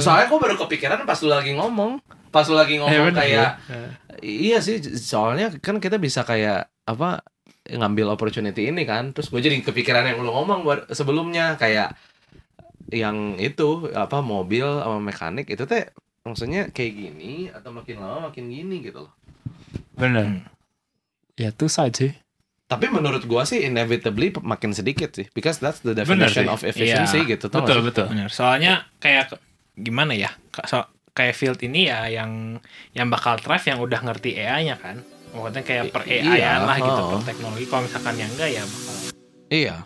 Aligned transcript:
soalnya 0.00 0.26
gue 0.30 0.40
baru 0.40 0.56
kepikiran 0.56 1.04
pas 1.04 1.18
lu 1.22 1.30
lagi 1.30 1.52
ngomong. 1.54 2.02
Pas 2.28 2.44
lu 2.44 2.54
lagi 2.54 2.76
ngomong 2.76 3.12
bener, 3.12 3.16
kayak 3.16 3.48
ya. 3.68 3.80
iya 4.20 4.58
sih 4.60 4.78
soalnya 4.82 5.54
kan 5.58 5.80
kita 5.80 5.96
bisa 5.96 6.22
kayak 6.22 6.68
apa 6.84 7.24
ngambil 7.68 8.12
opportunity 8.12 8.68
ini 8.68 8.84
kan. 8.84 9.12
Terus 9.12 9.28
gue 9.32 9.40
jadi 9.40 9.60
kepikiran 9.60 10.04
yang 10.08 10.20
lu 10.20 10.32
ngomong 10.32 10.64
buat 10.64 10.80
sebelumnya 10.92 11.56
kayak 11.56 11.96
yang 12.88 13.36
itu 13.36 13.92
apa 13.92 14.24
mobil 14.24 14.64
sama 14.64 14.96
mekanik 14.96 15.44
itu 15.52 15.68
teh 15.68 15.92
maksudnya 16.24 16.72
kayak 16.72 16.92
gini 16.96 17.52
atau 17.52 17.68
makin 17.72 18.00
lama 18.00 18.32
makin 18.32 18.48
gini 18.48 18.80
gitu 18.80 19.08
loh. 19.08 19.12
Bener. 19.96 20.48
Ya 21.36 21.52
two 21.52 21.68
side 21.68 21.96
sih. 21.96 22.12
tapi 22.68 22.92
menurut 22.92 23.24
gua 23.24 23.48
sih 23.48 23.64
inevitably 23.64 24.28
makin 24.44 24.76
sedikit 24.76 25.16
sih 25.16 25.24
because 25.32 25.56
that's 25.56 25.80
the 25.80 25.96
definition 25.96 26.52
of 26.52 26.60
efficiency 26.60 27.24
Iya, 27.24 27.40
gitu 27.40 27.48
tau 27.48 27.64
Betul 27.64 27.80
betul. 27.80 28.12
Soalnya 28.28 28.84
kayak 29.00 29.40
gimana 29.78 30.12
ya? 30.12 30.34
So, 30.66 30.82
kayak 31.14 31.34
field 31.38 31.58
ini 31.62 31.90
ya 31.90 32.06
yang 32.10 32.62
yang 32.94 33.06
bakal 33.10 33.38
thrive 33.38 33.66
yang 33.66 33.78
udah 33.78 34.00
ngerti 34.02 34.38
AI-nya 34.38 34.76
kan. 34.78 35.02
Maksudnya 35.34 35.62
kayak 35.62 35.84
per 35.92 36.02
AI 36.08 36.40
iya, 36.40 36.58
lah 36.64 36.76
gitu, 36.80 37.02
oh. 37.04 37.10
per 37.18 37.30
teknologi. 37.30 37.64
Kalau 37.68 37.82
misalkan 37.86 38.14
yang 38.18 38.30
enggak 38.34 38.50
ya 38.52 38.62
bakal 38.64 38.94
iya 39.48 39.76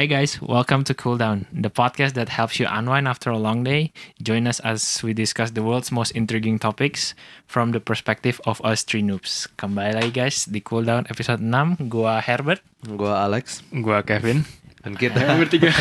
Hey 0.00 0.08
guys, 0.08 0.40
welcome 0.40 0.80
to 0.88 0.96
Cool 0.96 1.20
Down, 1.20 1.44
the 1.52 1.68
podcast 1.68 2.16
that 2.16 2.32
helps 2.32 2.56
you 2.56 2.64
unwind 2.64 3.04
after 3.04 3.28
a 3.28 3.36
long 3.36 3.68
day. 3.68 3.92
Join 4.24 4.48
us 4.48 4.56
as 4.64 4.80
we 5.04 5.12
discuss 5.12 5.52
the 5.52 5.60
world's 5.60 5.92
most 5.92 6.16
intriguing 6.16 6.56
topics 6.56 7.12
from 7.44 7.76
the 7.76 7.84
perspective 7.84 8.40
of 8.48 8.64
us 8.64 8.80
three 8.80 9.04
noobs. 9.04 9.44
Kembali 9.60 10.00
lagi 10.00 10.08
guys 10.08 10.48
di 10.48 10.64
Cool 10.64 10.88
Down 10.88 11.04
episode 11.12 11.44
6. 11.44 11.84
Gua 11.92 12.16
Herbert. 12.16 12.64
gua 12.88 13.28
Alex 13.28 13.60
Gua 13.76 14.00
Kevin. 14.00 14.48
dan 14.80 14.96
kita 14.96 15.20
bertiga. 15.36 15.68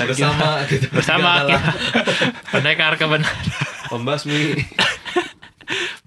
bersama 0.00 0.64
kita 0.64 0.88
Bersama 0.88 1.44
kita 1.44 1.60
pendekar 2.48 2.96
kebenaran. 2.96 3.36
pembasmi 3.92 4.56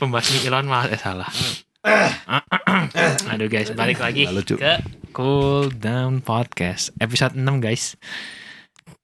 Pembasmi 0.02 0.50
Elon 0.50 0.66
Musk 0.66 0.90
eh 0.90 0.98
salah. 0.98 1.30
Aduh 1.82 3.50
guys, 3.50 3.74
balik 3.74 3.98
lagi 3.98 4.30
Nggak 4.30 4.36
lucu. 4.38 4.56
ke 4.56 4.78
Cool 5.12 5.74
Down 5.74 6.22
Podcast 6.22 6.94
episode 7.02 7.34
6 7.34 7.42
guys. 7.58 7.98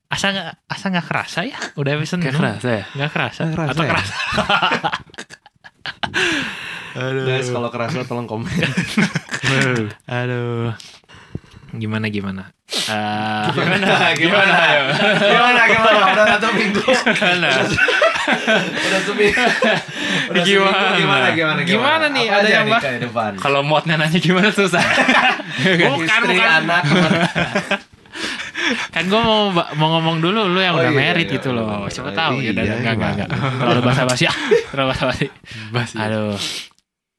Asa 0.08 0.30
nggak 0.30 0.47
asa 0.69 0.86
nggak 0.88 1.08
kerasa 1.09 1.39
ya? 1.44 1.58
Udah 1.73 1.97
episode 1.97 2.22
6. 2.22 2.38
kerasa 2.38 2.69
ya. 2.69 2.86
Nggak 2.94 3.11
kerasa. 3.11 3.39
Nggak 3.44 3.56
kerasa 3.58 3.72
Atau 3.73 3.81
ya? 3.84 3.89
kerasa? 3.89 4.14
guys 7.28 7.50
kalau 7.50 7.69
kerasa 7.69 7.97
tolong 8.06 8.25
komen 8.25 8.50
Aduh. 10.22 10.73
Gimana 11.73 12.08
gimana? 12.08 12.53
Eh, 12.69 13.45
gimana 13.52 14.14
Gimana 14.14 14.53
ayo? 14.56 14.81
gimana 15.17 15.62
gimana 15.66 16.06
udah 16.17 16.25
satu 16.33 16.47
minggu 16.51 16.81
Gimana? 17.07 17.49
udah 18.67 19.01
seminggu 19.01 19.43
udah 20.27 20.43
Gimana? 20.43 20.73
seminggu 20.73 20.97
gimana 20.97 21.27
gimana 21.31 21.59
Gimana 21.63 22.05
nih? 22.09 22.25
Apa 22.25 22.37
Ada 22.37 22.49
yang 22.49 22.65
bah- 22.67 23.37
Kalau 23.37 23.61
modnya 23.61 23.95
nanya 23.95 24.17
gimana 24.17 24.49
susah. 24.49 24.81
bukan 25.88 26.01
istri 26.03 26.35
bukan. 26.35 26.49
anak 26.61 26.83
Kan 28.89 29.07
gue 29.07 29.15
mau 29.15 29.47
mau 29.53 29.88
ngomong 29.95 30.19
dulu 30.19 30.43
lu 30.45 30.59
yang 30.59 30.75
Oh, 30.75 30.81
udah 30.81 30.91
iya, 30.91 30.97
married 30.97 31.27
iya, 31.27 31.35
gitu 31.39 31.49
iya, 31.49 31.57
loh. 31.57 31.67
iya. 31.79 31.89
Siapa 31.89 32.11
tahu 32.11 32.35
ya 32.38 32.51
udah 32.51 32.63
Iya, 32.63 32.73
enggak 32.75 32.93
enggak 32.93 33.11
enggak. 33.15 33.29
Terlalu 33.55 33.81
basa-basi 33.81 34.23
ah. 34.25 34.35
Terlalu 34.73 34.88
basa-basi. 34.91 35.25
Basi. 35.71 35.95
Aduh. 35.95 36.35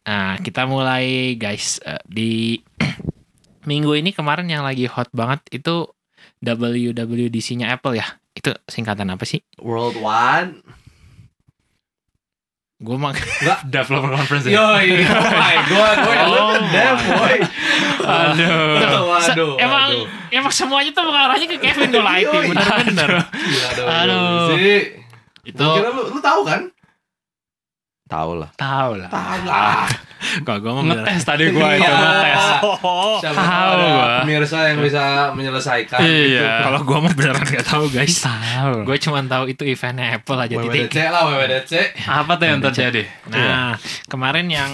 Nah, 0.04 0.36
kita 0.38 0.62
mulai 0.64 1.06
guys 1.34 1.80
Eh, 1.80 2.02
di 2.04 2.32
minggu 3.70 3.92
ini 3.94 4.12
kemarin 4.12 4.44
yang 4.44 4.60
lagi 4.60 4.84
hot 4.84 5.08
banget 5.10 5.40
itu 5.48 5.88
WWDC-nya 6.44 7.72
Apple 7.72 7.96
ya. 7.96 8.06
Itu 8.36 8.50
singkatan 8.68 9.08
apa 9.12 9.24
sih? 9.24 9.40
World 9.60 9.98
One 10.00 10.60
Gue 12.78 12.94
mah 12.94 13.10
Developer 13.74 14.14
conference 14.14 14.46
ya. 14.46 14.54
Yoi, 14.54 15.02
oh 15.10 15.30
my 15.34 15.56
god, 15.66 15.96
gue 15.98 16.14
Oh 16.30 16.54
dev 16.70 16.96
boy. 17.10 17.36
Aduh. 18.06 19.10
Waduh, 19.10 19.52
emang 19.58 19.90
waduh. 19.98 20.06
emang 20.30 20.52
semuanya 20.54 20.94
tuh 20.94 21.02
mengarahnya 21.02 21.46
ke 21.50 21.58
Kevin 21.58 21.90
kalau 21.90 22.06
IT 22.14 22.30
Yoi. 22.30 22.46
bener-bener. 22.54 23.08
Dong, 23.74 23.88
Aduh. 23.90 24.54
sih. 24.54 24.94
Itu 25.42 25.58
kira 25.58 25.90
lu, 25.90 26.02
lu 26.14 26.20
tahu 26.22 26.46
kan? 26.46 26.70
Tahu 28.08 28.30
lah. 28.34 28.48
tahu 28.56 28.96
lah. 28.96 29.08
Tahu 29.08 29.38
lah. 29.44 29.84
Kok 30.18 30.56
gue 30.58 30.72
mau. 30.72 30.82
Ngetes 30.82 31.22
tadi 31.22 31.44
gua 31.52 31.68
itu 31.70 31.84
Iya. 31.84 31.92
ngetes. 31.94 32.44
Siapa 33.20 33.36
Tahu 33.38 33.72
gua. 33.78 34.06
pemirsa 34.20 34.58
yang 34.66 34.78
bisa 34.80 35.04
menyelesaikan. 35.30 36.00
Iya. 36.00 36.64
Kalau 36.64 36.80
gue 36.82 36.98
mau 36.98 37.12
beneran 37.12 37.44
gak 37.44 37.64
tahu 37.64 37.84
guys. 37.88 38.16
Tahu. 38.18 38.82
Gue 38.82 38.96
cuma 38.98 39.20
tahu 39.22 39.44
itu 39.46 39.62
eventnya 39.62 40.16
Apple 40.16 40.38
aja 40.38 40.56
WWDC 40.56 40.88
titik. 40.88 41.06
lah 41.06 41.22
WWDC. 41.22 41.72
Apa 42.02 42.32
tuh 42.34 42.46
yang 42.46 42.60
terjadi? 42.60 43.02
Nah, 43.28 43.76
kemarin 44.06 44.48
yang 44.48 44.72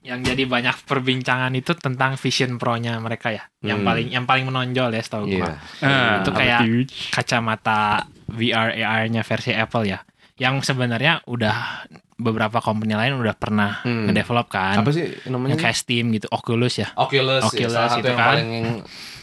yang 0.00 0.24
jadi 0.24 0.42
banyak 0.44 0.80
perbincangan 0.82 1.52
itu 1.52 1.76
tentang 1.76 2.16
Vision 2.16 2.56
Pro-nya 2.56 2.96
mereka 2.98 3.30
ya. 3.30 3.44
Yang 3.60 3.78
Hmm. 3.78 3.86
paling 3.86 4.06
yang 4.08 4.24
paling 4.24 4.44
menonjol 4.44 4.90
ya 4.90 5.02
setahu 5.04 5.28
gue. 5.28 5.38
Iya. 5.38 5.52
Ah, 5.84 6.24
Itu 6.24 6.32
kayak 6.32 6.60
kacamata 7.12 8.08
VR 8.26 8.72
AR-nya 8.74 9.20
versi 9.20 9.52
Apple 9.52 9.84
ya. 9.86 10.00
Yang 10.34 10.64
sebenarnya 10.66 11.20
udah 11.26 11.84
beberapa 12.20 12.60
company 12.60 12.92
lain 12.92 13.16
udah 13.16 13.32
pernah 13.32 13.80
Hmm. 13.80 14.06
ngedevelop 14.06 14.46
kan. 14.46 14.76
Apa 14.78 14.92
sih 14.92 15.08
namanya? 15.26 15.56
Yang 15.56 15.60
kayak 15.64 15.76
Steam 15.76 16.12
gitu, 16.12 16.28
Oculus 16.28 16.76
ya. 16.76 16.88
Oculus, 16.94 17.42
Oculus 17.42 17.56
ya, 17.64 17.68
salah 17.72 17.90
satu 17.90 18.00
itu 18.00 18.08
yang 18.08 18.18
kan. 18.18 18.28
paling 18.30 18.48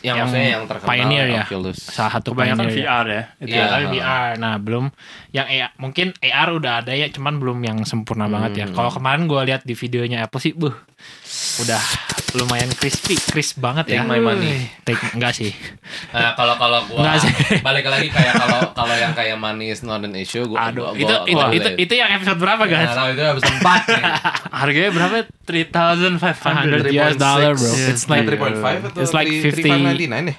yang, 0.07 0.15
yang, 0.15 0.17
Yang 0.17 0.23
maksudnya 0.23 0.49
yang 0.49 0.63
terkenal 0.65 0.89
pioneer 0.89 1.25
ya. 1.27 1.43
Oculus. 1.43 1.77
Salah 1.83 2.11
satu 2.15 2.29
Kebanyakan 2.31 2.57
pioneer 2.63 2.79
ya. 2.79 2.87
VR 2.87 3.05
ya. 3.05 3.23
Itu 3.35 3.47
Iya. 3.51 3.59
ya. 3.59 3.65
Tapi 3.67 3.85
VR. 3.91 4.31
Nah, 4.39 4.53
belum 4.57 4.85
yang 5.35 5.47
AR, 5.47 5.71
mungkin 5.75 6.07
AR 6.17 6.49
udah 6.55 6.73
ada 6.79 6.93
ya, 6.95 7.07
cuman 7.11 7.33
belum 7.37 7.57
yang 7.59 7.77
sempurna 7.83 8.25
banget 8.25 8.51
ya. 8.55 8.65
Hmm. 8.71 8.75
Kalau 8.75 8.91
kemarin 8.95 9.27
gue 9.27 9.41
lihat 9.43 9.61
di 9.67 9.75
videonya 9.75 10.23
Apple 10.23 10.39
sih, 10.39 10.55
buh, 10.55 10.71
udah 11.61 11.81
lumayan 12.35 12.69
crispy, 12.75 13.15
crisp 13.15 13.59
banget 13.59 13.87
ya. 13.91 14.03
Take 14.03 14.09
my 14.09 14.19
money. 14.19 14.67
Take 14.83 15.01
enggak 15.15 15.33
sih. 15.35 15.51
Nah, 16.11 16.35
kalau 16.35 16.55
kalau 16.59 16.83
sih. 17.17 17.33
balik 17.67 17.87
lagi 17.87 18.07
kayak 18.11 18.33
kalau 18.35 18.59
kalau 18.75 18.95
yang 18.95 19.13
kayak 19.15 19.37
money 19.39 19.71
is 19.71 19.81
not 19.81 20.03
an 20.03 20.13
issue, 20.13 20.43
gua 20.43 20.69
Aduh, 20.69 20.91
gua, 20.91 20.99
itu 20.99 21.07
gua, 21.07 21.25
itu, 21.25 21.37
gua 21.39 21.55
itu 21.55 21.69
itu 21.79 21.93
yang 21.95 22.09
episode 22.13 22.39
berapa, 22.39 22.63
Nggak 22.67 22.81
guys? 22.83 22.95
tahu, 22.95 23.07
itu 23.13 23.23
empat 23.47 23.81
nih. 23.87 24.03
Harganya 24.61 24.91
berapa? 24.91 25.15
3,500 25.47 26.91
US 26.91 27.15
dollar, 27.15 27.55
bro. 27.55 27.71
Yes. 27.71 27.87
It's 27.89 28.05
like 28.11 28.27
3.5 28.27 28.91
atau 28.91 28.99
It's 28.99 29.15
like 29.15 29.31
50 29.31 29.63
3.599 29.63 30.27
ya? 30.27 30.35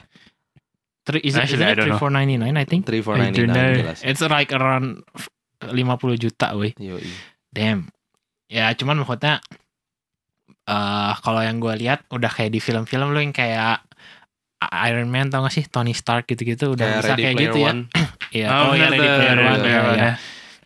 three, 1.08 1.24
is 1.24 1.32
it, 1.32 1.40
Actually, 1.40 1.64
isn't 1.64 1.68
I 1.68 1.72
it 1.72 1.78
don't 1.80 1.88
know. 1.88 1.96
3499 1.96 2.52
I 2.60 2.64
think? 2.68 2.82
3499 2.84 3.80
jelas. 3.80 3.98
It's 4.04 4.20
like 4.20 4.52
around 4.52 5.08
50 5.64 6.20
juta, 6.20 6.52
weh. 6.52 6.76
Damn. 7.48 7.88
Ya 8.52 8.68
cuman 8.76 9.00
maksudnya 9.00 9.40
eh 10.68 11.12
kalau 11.24 11.40
yang 11.40 11.56
gue 11.64 11.72
lihat 11.80 12.04
udah 12.12 12.28
kayak 12.28 12.52
di 12.52 12.60
film-film 12.60 13.16
lo 13.16 13.20
yang 13.24 13.32
kayak 13.32 13.80
Iron 14.84 15.08
Man 15.08 15.32
tau 15.32 15.46
gak 15.46 15.54
sih 15.54 15.64
Tony 15.64 15.96
Stark 15.96 16.28
gitu-gitu 16.28 16.76
udah 16.76 16.84
Kayak 16.84 17.00
bisa 17.00 17.12
Ready 17.14 17.22
kayak 17.24 17.34
Player 17.36 17.48
gitu 17.48 17.58
ya. 17.58 17.68
One. 17.72 17.80
Iya. 18.28 18.46
Oh, 18.52 18.60
Oh, 18.68 18.72
ya 18.76 18.86
Ready 18.92 19.08
Player 19.08 19.38
One. 19.38 19.60
Player 19.64 19.80
ya, 19.80 19.88
One, 19.88 19.96
ya. 19.96 20.12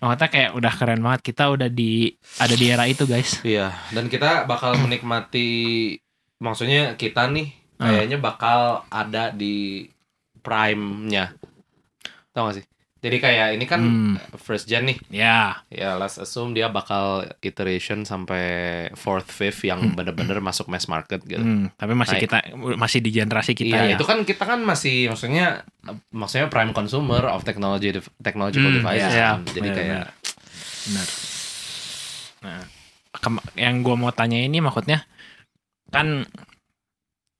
Ya. 0.02 0.10
Maksudnya 0.10 0.30
kayak 0.34 0.50
udah 0.58 0.72
keren 0.74 1.00
banget. 1.00 1.20
Kita 1.22 1.54
udah 1.54 1.70
di 1.70 2.10
ada 2.42 2.54
di 2.58 2.66
era 2.66 2.84
itu 2.90 3.06
guys. 3.06 3.38
Iya, 3.46 3.70
dan 3.94 4.10
kita 4.10 4.50
bakal 4.50 4.74
menikmati 4.82 5.94
maksudnya 6.42 6.98
kita 6.98 7.30
nih 7.30 7.54
Ah. 7.78 7.90
kayaknya 7.90 8.18
bakal 8.18 8.86
ada 8.90 9.30
di 9.30 9.86
prime-nya. 10.42 11.34
Tau 12.30 12.46
gak 12.46 12.62
sih? 12.62 12.66
Jadi 13.02 13.18
kayak 13.18 13.58
ini 13.58 13.66
kan 13.66 13.82
Hmm. 13.82 14.14
first 14.38 14.70
gen 14.70 14.86
nih. 14.86 14.98
Ya. 15.10 15.58
Ya, 15.66 15.98
let's 15.98 16.22
assume 16.22 16.54
dia 16.54 16.70
bakal 16.70 17.26
iteration 17.42 18.06
sampai 18.06 18.44
fourth, 18.94 19.26
fifth 19.26 19.66
yang 19.66 19.98
bener-bener 19.98 20.38
masuk 20.38 20.70
mass 20.70 20.86
market 20.86 21.18
gitu. 21.26 21.42
Hmm, 21.42 21.66
tapi 21.74 21.98
masih 21.98 22.14
Nah, 22.14 22.22
kita 22.22 22.38
masih 22.78 23.02
di 23.02 23.10
generasi 23.10 23.58
kita 23.58 23.74
iya, 23.74 23.82
ya. 23.90 23.96
itu 23.98 24.06
kan 24.06 24.22
kita 24.22 24.46
kan 24.46 24.62
masih 24.62 25.10
maksudnya 25.10 25.66
maksudnya 26.08 26.46
prime 26.46 26.70
consumer 26.70 27.26
of 27.26 27.42
technology 27.42 27.90
technological 28.22 28.70
Hmm, 28.70 28.78
devices 28.78 29.10
iya, 29.10 29.34
kan. 29.34 29.42
Jadi 29.50 29.58
benar, 29.66 29.74
kayak 29.74 30.04
Benar. 30.82 31.06
Nah, 32.42 32.62
yang 33.54 33.82
gue 33.82 33.94
mau 33.94 34.10
tanya 34.10 34.38
ini 34.38 34.58
maksudnya 34.58 35.06
kan 35.90 36.22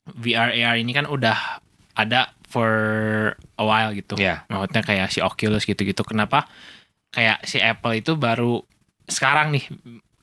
VR 0.08 0.50
AR 0.52 0.76
ini 0.76 0.90
kan 0.90 1.06
udah 1.06 1.62
ada 1.94 2.34
for 2.52 2.72
a 3.56 3.64
while 3.64 3.90
gitu. 3.90 4.14
ya, 4.14 4.44
Maksudnya 4.46 4.84
kayak 4.84 5.08
si 5.08 5.18
Oculus 5.18 5.64
gitu-gitu. 5.64 6.04
Kenapa 6.04 6.44
kayak 7.08 7.40
si 7.42 7.56
Apple 7.56 7.96
itu 7.96 8.12
baru 8.14 8.60
sekarang 9.02 9.50
nih 9.50 9.64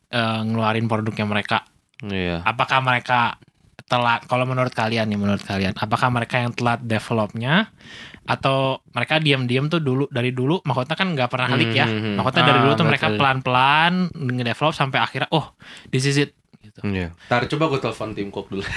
eh, 0.09 0.41
ngeluarin 0.45 0.85
produknya 0.85 1.25
mereka? 1.25 1.65
iya. 1.99 2.45
Apakah 2.45 2.79
mereka 2.79 3.41
telat 3.83 4.21
kalau 4.29 4.45
menurut 4.45 4.69
kalian 4.69 5.09
nih 5.09 5.17
menurut 5.17 5.41
kalian 5.41 5.73
apakah 5.73 6.13
mereka 6.13 6.37
yang 6.37 6.53
telat 6.53 6.77
developnya 6.79 7.73
atau 8.21 8.85
mereka 8.93 9.17
diam-diam 9.17 9.65
tuh 9.65 9.81
dulu 9.81 10.05
dari 10.07 10.29
dulu 10.29 10.61
maksudnya 10.61 10.93
kan 10.93 11.09
nggak 11.09 11.25
pernah 11.25 11.49
leak 11.57 11.73
ya 11.73 11.89
Hmm. 11.89 12.13
maksudnya 12.13 12.45
dari 12.45 12.59
Ah, 12.61 12.63
dulu 12.69 12.73
tuh 12.77 12.85
mereka 12.85 13.07
pelan-pelan 13.09 14.13
ngedevelop 14.13 14.77
sampai 14.77 15.01
akhirnya 15.01 15.25
oh 15.33 15.57
this 15.89 16.05
is 16.05 16.21
it 16.21 16.37
gitu. 16.69 16.79
Iya. 16.85 17.09
Ntar 17.25 17.49
coba 17.49 17.63
gue 17.67 17.79
telepon 17.81 18.09
Tim 18.13 18.29
Cook 18.29 18.47
dulu. 18.47 18.63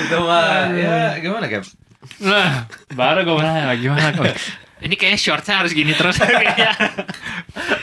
Itu 0.00 0.16
mah 0.22 0.70
ya 0.72 1.18
gimana 1.18 1.46
Cap? 1.46 1.64
Nah, 2.22 2.64
baru 2.94 3.20
gue 3.22 3.34
nanya 3.42 3.74
gimana 3.74 4.14
kok. 4.14 4.30
ini 4.84 4.92
kayaknya 4.92 5.16
shortnya 5.18 5.54
harus 5.64 5.72
gini 5.72 5.96
terus 5.96 6.20
kayaknya 6.22 6.70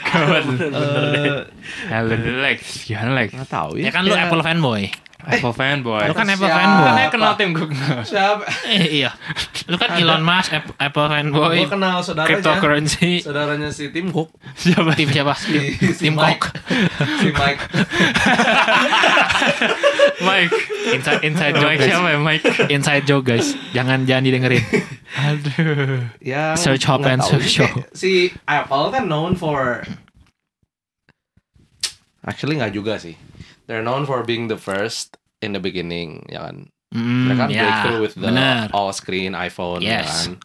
Kawan. 0.05 0.45
Eh, 0.61 1.41
Halo 1.89 2.13
Lex, 2.45 2.85
gimana 2.85 3.17
Lex? 3.17 3.33
nggak 3.33 3.49
tahu 3.49 3.81
ya 3.81 3.89
ya. 3.89 3.91
kan 3.91 4.05
lu 4.05 4.13
Kayak- 4.13 4.29
Apple 4.29 4.43
fanboy 4.45 4.83
Apple 5.25 5.51
fanboy. 5.51 6.03
lu 6.03 6.13
kan 6.13 6.27
Apple 6.27 6.45
Siapa? 6.45 6.59
fanboy 6.59 6.91
Kan 6.93 7.09
kenal 7.09 7.33
tim 7.33 7.51
Cook. 7.51 7.71
Siapa? 8.03 8.43
eh, 8.67 8.87
iya 8.99 9.11
lu 9.65 9.75
kan 9.75 9.95
Elon 9.95 10.19
Musk 10.19 10.51
Apple, 10.51 11.07
fanboy 11.07 11.63
Gue 11.63 11.69
kenal 11.69 11.99
saudaranya. 11.99 12.27
cryptocurrency 12.29 13.11
Saudaranya 13.19 13.69
si 13.69 13.87
Tim 13.89 14.11
Cook. 14.11 14.35
Siapa? 14.53 14.91
tim 14.93 15.07
siapa 15.07 15.33
Si, 15.33 15.55
si 15.89 16.03
tim 16.03 16.15
Mike. 16.15 16.43
Cook 16.43 16.59
si 17.17 17.29
Mike. 17.31 17.61
Mike. 20.21 20.53
inside 20.91 21.21
inside 21.23 21.55
joke 21.55 21.79
siapa 21.79 22.07
ya 22.09 22.19
Mike? 22.19 22.43
inside 22.69 23.03
joke 23.03 23.25
guys 23.25 23.55
jangan 23.71 24.03
jangan 24.03 24.23
didengerin 24.23 24.63
Aduh. 25.13 26.09
Yang 26.19 26.57
Search 26.57 26.83
Hop 26.85 27.05
and 27.05 27.21
Search 27.21 27.47
Show. 27.47 27.69
kayak 27.69 27.93
Si 27.93 28.33
Apple 28.43 28.89
kan 28.89 29.05
known 29.05 29.37
for 29.37 29.85
Actually 32.23 32.55
nggak 32.55 32.71
juga 32.71 32.95
sih. 32.97 33.13
They're 33.65 33.81
known 33.81 34.03
for 34.03 34.21
being 34.21 34.47
the 34.47 34.57
first 34.57 35.15
in 35.39 35.51
the 35.51 35.59
beginning, 35.59 36.27
ya 36.27 36.47
kan. 36.47 36.67
Hmm, 36.93 37.25
Mereka 37.25 37.45
ya, 37.49 37.59
breakthrough 37.59 38.01
with 38.01 38.15
the 38.15 38.29
bener. 38.29 38.69
all 38.69 38.91
screen 38.91 39.33
iPhone, 39.33 39.81
ya 39.81 40.03
Yes. 40.03 40.07
kan. 40.27 40.43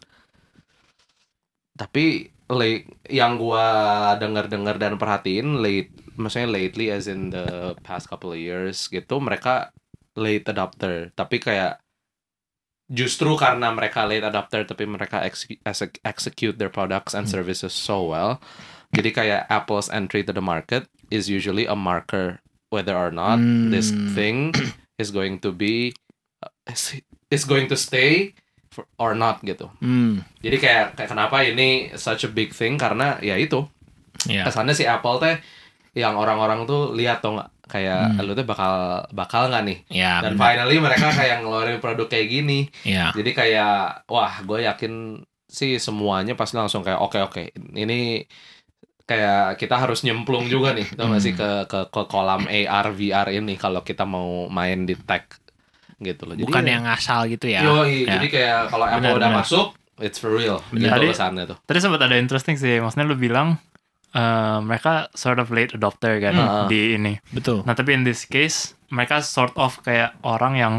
Tapi 1.77 2.27
late, 2.49 2.89
yang 3.07 3.37
gua 3.37 3.65
denger-dengar 4.17 4.75
dan 4.75 4.97
perhatiin 4.97 5.61
late, 5.61 5.93
maksudnya 6.17 6.49
lately 6.49 6.89
as 6.89 7.07
in 7.07 7.29
the 7.29 7.75
past 7.81 8.09
couple 8.09 8.33
of 8.33 8.39
years 8.39 8.87
gitu, 8.87 9.21
mereka 9.21 9.71
late 10.17 10.43
adopter. 10.45 11.13
Tapi 11.13 11.39
kayak 11.39 11.79
justru 12.89 13.37
karena 13.37 13.69
mereka 13.69 14.03
late 14.03 14.25
adopter 14.25 14.65
tapi 14.65 14.89
mereka 14.89 15.21
execute, 15.21 15.61
execute 16.01 16.57
their 16.57 16.73
products 16.73 17.13
and 17.13 17.29
services 17.29 17.71
so 17.71 18.09
well. 18.09 18.41
Jadi 18.89 19.13
kayak 19.13 19.45
Apple's 19.47 19.85
entry 19.87 20.25
to 20.25 20.33
the 20.33 20.41
market 20.41 20.89
is 21.13 21.29
usually 21.29 21.69
a 21.69 21.77
marker 21.77 22.41
whether 22.69 22.93
or 22.93 23.09
not 23.09 23.37
this 23.67 23.89
Hmm. 23.89 24.13
thing 24.17 24.37
is 24.95 25.09
going 25.09 25.37
to 25.37 25.49
be 25.49 25.93
uh, 26.39 26.73
is, 27.29 27.43
going 27.43 27.65
to 27.65 27.75
stay 27.75 28.33
for, 28.69 28.85
or 28.97 29.13
not 29.13 29.41
gitu. 29.41 29.69
Hmm, 29.81 30.21
Jadi 30.39 30.57
kayak 30.57 30.85
kayak 30.93 31.09
kenapa 31.09 31.41
ini 31.41 31.93
such 31.93 32.23
a 32.23 32.31
big 32.31 32.53
thing 32.53 32.77
karena 32.77 33.17
ya 33.19 33.35
itu 33.35 33.65
ya. 34.23 34.45
kesannya 34.45 34.73
si 34.73 34.83
Apple 34.83 35.17
teh 35.17 35.35
yang 35.93 36.13
orang-orang 36.15 36.63
tuh 36.63 36.93
lihat 36.93 37.19
tuh 37.19 37.35
nggak 37.35 37.49
kayak 37.65 38.17
Hmm. 38.17 38.25
lu 38.25 38.33
tuh 38.33 38.45
bakal 38.45 38.73
bakal 39.09 39.49
nggak 39.49 39.63
nih 39.65 39.79
Ya, 39.89 40.21
dan 40.21 40.33
benar. 40.33 40.41
finally 40.57 40.77
mereka 40.77 41.09
kayak 41.11 41.41
ngeluarin 41.41 41.77
produk 41.77 42.05
kayak 42.05 42.27
gini 42.27 42.59
ya. 42.81 43.09
jadi 43.13 43.31
kayak 43.33 43.75
wah 44.05 44.41
gue 44.41 44.65
yakin 44.65 45.21
sih 45.45 45.77
semuanya 45.77 46.33
pasti 46.33 46.57
langsung 46.57 46.81
kayak 46.81 46.97
oke 46.97 47.17
oke 47.19 47.41
ini 47.73 48.21
kayak 49.09 49.57
kita 49.57 49.73
harus 49.75 50.05
nyemplung 50.05 50.45
juga 50.45 50.69
nih 50.71 50.85
tau 50.93 51.09
gak 51.09 51.17
sih 51.19 51.33
ke, 51.33 51.65
ke 51.65 51.89
ke 51.89 52.01
kolam 52.05 52.45
AR 52.45 52.93
VR 52.93 53.33
ini 53.33 53.57
kalau 53.57 53.81
kita 53.81 54.05
mau 54.05 54.45
main 54.47 54.85
di 54.85 54.93
tech 54.93 55.25
gitu 55.97 56.23
loh 56.23 56.37
jadi 56.37 56.45
Bukan 56.45 56.63
ya- 56.63 56.71
yang 56.77 56.85
asal 56.85 57.25
gitu 57.25 57.49
ya. 57.49 57.59
Yoi, 57.59 58.05
Ya. 58.05 58.15
jadi 58.15 58.27
kayak 58.29 58.59
kalau 58.69 58.85
Apple 58.85 59.01
Benar, 59.01 59.17
udah 59.17 59.29
benar. 59.29 59.41
masuk 59.41 59.67
it's 59.97 60.15
for 60.15 60.29
real 60.31 60.61
Benar. 60.69 60.93
gitu 60.93 60.93
Tadi- 60.95 61.09
kesannya 61.11 61.43
tuh 61.43 61.57
Tadi 61.59 61.77
sempat 61.79 61.99
ada 61.99 62.15
interesting 62.15 62.55
sih, 62.55 62.77
maksudnya 62.77 63.03
lu 63.03 63.17
bilang 63.17 63.57
eh, 64.09 64.57
mereka 64.59 65.09
sort 65.11 65.37
of 65.37 65.49
late 65.49 65.73
adopter 65.73 66.17
kan 66.17 66.33
Hmm. 66.33 66.65
di 66.65 66.93
ini. 66.95 67.13
Betul. 67.29 67.61
Nah 67.61 67.73
tapi 67.73 67.93
in 67.93 68.01
this 68.01 68.23
case 68.23 68.73
mereka 68.87 69.19
sort 69.19 69.53
of 69.55 69.77
kayak 69.79 70.17
orang 70.21 70.53
yang 70.55 70.73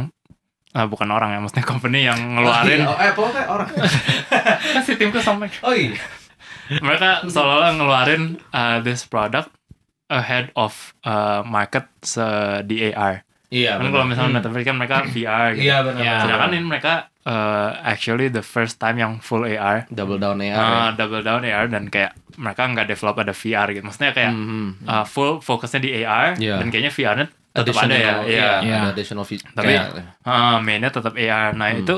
eh, 0.71 0.83
bukan 0.85 1.07
orang 1.09 1.31
ya, 1.31 1.39
maksudnya 1.39 1.63
company 1.63 2.03
yang 2.03 2.19
ngeluarin 2.33 2.87
oh, 2.87 2.95
Apple 2.97 3.29
teh 3.29 3.45
orang 3.45 3.71
kan 4.75 4.83
si 4.83 4.95
timku 4.95 5.19
sama 5.19 5.51
oh 5.61 5.71
iya 5.71 5.99
mereka 6.79 7.25
seolah-olah 7.25 7.73
ngeluarin 7.75 8.23
uh, 8.51 8.79
this 8.79 9.03
product 9.03 9.51
ahead 10.07 10.51
of 10.55 10.73
uh, 11.03 11.43
market 11.43 11.87
se- 12.01 12.63
di 12.65 12.89
AR. 12.89 13.23
iya 13.49 13.75
Kan 13.75 13.91
kalau 13.91 14.05
misalnya 14.05 14.39
Netflix 14.39 14.63
kan 14.65 14.77
mereka 14.77 14.97
VR 15.05 15.47
gitu. 15.53 15.65
iya 15.65 15.77
benar 15.81 16.01
Ya. 16.01 16.17
Sedangkan 16.21 16.51
ini 16.53 16.65
mereka 16.65 16.95
uh, 17.25 17.75
actually 17.81 18.27
the 18.29 18.41
first 18.41 18.79
time 18.79 18.95
yang 18.97 19.19
full 19.19 19.43
AR, 19.43 19.87
double 19.89 20.17
down 20.17 20.39
AR 20.39 20.55
uh, 20.55 20.63
ya. 20.63 20.87
double 20.97 21.21
down 21.21 21.43
AR 21.43 21.67
dan 21.67 21.87
kayak 21.87 22.15
mereka 22.37 22.63
nggak 22.65 22.87
develop 22.89 23.19
ada 23.19 23.31
VR 23.33 23.67
gitu. 23.69 23.83
Maksudnya 23.83 24.11
kayak 24.13 24.33
Mhm. 24.33 24.67
uh, 24.85 25.03
full 25.05 25.39
fokusnya 25.39 25.79
di 25.79 25.91
AR 25.97 26.35
Iya. 26.37 26.57
dan 26.57 26.67
kayaknya 26.69 26.91
VR-nya 26.91 27.27
tetap 27.53 27.75
ada 27.77 27.91
ya. 27.91 27.99
Iya. 27.99 28.15
iya, 28.25 28.51
Iya. 28.63 28.77
ada 28.81 28.89
additional 28.93 29.27
feature 29.27 29.51
Tapi- 29.53 29.75
Kayak- 29.75 30.19
Uh, 30.21 30.59
mainnya 30.61 30.89
tetap 30.89 31.13
AR. 31.13 31.51
Nah 31.53 31.69
Hmm. 31.69 31.81
itu 31.81 31.95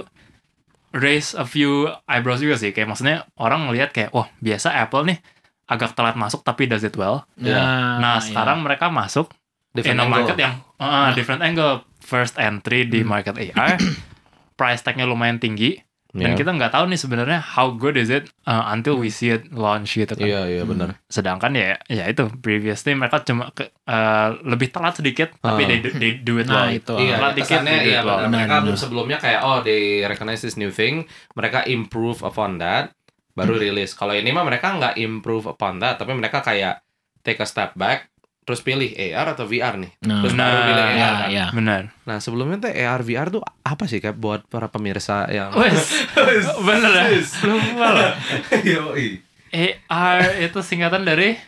raise 0.92 1.32
a 1.32 1.44
few 1.44 1.88
eyebrows 2.04 2.38
juga 2.38 2.56
sih. 2.56 2.70
Kayak 2.70 2.92
maksudnya 2.92 3.24
orang 3.34 3.66
ngelihat 3.66 3.90
kayak, 3.90 4.12
wah 4.12 4.28
biasa 4.38 4.72
Apple 4.72 5.08
nih 5.08 5.18
agak 5.64 5.96
telat 5.96 6.14
masuk 6.14 6.44
tapi 6.44 6.68
does 6.68 6.84
it 6.84 6.94
well. 6.94 7.24
Iya. 7.36 7.60
Nah 7.98 8.20
ya. 8.20 8.24
sekarang 8.24 8.60
mereka 8.60 8.92
masuk 8.92 9.32
different 9.72 9.96
in 9.96 10.02
a 10.02 10.04
angle. 10.04 10.16
market 10.20 10.36
yang 10.36 10.54
uh, 10.76 11.10
different 11.16 11.40
angle. 11.40 11.84
First 12.02 12.36
entry 12.36 12.84
di 12.84 13.06
Hmm. 13.06 13.14
market 13.14 13.34
AR, 13.38 13.78
price 14.58 14.82
tagnya 14.82 15.06
lumayan 15.06 15.38
tinggi. 15.38 15.80
Dan 16.12 16.36
Iya. 16.36 16.38
kita 16.38 16.52
nggak 16.52 16.70
tahu 16.70 16.84
nih 16.86 17.00
sebenarnya 17.00 17.40
how 17.40 17.72
good 17.72 17.96
is 17.96 18.06
it 18.06 18.28
uh, 18.44 18.68
until 18.68 19.00
we 19.00 19.08
see 19.08 19.32
it 19.32 19.48
launch 19.48 19.96
gitu 19.96 20.12
kan. 20.12 20.20
iya 20.20 20.44
iya 20.46 20.62
benar 20.62 21.00
Sedangkan 21.06 21.48
ya 21.50 21.80
ya 21.86 22.04
itu 22.04 22.28
previously 22.36 22.92
mereka 22.92 23.24
cuma 23.24 23.48
ke, 23.48 23.64
uh, 23.82 24.36
lebih 24.42 24.68
telat 24.68 24.92
sedikit 24.94 25.32
tapi 25.38 25.64
Ah. 25.64 25.66
they, 25.66 25.78
do- 25.80 25.96
they 25.96 26.12
do 26.14 26.36
it 26.36 26.44
Nah, 26.44 26.68
well. 26.68 26.76
itu. 26.76 26.92
Iya, 26.94 27.16
Telat 27.16 27.32
dikit 27.34 27.60
iya 27.64 28.00
well. 28.02 28.28
benar. 28.28 28.44
Mereka 28.44 28.76
sebelumnya 28.76 29.16
kayak 29.16 29.40
oh 29.40 29.58
they 29.60 30.04
recognize 30.04 30.38
this 30.38 30.54
new 30.54 30.68
thing, 30.68 31.08
mereka 31.32 31.64
improve 31.64 32.20
upon 32.20 32.60
that, 32.60 32.92
baru 33.32 33.56
Hmm. 33.56 33.62
rilis. 33.72 33.96
Kalau 33.96 34.12
ini 34.12 34.28
mah 34.30 34.44
mereka 34.44 34.68
nggak 34.70 35.00
improve 35.00 35.48
upon 35.48 35.80
that, 35.80 35.96
tapi 35.96 36.12
mereka 36.12 36.44
kayak 36.44 36.84
take 37.20 37.40
a 37.40 37.48
step 37.48 37.72
back, 37.72 38.11
terus 38.42 38.58
pilih 38.58 38.90
AR 38.90 39.32
atau 39.32 39.44
VR 39.44 39.74
nih, 39.76 39.94
Nah, 40.02 40.18
terus 40.18 40.32
baru 40.32 40.42
Nah, 40.50 40.66
pilih 40.66 40.82
AR. 40.82 40.92
ya, 40.92 41.10
kan. 41.12 41.28
ya. 41.28 41.46
Benar. 41.52 41.82
Nah 42.02 42.18
sebelumnya 42.18 42.58
tuh 42.60 42.70
AR 42.70 43.00
VR 43.00 43.28
tuh 43.28 43.38
apa 43.62 43.84
sih 43.84 43.98
kayak 43.98 44.16
buat 44.16 44.42
para 44.44 44.66
pemirsa 44.66 45.26
yang 45.28 45.50
Wes, 45.52 46.06
bener 46.66 46.90
ya? 46.90 47.06
Yoi. 48.72 49.22
AR 49.52 50.18
itu 50.40 50.58
singkatan 50.60 51.02
dari 51.02 51.38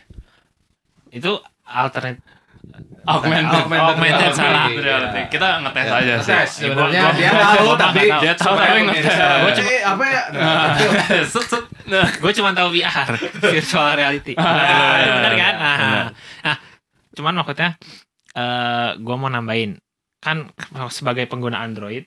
Itu 1.09 1.39
alternate 1.63 2.19
augmented, 3.03 3.55
Augmented 3.55 3.87
Augmented, 3.87 4.19
reality. 4.25 4.35
salah. 4.35 4.67
reality. 4.69 5.15
Iya. 5.17 5.27
Kita 5.29 5.47
ngetes 5.61 5.85
Ya, 5.85 5.93
aja 5.95 6.13
sih. 6.15 6.31
ngetes. 6.33 6.49
Sebenarnya 6.57 7.01
dia 7.13 7.29
gua- 7.29 7.45
tahu 7.53 7.69
tapi 7.77 7.99
dia 8.09 8.33
tahu 8.33 8.53
tapi 8.53 8.79
ngetes. 8.83 9.13
Gua 9.15 9.51
cuma- 9.53 9.69
eh, 9.69 9.81
apa 9.85 10.03
ya? 10.03 10.21
Set. 11.23 11.53
Nah, 11.85 12.05
gue 12.19 12.31
cuma 12.33 12.49
tahu 12.51 12.67
VR 12.71 13.09
virtual 13.43 13.89
reality 13.93 14.33
Ah, 14.33 14.41
nah, 14.41 14.57
iya, 14.97 15.11
bener 15.13 15.31
iya, 15.31 15.39
kan 15.39 15.53
nah, 15.55 15.77
nah 16.41 16.55
cuman 17.15 17.41
maksudnya 17.41 17.79
eh 18.35 18.89
gue 18.99 19.15
mau 19.15 19.31
nambahin 19.31 19.79
kan 20.19 20.51
sebagai 20.91 21.25
pengguna 21.25 21.63
Android 21.63 22.03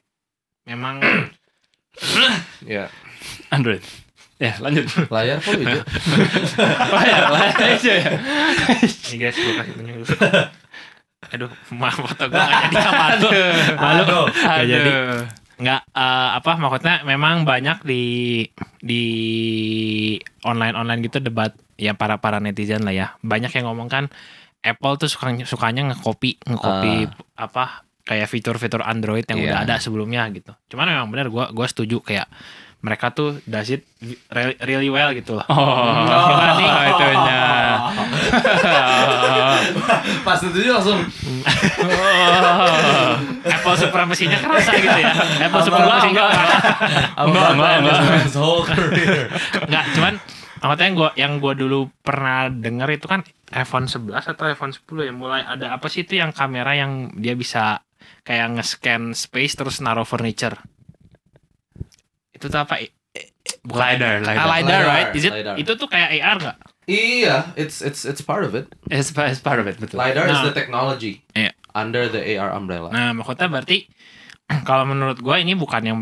memang 0.69 1.01
Ya, 2.67 2.87
Android. 3.51 3.83
Ya, 4.39 4.55
lanjut. 4.63 4.87
layar 5.11 5.43
kok 5.43 5.51
hijau. 5.51 5.83
Layar, 6.95 7.23
layar 7.35 7.59
aja 7.75 7.91
ya. 7.91 8.11
ini 9.11 9.17
guys 9.19 9.35
gue 9.35 9.53
kasih 9.59 9.73
tunjuk 9.75 9.95
dulu. 9.99 10.15
aduh 11.35 11.51
maaf 11.75 11.99
foto 11.99 12.31
gue 12.31 12.39
nggak 12.39 12.63
jadi 12.71 12.77
malu 12.95 13.29
malu 13.75 14.19
Nggak 14.31 14.67
jadi 14.71 14.91
Aduh. 14.95 15.23
nggak 15.59 15.81
eh, 15.91 16.29
apa 16.39 16.53
maksudnya 16.55 16.95
memang 17.03 17.43
banyak 17.43 17.83
di 17.83 18.03
di 18.79 19.03
online 20.47 20.79
online 20.79 21.03
gitu 21.03 21.19
debat 21.19 21.51
ya 21.75 21.99
para 21.99 22.23
para 22.23 22.39
netizen 22.39 22.87
lah 22.87 22.95
ya 22.95 23.07
banyak 23.27 23.51
yang 23.51 23.67
ngomong 23.67 23.91
kan 23.91 24.07
Apple 24.59 24.95
tuh 24.97 25.07
suka 25.07 25.31
sukanya 25.45 25.93
ngekopi 25.93 26.41
ngekopi 26.43 27.07
apa 27.35 27.85
kayak 28.03 28.27
fitur-fitur 28.27 28.81
Android 28.81 29.23
yang 29.29 29.39
Iya. 29.39 29.47
udah 29.53 29.59
ada 29.65 29.75
sebelumnya 29.79 30.25
gitu. 30.33 30.53
Cuman 30.69 30.89
memang 30.89 31.09
benar 31.09 31.29
gua 31.29 31.53
gua 31.53 31.69
setuju 31.69 32.01
kayak 32.01 32.29
mereka 32.79 33.11
tuh 33.11 33.43
does 33.43 33.67
it 33.69 33.83
really, 34.63 34.87
well 34.87 35.11
gitu 35.11 35.35
loh. 35.35 35.43
Oh, 35.51 36.07
Gimana 36.07 36.53
nih? 36.55 36.69
itunya. 36.95 37.41
Pas 40.27 40.39
setuju 40.39 40.79
langsung. 40.79 40.99
Apple 43.59 43.77
supremasinya 43.77 44.39
kerasa 44.39 44.73
gitu 44.79 44.95
ya. 44.95 45.11
Apple 45.51 45.63
supremasinya 45.67 46.23
enggak. 46.23 46.31
Enggak, 47.19 47.49
enggak, 47.55 47.73
enggak. 47.83 47.99
Cuman 49.95 50.15
maksudnya 50.59 50.87
yang 50.87 50.95
gua 50.95 51.11
yang 51.15 51.33
gua 51.39 51.53
dulu 51.55 51.91
pernah 52.03 52.47
denger 52.47 52.89
itu 52.95 53.07
kan 53.07 53.23
iPhone 53.51 53.89
11 53.89 54.13
atau 54.29 54.45
iPhone 54.45 54.73
10 54.73 54.85
ya 55.03 55.13
mulai 55.13 55.41
ada 55.41 55.73
apa 55.73 55.89
sih 55.89 56.03
itu 56.03 56.17
yang 56.17 56.31
kamera 56.31 56.73
yang 56.73 57.17
dia 57.17 57.33
bisa 57.33 57.81
kayak 58.23 58.55
nge-scan 58.55 59.13
space 59.13 59.57
terus 59.57 59.81
naruh 59.81 60.05
furniture. 60.05 60.57
Itu 62.31 62.47
tuh 62.47 62.61
apa? 62.61 62.79
Bukan- 63.65 63.97
LiDAR, 63.99 64.21
Ah, 64.21 64.23
LiDAR. 64.23 64.37
LiDAR, 64.37 64.47
LiDAR, 64.47 64.83
right? 64.85 65.09
Is 65.13 65.25
it, 65.25 65.33
LiDAR. 65.33 65.57
Itu 65.57 65.73
tuh 65.75 65.89
kayak 65.89 66.09
AR 66.15 66.37
nggak? 66.39 66.59
Iya, 66.85 67.37
it's 67.55 67.81
it's 67.81 68.05
it's 68.05 68.21
part 68.21 68.45
of 68.45 68.53
it. 68.53 68.69
It's, 68.89 69.13
it's 69.13 69.41
part 69.41 69.61
of 69.61 69.65
it, 69.65 69.77
betul. 69.77 69.97
LiDAR 69.97 70.25
is 70.27 70.41
Nah. 70.41 70.45
the 70.45 70.55
technology 70.55 71.25
Iya. 71.33 71.53
under 71.73 72.09
the 72.09 72.21
AR 72.37 72.53
umbrella. 72.53 72.89
Nah, 72.89 73.13
maksudnya 73.13 73.49
berarti 73.49 73.89
kalau 74.69 74.85
menurut 74.85 75.21
gua 75.21 75.41
ini 75.41 75.53
bukan 75.53 75.83
yang 75.85 75.99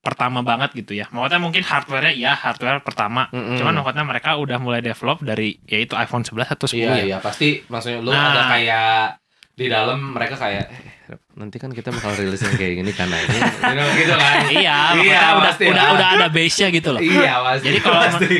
pertama 0.00 0.40
banget 0.40 0.72
gitu 0.74 0.92
ya. 0.92 1.04
Maksudnya 1.08 1.38
mungkin 1.38 1.60
hardware-nya 1.60 2.12
ya 2.12 2.32
hardware 2.32 2.80
pertama. 2.80 3.28
Mm-mm. 3.28 3.56
Cuman 3.56 3.76
maksudnya 3.76 4.02
mereka 4.02 4.34
udah 4.34 4.56
mulai 4.56 4.80
develop 4.80 5.20
dari 5.20 5.60
yaitu 5.64 5.92
iPhone 5.92 6.24
11 6.24 6.48
atau 6.50 6.66
10 6.66 6.76
Iya, 6.76 6.88
ya. 6.90 7.04
iya, 7.04 7.16
pasti 7.18 7.60
maksudnya 7.66 8.00
lu 8.00 8.08
Nah. 8.08 8.32
ada 8.32 8.42
kayak 8.48 9.20
di 9.52 9.68
dalam 9.68 10.16
mereka 10.16 10.40
kayak 10.40 10.72
eh, 11.06 11.20
nanti 11.36 11.60
kan 11.60 11.68
kita 11.68 11.92
bakal 11.92 12.16
rilis 12.16 12.40
yang 12.40 12.56
kayak 12.56 12.80
gini 12.80 12.92
kan 12.92 13.12
nah 13.12 13.20
ini 13.20 13.36
you 13.36 13.74
know, 13.74 13.88
gitu 13.92 14.14
kan. 14.14 14.34
Iya, 14.56 14.78
Iya, 14.96 15.20
udah 15.36 15.42
pasti 15.44 15.64
udah 15.68 15.84
udah 15.92 16.08
ada 16.16 16.26
base-nya 16.28 16.68
gitu 16.70 16.88
loh. 16.90 17.00
iya, 17.02 17.34
pasti. 17.44 17.64
Jadi 17.66 17.78
kalau 17.78 18.00
pasti. 18.00 18.36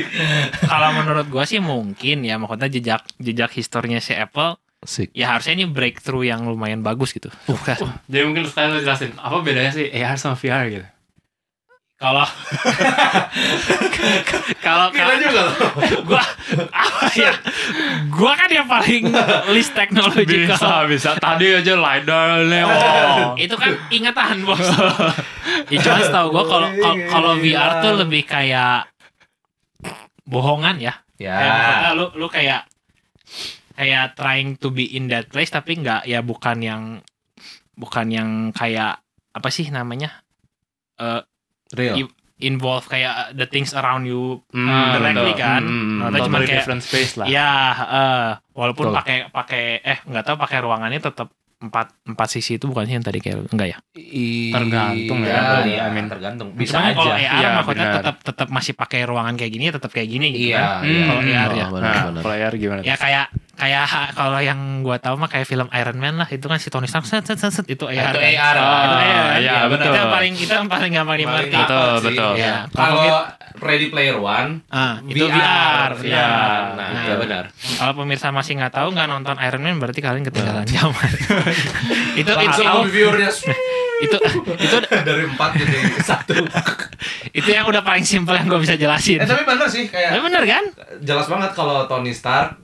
kalau 0.64 0.88
menurut 0.94 1.26
gua 1.28 1.44
sih 1.44 1.60
mungkin 1.60 2.24
ya 2.24 2.40
maksudnya 2.40 2.68
jejak 2.68 3.04
jejak 3.16 3.52
historinya 3.52 4.00
si 4.00 4.16
Apple 4.16 4.56
Asik. 4.80 5.12
ya 5.12 5.28
harusnya 5.28 5.60
ini 5.60 5.68
breakthrough 5.68 6.24
yang 6.24 6.40
lumayan 6.42 6.80
bagus 6.80 7.12
gitu. 7.12 7.28
Jadi 8.08 8.22
mungkin 8.24 8.48
lu 8.48 8.80
jelasin 8.80 9.12
apa 9.14 9.44
bedanya 9.44 9.76
sih 9.76 9.92
AR 9.92 10.16
sama 10.16 10.34
VR 10.34 10.64
gitu. 10.72 10.86
Kalau 12.00 12.24
kalau 14.58 14.88
Kita 14.88 15.14
juga 15.20 15.40
loh. 15.44 15.54
gua 16.08 16.22
apa 16.72 17.06
ya? 17.12 17.32
Gua 18.08 18.32
kan 18.34 18.48
yang 18.48 18.64
paling 18.64 19.04
list 19.52 19.76
teknologi 19.76 20.48
Bisa, 20.48 20.88
bisa. 20.88 21.10
Tadi 21.16 21.52
aja 21.52 21.76
LiDAR 21.76 22.48
nih. 22.48 22.64
Wow. 22.64 23.36
itu 23.36 23.52
kan 23.52 23.76
ingatan 23.92 24.48
bos. 24.48 24.64
ya 25.68 25.78
cuma 25.78 26.00
setahu 26.00 26.26
gua 26.32 26.44
kalau 26.48 26.68
kalau- 26.72 27.04
kalau 27.06 27.32
VR 27.36 27.84
tuh 27.84 27.92
lebih 28.00 28.24
kayak 28.24 28.88
bohongan 30.24 30.80
ya. 30.80 30.94
Ya. 31.20 31.36
Kayak 31.36 31.92
lu 31.94 32.06
lu 32.16 32.26
kayak 32.32 32.64
kayak 33.76 34.16
trying 34.16 34.56
to 34.56 34.72
be 34.72 34.88
in 34.88 35.08
that 35.08 35.28
place 35.28 35.48
tapi 35.48 35.76
nggak 35.76 36.04
ya 36.04 36.24
bukan 36.24 36.64
yang 36.64 36.82
bukan 37.76 38.08
yang 38.08 38.28
kayak 38.52 39.04
apa 39.30 39.48
sih 39.48 39.68
namanya 39.68 40.24
eh 40.96 41.20
Real. 41.72 41.94
i- 41.96 42.14
involve 42.40 42.84
kayak 42.84 43.32
the 43.32 43.44
things 43.44 43.70
around 43.72 44.02
you 44.02 44.40
Hmm, 44.48 44.90
directly 44.92 45.30
betul. 45.30 45.38
kan. 45.38 45.60
Hmm, 45.60 45.68
hmm, 45.68 45.98
Nah, 45.98 46.06
hmm. 46.06 46.14
Atau 46.14 46.26
cuma 46.26 46.36
kayak 46.38 46.50
different 46.56 46.80
space 46.80 47.12
lah. 47.14 47.26
ya 47.26 47.50
eh, 47.74 48.28
walaupun 48.52 48.86
pakai 48.90 49.28
pakai 49.28 49.64
eh 49.78 49.98
nggak 50.02 50.24
tahu 50.24 50.36
pakai 50.38 50.58
ruangannya 50.60 50.98
tetap 50.98 51.28
empat 51.60 51.92
empat 52.06 52.28
sisi 52.30 52.56
itu 52.56 52.64
bukan 52.64 52.82
sih 52.82 52.96
yang 52.96 53.04
tadi 53.04 53.18
kayak 53.18 53.44
enggak 53.46 53.68
ya 53.68 53.78
Tergantung 54.50 55.18
Iya, 55.20 55.36
ya. 55.36 55.60
iya, 55.62 55.82
I 55.82 55.90
mean, 55.90 56.06
tergantung. 56.06 56.48
Bisa 56.52 56.74
Cuma 56.74 56.82
kan 56.82 56.92
kalau 56.96 57.12
aja. 57.12 57.20
AR 57.22 57.36
Iya, 57.36 57.48
maksudnya 57.54 57.84
benar. 57.84 57.96
tetap 58.00 58.16
tetap 58.22 58.48
masih 58.48 58.72
pakai 58.74 59.00
ruangan 59.04 59.34
kayak 59.34 59.52
gini 59.52 59.64
tetap 59.68 59.90
kayak 59.90 60.08
gini 60.08 60.26
gitu 60.32 60.50
Iya, 60.50 60.58
kan 60.58 60.80
iya. 60.82 61.04
kalau 61.04 61.20
AR 61.20 61.28
ya 61.28 61.36
Oh, 61.62 61.70
benar, 61.70 61.92
Nah, 61.92 62.02
benar. 62.06 62.22
kalau 62.22 62.34
AR 62.34 62.54
gimana? 62.56 62.80
ya 62.80 62.94
kayak 62.96 63.24
kayak 63.60 63.84
kalau 64.10 64.40
yang 64.40 64.56
gua 64.80 64.96
tahu 64.96 65.14
mah 65.14 65.28
kayak 65.28 65.44
film 65.44 65.68
Iron 65.70 65.94
Man 65.94 66.16
lah 66.16 66.24
itu 66.26 66.42
kan 66.42 66.56
si 66.56 66.66
Tony 66.66 66.84
Stark 66.84 67.04
set 67.04 67.22
set 67.22 67.36
set, 67.36 67.52
set, 67.52 67.66
itu 67.66 67.84
AR 67.84 68.10
Itu 68.10 68.18
kan. 68.18 68.24
AR. 68.26 68.54
itu 68.56 68.64
Ah, 68.64 68.72
AR 68.72 68.88
kan? 68.88 69.36
iya, 69.38 69.56
betul. 69.66 69.84
itu 69.84 69.88
yang 69.94 70.08
paling 70.10 70.32
itu 70.34 70.52
yang 70.54 70.66
paling 70.66 70.90
gampang 70.90 71.18
dimengerti 71.18 71.56
Betul, 71.58 71.90
sih. 71.92 72.04
betul. 72.08 72.32
Iya. 72.34 72.54
Kalau 72.70 73.04
Ready 73.52 73.88
Player 73.88 74.16
One, 74.16 74.64
ah 74.68 75.02
itu 75.04 75.20
VR, 75.22 75.92
VR, 75.92 76.00
Iya, 76.00 76.24
benar. 76.24 76.62
nah, 76.72 76.88
Nah, 76.88 77.02
iya 77.04 77.14
benar. 77.14 77.44
kalau 77.76 77.92
pemirsa 77.94 78.30
masih 78.30 78.56
nggak 78.56 78.72
tahu 78.72 78.88
nggak 78.90 79.06
nonton 79.06 79.36
Iron 79.38 79.60
Man 79.60 79.76
berarti 79.76 80.00
kalian 80.00 80.24
ketinggalan 80.24 80.64
zaman 80.64 81.10
itu 82.20 82.30
itu 82.30 82.62
viewernya 82.88 83.30
itu 84.00 84.16
itu 84.56 84.76
dari 84.80 85.24
empat 85.26 85.50
jadi 85.54 85.76
satu. 86.00 86.32
itu 87.38 87.48
yang 87.48 87.68
udah 87.68 87.82
paling 87.82 88.00
simpel 88.02 88.32
yang 88.32 88.48
gue 88.48 88.56
bisa 88.58 88.72
jelasin 88.74 89.20
Eh 89.20 89.28
tapi 89.28 89.44
bener 89.44 89.68
sih 89.68 89.84
tapi 89.86 90.00
kayak 90.08 90.22
bener 90.22 90.42
kan 90.42 90.64
jelas 90.98 91.26
banget 91.26 91.50
kalau 91.52 91.84
Tony 91.84 92.10
Stark 92.10 92.56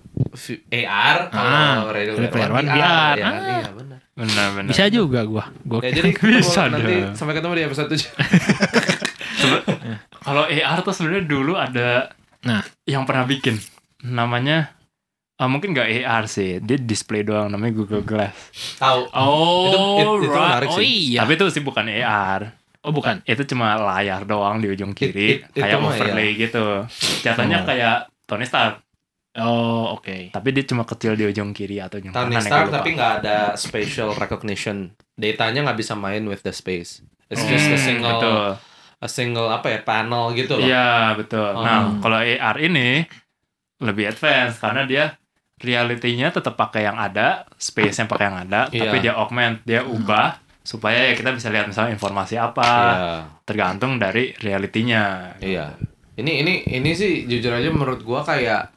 AR, 0.66 1.16
kalau 1.28 1.48
Ah, 1.48 1.76
Ready 1.88 2.28
Player 2.28 2.50
One 2.50 2.64
VR. 2.64 2.74
VR. 2.74 3.16
ya? 3.16 3.26
Ah. 3.26 3.34
Iya 3.56 3.68
benar. 3.72 3.98
Benar, 4.12 4.46
benar. 4.54 4.70
bisa 4.70 4.84
juga 4.88 5.20
gua 5.22 5.44
gua 5.60 5.80
Ya 5.80 5.92
jadi 5.92 6.10
Bisa 6.40 6.68
nanti 6.68 6.94
dong. 7.02 7.12
sampai 7.12 7.34
ketemu 7.34 7.52
di 7.54 7.64
episode 7.64 7.88
7. 7.90 8.00
Kalau 10.22 10.42
AR 10.44 10.78
tuh 10.80 10.90
sebenarnya 10.90 11.24
dulu 11.24 11.52
ada 11.54 12.10
Nah. 12.42 12.62
yang 12.84 13.02
pernah 13.02 13.24
bikin 13.24 13.58
namanya 14.00 14.70
ah, 15.34 15.44
mungkin 15.44 15.70
nggak 15.70 16.00
AR 16.00 16.24
sih, 16.26 16.60
dia 16.60 16.78
display 16.78 17.20
doang 17.20 17.50
namanya 17.50 17.74
Google 17.74 18.00
Glass. 18.00 18.32
Tahu. 18.76 19.00
oh 19.10 19.66
Itu- 19.66 19.76
itu- 19.76 20.16
itu 20.16 20.28
right. 20.28 20.40
menarik 20.40 20.68
oh 20.70 20.78
sih. 20.78 20.86
iya 21.10 21.20
Tapi 21.20 21.32
itu 21.34 21.44
sih 21.50 21.60
bukan 21.60 21.84
AR. 21.86 22.40
oh 22.80 22.92
bukan 22.92 23.18
Itu 23.20 23.42
cuma 23.44 23.74
layar 23.76 24.22
doang 24.22 24.56
di 24.56 24.70
ujung 24.70 24.92
kiri, 24.92 25.42
It- 25.42 25.50
it- 25.50 25.58
kayak 25.58 25.68
itu 25.68 25.76
mah 25.76 25.90
overlay 25.92 26.28
gitu. 26.32 26.66
Jatuhnya 27.20 27.58
Oh. 27.60 27.66
kayak 27.66 27.96
Tony 28.24 28.42
Stark, 28.42 28.85
oh 29.38 29.94
oke 29.94 30.30
tapi 30.30 30.48
dia 30.50 30.64
cuma 30.64 30.82
kecil 30.82 31.12
di 31.12 31.24
ujung 31.24 31.50
kiri 31.50 31.78
atau 31.78 31.96
ujung 31.96 32.10
Tony 32.10 32.32
kanan 32.32 32.34
yang 32.34 32.44
Stark 32.44 32.68
tapi 32.70 32.88
nggak 32.92 33.12
ada 33.20 33.36
spatial 33.54 34.12
recognition. 34.12 34.92
Datanya 35.14 35.64
nggak 35.64 35.78
bisa 35.78 35.92
main 35.92 36.24
with 36.24 36.40
the 36.40 36.50
space. 36.50 37.00
It's 37.26 37.42
just 37.42 37.66
a 37.66 37.74
Hmm, 37.74 37.82
single 37.82 38.12
betul. 38.16 38.42
a 38.96 39.08
single 39.08 39.48
apa 39.48 39.66
ya 39.68 39.80
panel 39.80 40.32
gitu 40.32 40.56
loh. 40.56 40.64
Iya 40.64 41.12
betul. 41.14 41.52
Oh. 41.52 41.60
Nah 41.60 41.98
kalau 41.98 42.16
AR 42.16 42.56
ini 42.58 43.04
lebih 43.76 44.08
advance 44.08 44.56
karena 44.56 44.84
dia 44.84 45.04
realitinya 45.56 46.28
tetap 46.28 46.52
pakai 46.54 46.84
yang 46.84 46.96
ada, 46.96 47.48
space 47.56 47.96
yang 47.96 48.06
pakai 48.06 48.28
yang 48.28 48.38
ada, 48.44 48.60
Iya. 48.68 48.80
tapi 48.82 48.96
dia 49.00 49.16
augment, 49.16 49.64
dia 49.64 49.80
ubah 49.82 50.36
supaya 50.60 51.08
ya 51.08 51.14
kita 51.14 51.32
bisa 51.32 51.48
lihat 51.48 51.64
misalnya 51.64 51.92
informasi 51.92 52.36
apa, 52.36 52.68
Iya. 52.68 53.16
tergantung 53.42 53.96
dari 53.96 54.36
realitinya. 54.36 55.32
Iya. 55.40 55.72
Ini 56.16 56.32
ini 56.40 56.54
ini 56.66 56.90
sih 56.92 57.24
jujur 57.24 57.52
aja 57.52 57.68
menurut 57.68 58.00
gua 58.00 58.20
kayak 58.20 58.75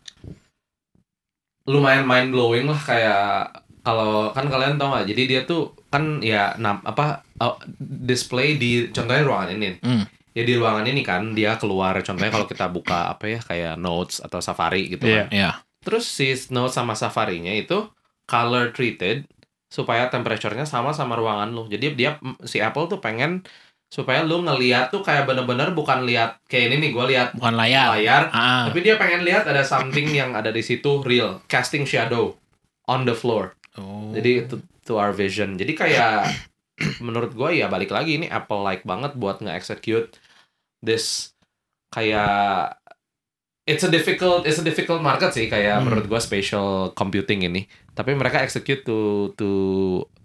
lumayan 1.70 2.04
mind 2.04 2.30
blowing 2.30 2.66
lah 2.66 2.80
kayak 2.80 3.54
kalau 3.80 4.34
kan 4.34 4.46
kalian 4.46 4.76
tau 4.76 4.92
gak 4.92 5.06
jadi 5.06 5.24
dia 5.26 5.42
tuh 5.44 5.72
kan 5.88 6.20
ya 6.20 6.54
nam, 6.56 6.82
apa 6.84 7.22
uh, 7.38 7.56
display 7.80 8.56
di 8.56 8.90
contohnya 8.90 9.24
ruangan 9.24 9.50
ini 9.52 9.78
Hmm. 9.80 10.04
ya 10.32 10.44
di 10.44 10.54
ruangan 10.54 10.84
ini 10.84 11.02
kan 11.02 11.32
dia 11.32 11.56
keluar 11.56 11.96
contohnya 12.00 12.30
kalau 12.30 12.46
kita 12.46 12.68
buka 12.68 13.10
apa 13.10 13.26
ya 13.28 13.40
kayak 13.40 13.76
notes 13.78 14.20
atau 14.20 14.38
safari 14.40 14.90
gitu 14.90 15.06
Iya. 15.06 15.16
kan 15.16 15.28
Iya. 15.32 15.52
terus 15.80 16.06
si 16.06 16.28
notes 16.50 16.74
sama 16.74 16.94
safarinya 16.94 17.50
itu 17.52 17.86
color 18.26 18.70
treated 18.70 19.26
supaya 19.68 20.06
temperaturenya 20.08 20.66
sama 20.66 20.92
sama 20.92 21.14
ruangan 21.14 21.50
lu 21.50 21.66
jadi 21.66 21.94
dia 21.94 22.12
si 22.44 22.58
Apple 22.60 22.86
tuh 22.88 22.98
pengen 22.98 23.46
supaya 23.90 24.22
lu 24.22 24.46
ngeliat 24.46 24.94
tuh 24.94 25.02
kayak 25.02 25.26
bener-bener 25.26 25.74
bukan 25.74 26.06
lihat 26.06 26.38
kayak 26.46 26.70
ini 26.70 26.76
nih 26.88 26.92
gue 26.94 27.06
lihat 27.10 27.28
bukan 27.34 27.58
layar. 27.58 27.98
layar 27.98 28.24
ah 28.30 28.70
tapi 28.70 28.86
dia 28.86 29.02
pengen 29.02 29.26
lihat 29.26 29.50
ada 29.50 29.66
something 29.66 30.14
yang 30.14 30.38
ada 30.38 30.54
di 30.54 30.62
situ 30.62 31.02
real 31.02 31.42
casting 31.50 31.90
shadow 31.90 32.38
on 32.86 33.06
the 33.10 33.18
floor. 33.18 33.58
Oh. 33.78 34.14
jadi 34.14 34.46
to, 34.46 34.62
to 34.86 34.98
our 34.98 35.10
vision. 35.10 35.58
Jadi 35.58 35.74
kayak 35.74 36.30
menurut 37.06 37.34
gue 37.34 37.50
ya 37.58 37.66
balik 37.66 37.90
lagi 37.90 38.22
ini 38.22 38.30
Apple 38.30 38.62
like 38.62 38.86
banget 38.86 39.18
buat 39.18 39.42
nge-execute 39.42 40.18
this 40.86 41.34
kayak 41.90 42.78
it's 43.66 43.86
a 43.86 43.90
difficult 43.90 44.46
it's 44.46 44.58
a 44.58 44.66
difficult 44.66 45.02
market 45.02 45.34
sih 45.34 45.50
kayak 45.50 45.82
Hmm. 45.82 45.90
menurut 45.90 46.06
gue 46.06 46.20
spatial 46.22 46.94
computing 46.94 47.46
ini. 47.46 47.66
Tapi 47.98 48.14
mereka 48.14 48.46
execute 48.46 48.86
to 48.86 49.34
to 49.34 49.50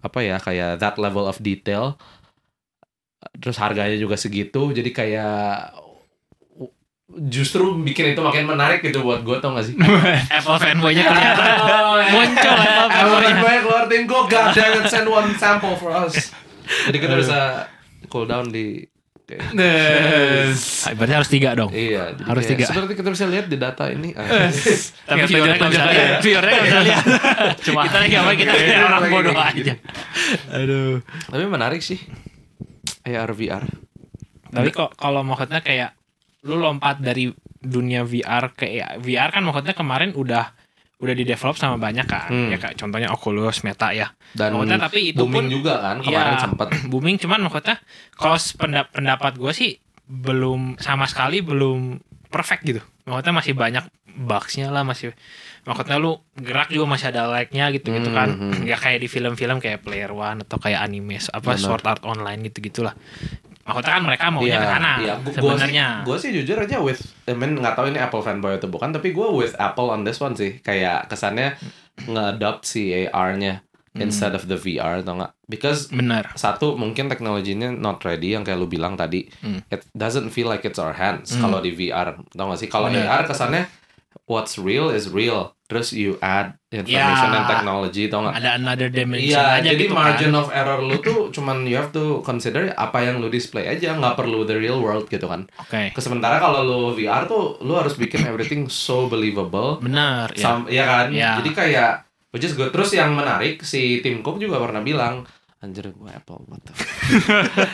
apa 0.05 0.21
ya 0.21 0.37
kayak 0.37 0.77
that 0.77 1.01
level 1.01 1.25
of 1.25 1.41
detail 1.41 1.97
terus 3.35 3.57
harganya 3.57 3.95
juga 3.95 4.15
segitu 4.15 4.71
jadi 4.71 4.89
kayak 4.89 5.75
justru 7.15 7.79
bikin 7.79 8.11
itu 8.11 8.19
makin 8.19 8.43
menarik 8.45 8.81
gitu 8.81 8.99
buat 8.99 9.23
gue 9.23 9.37
tau 9.39 9.55
gak 9.55 9.71
sih? 9.71 9.75
Apple 10.37 10.57
fanboy-nya 10.57 11.03
kelihatan. 11.05 11.49
Muncul 12.11 12.55
Apple 12.91 13.19
fanboy 13.21 13.55
keluar 13.61 13.83
tim 13.87 14.03
gue 14.03 14.21
God 14.25 14.47
damn 14.51 14.73
it 14.75 14.85
send 14.89 15.07
one 15.07 15.31
sample 15.37 15.77
for 15.77 15.93
us. 15.93 16.33
Jadi 16.89 16.97
kita 16.97 17.15
bisa 17.15 17.69
cool 18.09 18.27
down 18.27 18.49
di 18.49 18.83
kayak- 19.23 19.53
Yes. 19.57 20.89
berarti 20.91 21.13
harus 21.15 21.29
tiga 21.29 21.55
dong? 21.55 21.71
Iya 21.71 22.19
Harus 22.19 22.43
tiga. 22.45 22.67
Seperti 22.67 22.93
kita 22.97 23.09
bisa 23.13 23.25
lihat 23.29 23.47
di 23.47 23.57
data 23.57 23.87
ini. 23.87 24.11
Ah. 24.11 24.51
tapi 25.07 25.23
viewernya 25.23 25.55
nggak 25.55 25.71
bisa 25.71 25.85
lihat 25.87 26.09
viewernya 26.19 26.51
nggak 26.51 26.65
bisa 26.67 26.79
lihat. 26.83 27.05
Cuma 27.63 27.79
kita 27.85 27.97
lagi 28.01 28.15
apa? 28.17 28.31
Kita 28.33 28.51
kayak 28.51 28.81
orang 28.83 29.03
bodoh 29.07 29.37
aja. 29.39 29.73
Aduh. 30.51 30.99
Tapi 31.31 31.43
menarik 31.47 31.79
sih 31.79 32.01
AR 33.05 33.31
VR 33.31 33.63
tapi 34.47 34.69
kok 34.69 34.95
kalau 34.95 35.21
maksudnya 35.21 35.59
kayak 35.59 35.93
lu 36.41 36.55
lompat 36.55 36.97
dari 36.97 37.27
dunia 37.57 38.01
VR 38.01 38.51
ke 38.51 38.69
AR. 38.71 38.97
VR 38.97 39.29
kan 39.29 39.41
maksudnya 39.41 39.73
kemarin 39.73 40.13
udah 40.13 40.53
udah 40.95 41.11
di 41.11 41.23
develop 41.23 41.55
sama 41.55 41.75
banyak 41.75 42.03
kan 42.03 42.29
Hmm. 42.29 42.49
ya 42.49 42.57
kayak 42.57 42.75
contohnya 42.75 43.09
Oculus 43.09 43.61
Meta 43.61 43.91
ya 43.91 44.13
Dan 44.31 44.53
Maksudnya 44.53 44.79
tapi 44.79 45.11
itu 45.11 45.19
booming 45.19 45.35
pun- 45.41 45.51
juga 45.51 45.73
kan 45.79 45.95
kemarin 45.99 46.33
Iya. 46.33 46.41
sempat 46.41 46.67
booming 46.85 47.17
cuman 47.17 47.39
maksudnya 47.41 47.77
kalau 48.13 48.37
sependa- 48.37 48.87
pendapat 48.87 49.35
gue 49.35 49.51
sih 49.51 49.71
belum 50.05 50.77
sama 50.77 51.03
sekali 51.03 51.41
belum 51.41 51.99
perfect 52.27 52.61
gitu 52.63 52.81
maksudnya 53.03 53.33
masih 53.33 53.53
banyak 53.53 53.83
bugsnya 54.15 54.69
lah 54.69 54.81
masih 54.81 55.11
maksudnya 55.65 55.97
lu 55.97 56.13
gerak 56.33 56.69
juga 56.69 56.85
masih 56.87 57.09
ada 57.09 57.25
like-nya 57.27 57.73
gitu 57.73 57.89
gitu 57.89 58.09
kan 58.09 58.29
hmm. 58.31 58.63
nggak 58.63 58.79
kayak 58.79 58.99
di 59.01 59.09
film-film 59.09 59.57
kayak 59.57 59.81
Player 59.81 60.09
One 60.09 60.45
atau 60.45 60.55
kayak 60.55 60.79
anime 60.79 61.17
apa 61.19 61.41
Benar. 61.51 61.59
Sword 61.59 61.83
Art 61.83 62.03
Online 62.03 62.39
gitu 62.45 62.61
gitulah 62.61 62.93
maksudnya 63.65 63.97
kan 63.97 64.03
mereka 64.05 64.23
maunya 64.29 64.61
ke 64.61 64.67
sana. 64.69 64.91
Gua- 65.01 65.57
sebenarnya 65.57 65.85
Gue 66.05 66.17
sih, 66.21 66.29
jujur 66.29 66.53
aja 66.53 66.77
with, 66.77 67.01
I 67.25 67.33
mean 67.33 67.57
nggak 67.57 67.73
tahu 67.73 67.89
ini 67.89 67.97
Apple 67.97 68.21
fanboy 68.21 68.61
atau 68.61 68.69
bukan, 68.69 68.93
tapi 68.93 69.09
gue 69.09 69.25
with 69.25 69.57
Apple 69.57 69.89
on 69.89 70.05
this 70.05 70.21
one 70.21 70.37
sih. 70.37 70.61
Kayak 70.61 71.09
kesannya 71.09 71.57
nge-adopt 72.03 72.61
si 72.63 72.93
AR-nya 72.93 73.65
Hmm. 73.95 74.03
instead 74.03 74.35
of 74.35 74.45
the 74.45 74.53
VR 74.53 74.99
atau 75.01 75.15
nggak? 75.15 75.31
Because 75.47 75.87
benar 75.87 76.35
satu 76.35 76.75
mungkin 76.75 77.07
teknologinya 77.07 77.71
not 77.71 78.03
ready 78.03 78.35
yang 78.35 78.43
kayak 78.43 78.59
lu 78.59 78.67
bilang 78.67 78.93
tadi. 78.93 79.23
Hmm. 79.39 79.63
It 79.71 79.87
doesn't 79.95 80.29
feel 80.29 80.45
like 80.45 80.61
it's 80.61 80.77
our 80.77 80.91
hands 80.91 81.31
Hmm. 81.31 81.41
kalau 81.41 81.57
di 81.57 81.71
VR. 81.71 82.11
Tau 82.27 82.45
gak 82.45 82.59
sih? 82.59 82.67
Kalau. 82.67 82.91
AR 82.91 83.23
kesannya 83.23 83.65
what's 84.25 84.57
real 84.57 84.89
is 84.89 85.07
real. 85.07 85.53
Terus 85.65 85.89
you 85.91 86.13
add 86.19 86.61
information 86.69 86.93
Ya. 87.25 87.35
and 87.35 87.47
technology, 87.47 88.05
tau 88.05 88.21
nggak? 88.21 88.37
ada 88.37 88.53
another 88.53 88.85
dimension 88.85 89.33
Iya, 89.33 89.57
aja 89.57 89.65
jadi 89.65 89.81
gitu 89.81 89.97
margin 89.97 90.29
kan 90.29 90.37
of 90.37 90.47
error 90.51 90.77
lu 90.79 90.97
tuh 90.99 91.19
cuman 91.35 91.65
you 91.65 91.73
have 91.73 91.89
to 91.89 92.21
consider 92.21 92.69
apa 92.75 93.01
yang 93.01 93.17
lu 93.17 93.27
display 93.27 93.65
aja, 93.65 93.93
nggak 93.93 94.13
perlu 94.13 94.43
the 94.43 94.53
real 94.53 94.77
world 94.77 95.05
gitu 95.07 95.25
kan. 95.25 95.49
oke 95.55 95.89
Kesementara 95.91 96.37
kalau 96.37 96.61
lu 96.61 96.79
VR 96.93 97.25
tuh 97.25 97.57
lu 97.59 97.73
harus 97.73 97.93
bikin 97.93 98.21
everything 98.23 98.65
so 98.67 99.05
believable. 99.05 99.77
benar 99.79 100.29
ya 100.31 100.43
Sam- 100.43 100.69
ya 100.69 100.85
kan? 100.85 101.05
Ya. 101.09 101.41
Jadi 101.41 101.49
kayak 101.51 101.91
which 102.29 102.45
is 102.45 102.53
good. 102.53 102.69
Terus 102.69 102.93
yang 102.93 103.13
menarik 103.13 103.61
si 103.61 103.97
Tim 103.99 104.21
Cook 104.21 104.37
juga 104.37 104.59
pernah 104.59 104.79
bilang 104.79 105.25
Anjir 105.57 105.89
gue 105.89 106.11
Apple 106.11 106.45
what 106.45 106.61
the 106.61 106.77
fuck?" 106.77 106.85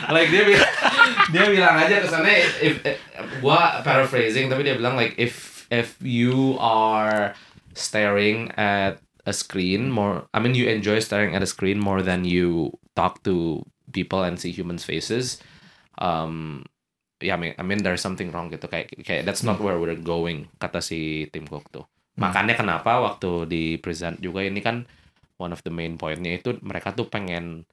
like 0.16 0.32
dia 0.32 0.48
bilang 0.48 0.70
dia 1.34 1.44
bilang 1.46 1.74
aja 1.76 2.00
kesannya 2.00 2.34
if, 2.40 2.80
if 2.80 2.96
gua 3.38 3.82
paraphrasing 3.82 4.48
tapi 4.48 4.62
dia 4.62 4.72
bilang 4.72 4.96
like 4.96 5.12
if 5.14 5.51
if 5.72 5.96
you 6.04 6.60
are 6.60 7.32
staring 7.72 8.52
at 8.60 9.00
a 9.24 9.32
screen 9.32 9.88
more 9.88 10.28
I 10.36 10.44
mean 10.44 10.52
you 10.52 10.68
enjoy 10.68 11.00
staring 11.00 11.32
at 11.32 11.40
a 11.40 11.48
screen 11.48 11.80
more 11.80 12.04
than 12.04 12.28
you 12.28 12.76
talk 12.92 13.24
to 13.24 13.64
people 13.96 14.20
and 14.20 14.36
see 14.36 14.52
humans 14.52 14.84
faces. 14.84 15.40
Um 15.96 16.68
ya 17.24 17.34
I 17.34 17.40
mean, 17.40 17.52
I 17.56 17.64
mean 17.64 17.80
there's 17.80 18.04
something 18.04 18.28
wrong 18.28 18.52
gitu. 18.52 18.68
Kayak 18.68 18.92
kayak 19.00 19.24
that's 19.24 19.40
not 19.40 19.56
where 19.64 19.80
we're 19.80 19.96
going 19.96 20.52
kata 20.60 20.84
si 20.84 21.32
Tim 21.32 21.48
Cook 21.48 21.72
tuh. 21.72 21.88
Makanya 22.20 22.52
kenapa 22.52 23.00
waktu 23.00 23.48
di 23.48 23.64
present 23.80 24.20
juga 24.20 24.44
ini 24.44 24.60
kan 24.60 24.84
one 25.40 25.56
of 25.56 25.64
the 25.64 25.72
main 25.72 25.96
pointnya 25.96 26.36
itu 26.36 26.60
mereka 26.60 26.92
tuh 26.92 27.08
pengen 27.08 27.64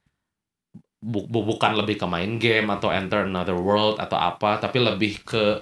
bu- 1.04 1.28
bu- 1.28 1.44
bukan 1.44 1.76
lebih 1.76 2.00
ke 2.00 2.06
main 2.08 2.40
game 2.40 2.72
atau 2.72 2.88
enter 2.88 3.28
another 3.28 3.56
world 3.56 4.00
atau 4.00 4.16
apa 4.16 4.60
tapi 4.60 4.80
lebih 4.80 5.20
ke 5.24 5.60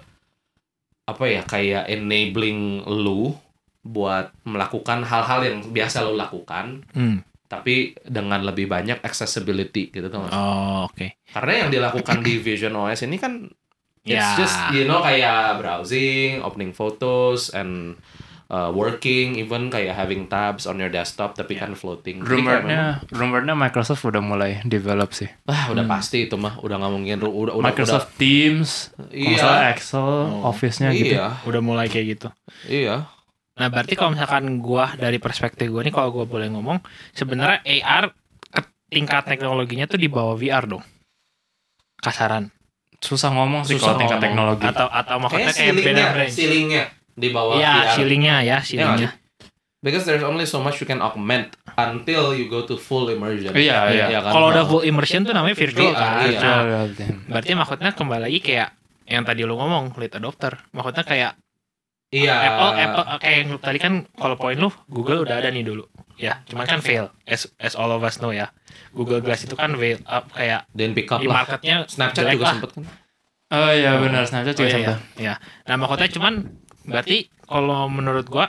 apa 1.08 1.24
ya 1.24 1.40
kayak 1.42 1.88
enabling 1.88 2.60
lu 2.84 3.32
buat 3.80 4.28
melakukan 4.44 5.00
hal-hal 5.00 5.40
yang 5.42 5.56
biasa 5.66 6.04
lu 6.04 6.12
lakukan 6.14 6.84
Hmm. 6.92 7.24
tapi 7.48 7.96
dengan 8.04 8.44
lebih 8.44 8.68
banyak 8.68 9.00
accessibility 9.00 9.88
gitu 9.88 10.06
tuh 10.06 10.20
oh 10.22 10.84
oke 10.84 11.16
karena 11.26 11.52
yang 11.58 11.70
dilakukan 11.72 12.20
di 12.20 12.36
Vision 12.36 12.76
OS 12.76 13.02
ini 13.02 13.16
kan 13.16 13.48
it's 14.04 14.12
Ya. 14.14 14.36
just 14.36 14.56
you 14.70 14.84
know 14.84 15.00
kayak 15.00 15.56
browsing, 15.56 16.40
opening 16.40 16.72
photos 16.72 17.48
and 17.50 17.96
uh, 18.48 18.68
working 18.68 19.36
even 19.36 19.68
kayak 19.68 19.92
having 19.92 20.24
tabs 20.24 20.64
on 20.64 20.76
your 20.76 20.88
desktop 20.88 21.32
tapi 21.32 21.54
kan 21.54 21.72
floating. 21.72 22.20
Rumornya, 22.20 23.04
rumornya 23.08 23.52
Microsoft 23.52 24.02
udah 24.02 24.18
mulai 24.18 24.60
develop 24.62 25.12
sih. 25.12 25.28
ah 25.44 25.68
udah 25.68 25.84
pasti 25.84 26.24
itu 26.24 26.34
mah 26.34 26.56
udah 26.58 26.76
nggak 26.76 26.92
mungkin 26.92 27.16
udah 27.20 27.54
udah 27.54 27.64
Microsoft 27.64 28.16
Teams, 28.16 28.90
kalau 28.90 29.08
nggak 29.08 29.28
Iya. 29.30 29.38
salah 29.38 29.62
Excel, 29.70 30.08
Oh. 30.28 30.48
Office-nya 30.48 30.88
udah, 30.88 30.98
gitu. 30.98 31.14
iya 31.14 31.26
udah 31.44 31.60
mulai 31.60 31.86
kayak 31.86 32.06
gitu 32.14 32.28
iya 32.66 33.08
Nah, 33.58 33.66
berarti 33.68 33.92
kalau 33.92 34.14
misalkan 34.14 34.62
gua 34.62 34.94
dari 34.94 35.18
perspektif 35.18 35.66
gua 35.66 35.82
nih 35.82 35.90
kalau 35.90 36.14
gua 36.14 36.24
boleh 36.24 36.46
ngomong, 36.46 36.78
sebenarnya 37.10 37.58
AR 37.66 38.06
tingkat 38.86 39.26
teknologinya 39.26 39.84
tuh 39.84 39.98
di 39.98 40.06
bawah 40.06 40.32
VR 40.32 40.64
dong. 40.64 40.86
Kasaran. 41.98 42.54
Susah 42.98 43.30
ngomong 43.30 43.62
sih 43.62 43.74
Susah 43.74 43.94
kalau 43.94 43.98
tingkat 43.98 44.14
ngomong. 44.14 44.54
teknologi. 44.54 44.64
Atau 44.64 44.86
atau 44.86 45.16
maksudnya 45.18 45.50
kayak 45.50 45.74
kayak 45.74 45.74
beda 45.84 46.04
range. 46.14 46.34
ceilingnya 46.34 46.84
di 47.18 47.28
bawah 47.28 47.54
Iya, 47.54 47.74
VR. 47.74 47.94
ceilingnya 47.94 48.36
ya, 48.40 48.58
ceilingnya. 48.62 49.10
because 49.78 50.02
there's 50.04 50.22
only 50.22 50.42
so 50.42 50.58
much 50.58 50.78
you 50.78 50.86
can 50.86 50.98
augment 50.98 51.54
until 51.76 52.30
you 52.30 52.46
go 52.46 52.62
to 52.62 52.74
full 52.74 53.06
immersion 53.08 53.50
Iya, 53.50 53.90
iya. 53.90 54.18
kan? 54.20 54.30
Kalau 54.32 54.46
udah 54.48 54.64
full 54.64 54.82
immersion 54.82 55.22
tuh 55.22 55.30
namanya 55.30 55.54
virtual 55.54 55.90
Iya, 55.90 55.94
kan. 55.94 56.14
iya. 56.24 56.40
Nah, 56.40 56.62
berarti 57.28 57.50
maksudnya 57.52 57.90
kembali 57.92 58.22
lagi 58.24 58.38
kayak 58.40 58.68
yang 59.04 59.22
tadi 59.22 59.42
lu 59.42 59.54
ngomong 59.54 59.94
late 59.94 60.14
adopter. 60.14 60.58
Maksudnya 60.70 61.02
kayak 61.02 61.32
iya 62.08 62.34
Apple 62.46 62.72
Apple 62.76 63.04
kayak 63.18 63.36
yang 63.36 63.48
tadi 63.58 63.78
kan 63.78 63.92
kalau 64.10 64.34
poin 64.34 64.54
lu 64.54 64.68
Google 64.86 65.22
udah 65.22 65.38
ada 65.38 65.48
nih 65.48 65.62
dulu. 65.62 65.86
Ya, 66.14 66.42
cuman 66.44 66.66
kan 66.66 66.80
fail 66.80 67.14
as 67.22 67.46
as 67.56 67.72
all 67.72 67.88
of 67.88 68.00
us 68.00 68.18
know 68.18 68.30
ya. 68.30 68.50
Google 68.90 69.22
Glass 69.22 69.44
itu 69.44 69.54
kan 69.54 69.70
fail 69.72 70.02
up 70.04 70.26
kayak 70.28 70.66
dan 70.72 70.90
pick 70.90 71.06
up 71.06 71.18
di 71.18 71.26
lah 71.26 71.42
marketnya 71.42 71.86
Snapchat 71.86 72.24
jelek 72.24 72.34
juga 72.34 72.42
lah. 72.42 72.52
sempet 72.52 72.70
kan 72.74 72.84
Oh 73.48 73.70
iya 73.70 73.96
benar, 73.96 74.22
Snapchat 74.22 74.52
Oh, 74.52 74.58
juga 74.58 74.66
iya, 74.66 74.74
sempet. 74.74 74.88
iya. 74.90 74.96
Iya. 75.16 75.34
Nah, 75.64 75.76
maksudnya 75.78 76.08
cuman 76.10 76.34
berarti 76.88 77.16
kalau 77.42 77.86
menurut 77.86 78.26
gua 78.26 78.48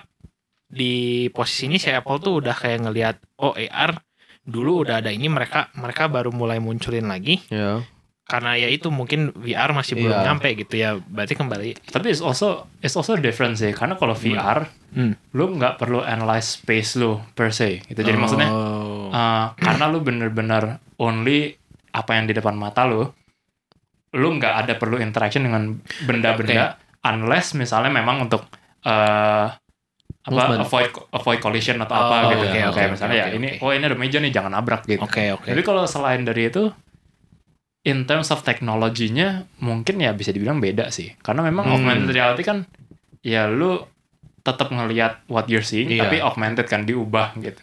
di 0.65 0.93
posisi 1.29 1.65
ini 1.65 1.77
si 1.77 1.89
Apple 1.89 2.19
tuh 2.19 2.33
udah 2.39 2.53
kayak 2.53 2.79
ngelihat 2.83 3.15
oh 3.37 3.51
AR 3.51 3.97
dulu 4.41 4.81
udah 4.81 4.97
ada 4.97 5.09
ini 5.09 5.25
mereka 5.25 5.69
mereka 5.75 6.05
baru 6.05 6.29
mulai 6.29 6.57
munculin 6.57 7.05
lagi 7.05 7.41
Iya. 7.49 7.81
karena 8.23 8.53
ya 8.53 8.69
itu 8.69 8.89
mungkin 8.89 9.33
VR 9.33 9.73
masih 9.73 9.97
belum 9.97 10.13
Iya. 10.15 10.25
nyampe 10.25 10.53
gitu 10.53 10.73
ya 10.73 10.97
berarti 10.97 11.33
kembali 11.33 11.69
Tapi 11.85 12.07
it's 12.07 12.21
also 12.21 12.69
it's 12.79 12.93
also 12.93 13.13
different 13.15 13.57
sih 13.57 13.71
karena 13.71 13.93
kalau 13.93 14.13
VR 14.13 14.69
Hmm. 14.89 15.13
lu 15.31 15.53
nggak 15.53 15.77
perlu 15.77 16.01
analyze 16.01 16.57
space 16.57 16.97
lu 16.97 17.21
per 17.33 17.53
se. 17.53 17.77
Gitu. 17.83 18.01
Jadi 18.01 18.17
maksudnya 18.17 18.49
Oh. 18.49 19.09
uh, 19.09 19.53
karena 19.53 19.85
lu 19.85 20.01
bener-bener 20.01 20.81
only 20.97 21.53
apa 21.89 22.13
yang 22.13 22.25
di 22.25 22.33
depan 22.33 22.53
mata 22.53 22.85
lu, 22.85 23.05
lu 24.11 24.27
nggak 24.31 24.53
ada 24.59 24.73
perlu 24.75 24.97
interaction 24.97 25.45
dengan 25.45 25.77
benda-benda 26.03 26.81
unless 27.01 27.53
misalnya 27.53 27.89
memang 27.89 28.27
untuk 28.27 28.43
uh, 28.83 29.47
apa 30.19 30.35
Movement. 30.35 30.61
avoid 30.61 30.89
avoid 31.11 31.39
collision 31.39 31.79
atau 31.79 31.95
Oh, 31.95 32.03
apa 32.05 32.15
gitu. 32.29 32.43
oke, 32.43 32.49
oke, 32.49 32.51
Kayak 32.51 32.69
oke, 32.69 32.93
misalnya 32.93 33.15
ya 33.15 33.25
oke, 33.25 33.35
ini 33.35 33.49
oh 33.59 33.71
ini 33.71 33.83
ada 33.83 33.97
meja 33.97 34.17
nih 34.19 34.31
jangan 34.31 34.51
nabrak 34.51 34.83
gitu. 34.83 35.01
Oke 35.01 35.23
oke. 35.31 35.47
Tapi 35.47 35.61
kalau 35.63 35.83
selain 35.85 36.21
dari 36.21 36.47
itu, 36.47 36.69
in 37.81 38.03
terms 38.03 38.29
of 38.29 38.43
teknologinya 38.43 39.47
mungkin 39.57 39.95
ya 39.97 40.11
bisa 40.11 40.29
dibilang 40.29 40.59
beda 40.59 40.91
sih. 40.91 41.15
Karena 41.17 41.41
memang 41.41 41.65
Hmm. 41.65 41.73
augmented 41.73 42.11
reality 42.11 42.43
kan 42.43 42.67
ya 43.19 43.47
lu 43.47 43.79
tetap 44.39 44.69
ngelihat 44.69 45.23
what 45.25 45.47
you're 45.47 45.63
seeing, 45.63 45.87
Iya. 45.87 46.05
tapi 46.05 46.19
augmented 46.19 46.65
kan 46.65 46.83
diubah 46.83 47.35
gitu. 47.37 47.59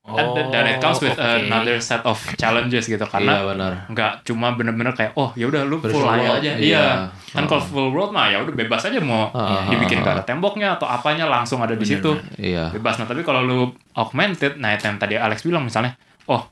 Dan, 0.00 0.26
Oh, 0.26 0.48
dan 0.48 0.64
it 0.66 0.80
comes 0.80 0.96
with 0.98 1.12
oke. 1.12 1.22
another 1.22 1.76
set 1.76 2.00
of 2.02 2.16
challenges 2.34 2.88
gitu 2.88 2.98
iya 2.98 3.12
karena 3.12 3.44
benar 3.44 3.72
nggak 3.86 4.12
cuma 4.24 4.56
bener-bener 4.56 4.90
kayak 4.90 5.12
oh 5.12 5.30
ya 5.36 5.44
udah 5.46 5.62
lu 5.62 5.76
full 5.76 6.02
layar 6.02 6.40
aja. 6.40 6.56
iya. 6.56 6.56
Iya. 6.56 6.84
Kan 7.30 7.44
Oh. 7.44 7.48
kalau 7.48 7.62
full 7.62 7.88
world 7.92 8.10
mah 8.10 8.26
ya 8.26 8.40
udah 8.40 8.50
bebas 8.50 8.80
aja 8.82 8.96
mau 8.98 9.28
Ah, 9.30 9.68
dibikin 9.68 10.00
ah, 10.00 10.02
gak 10.02 10.14
ada 10.16 10.24
temboknya 10.24 10.74
atau 10.74 10.88
apanya 10.88 11.28
langsung 11.28 11.60
ada 11.60 11.72
di 11.72 11.84
Bener, 11.84 12.00
situ 12.00 12.10
iya 12.40 12.72
bebas 12.72 12.96
nah 12.96 13.04
tapi 13.04 13.20
kalau 13.20 13.44
lu 13.44 13.60
augmented 13.92 14.56
nah 14.56 14.72
yang 14.72 14.96
tadi 14.96 15.14
Alex 15.14 15.44
bilang 15.44 15.62
misalnya 15.62 15.94
oh 16.26 16.48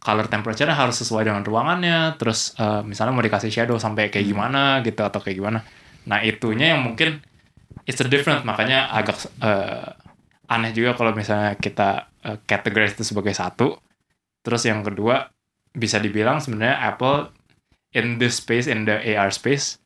color 0.00 0.26
temperature 0.26 0.66
harus 0.66 0.96
sesuai 0.96 1.26
dengan 1.26 1.44
ruangannya 1.44 2.16
terus 2.16 2.56
eh, 2.56 2.80
misalnya 2.80 3.12
mau 3.12 3.20
dikasih 3.20 3.52
shadow 3.52 3.76
sampai 3.76 4.08
kayak 4.08 4.24
gimana 4.24 4.80
gitu 4.80 5.04
atau 5.04 5.20
kayak 5.20 5.36
gimana 5.36 5.60
nah 6.08 6.24
itunya 6.24 6.72
yang 6.72 6.80
mungkin 6.80 7.20
it's 7.84 8.00
a 8.00 8.08
different 8.08 8.40
makanya 8.42 8.88
agak 8.88 9.20
eh, 9.38 9.84
aneh 10.46 10.70
juga 10.70 10.94
kalau 10.94 11.10
misalnya 11.10 11.54
kita 11.54 12.10
categorize 12.42 12.94
itu 12.94 13.04
sebagai 13.04 13.32
satu 13.32 13.78
terus 14.40 14.62
yang 14.62 14.80
kedua 14.80 15.30
bisa 15.70 15.96
dibilang 15.96 16.38
sebenarnya 16.38 16.80
Apple 16.86 17.30
in 17.92 18.16
this 18.16 18.38
space 18.38 18.64
in 18.64 18.82
the 18.82 18.94
AR 18.94 19.28
space 19.28 19.78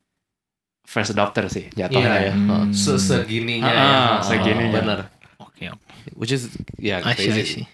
first 0.83 1.11
adopter 1.11 1.46
sih 1.46 1.70
jatuhnya 1.70 2.11
ya 2.11 2.23
ya. 2.23 2.35
Hmm. 2.35 2.70
Se- 2.70 2.99
segininya 2.99 3.68
Ah, 3.68 3.79
ya 4.18 4.20
segininya. 4.23 4.75
benar 4.75 4.99
Oke 5.38 5.68
oke. 5.68 5.87
which 6.14 6.31
is 6.31 6.49
ya 6.77 6.99
I 6.99 7.12
see, 7.12 7.29
I 7.29 7.33
crazy 7.33 7.44
see. 7.46 7.66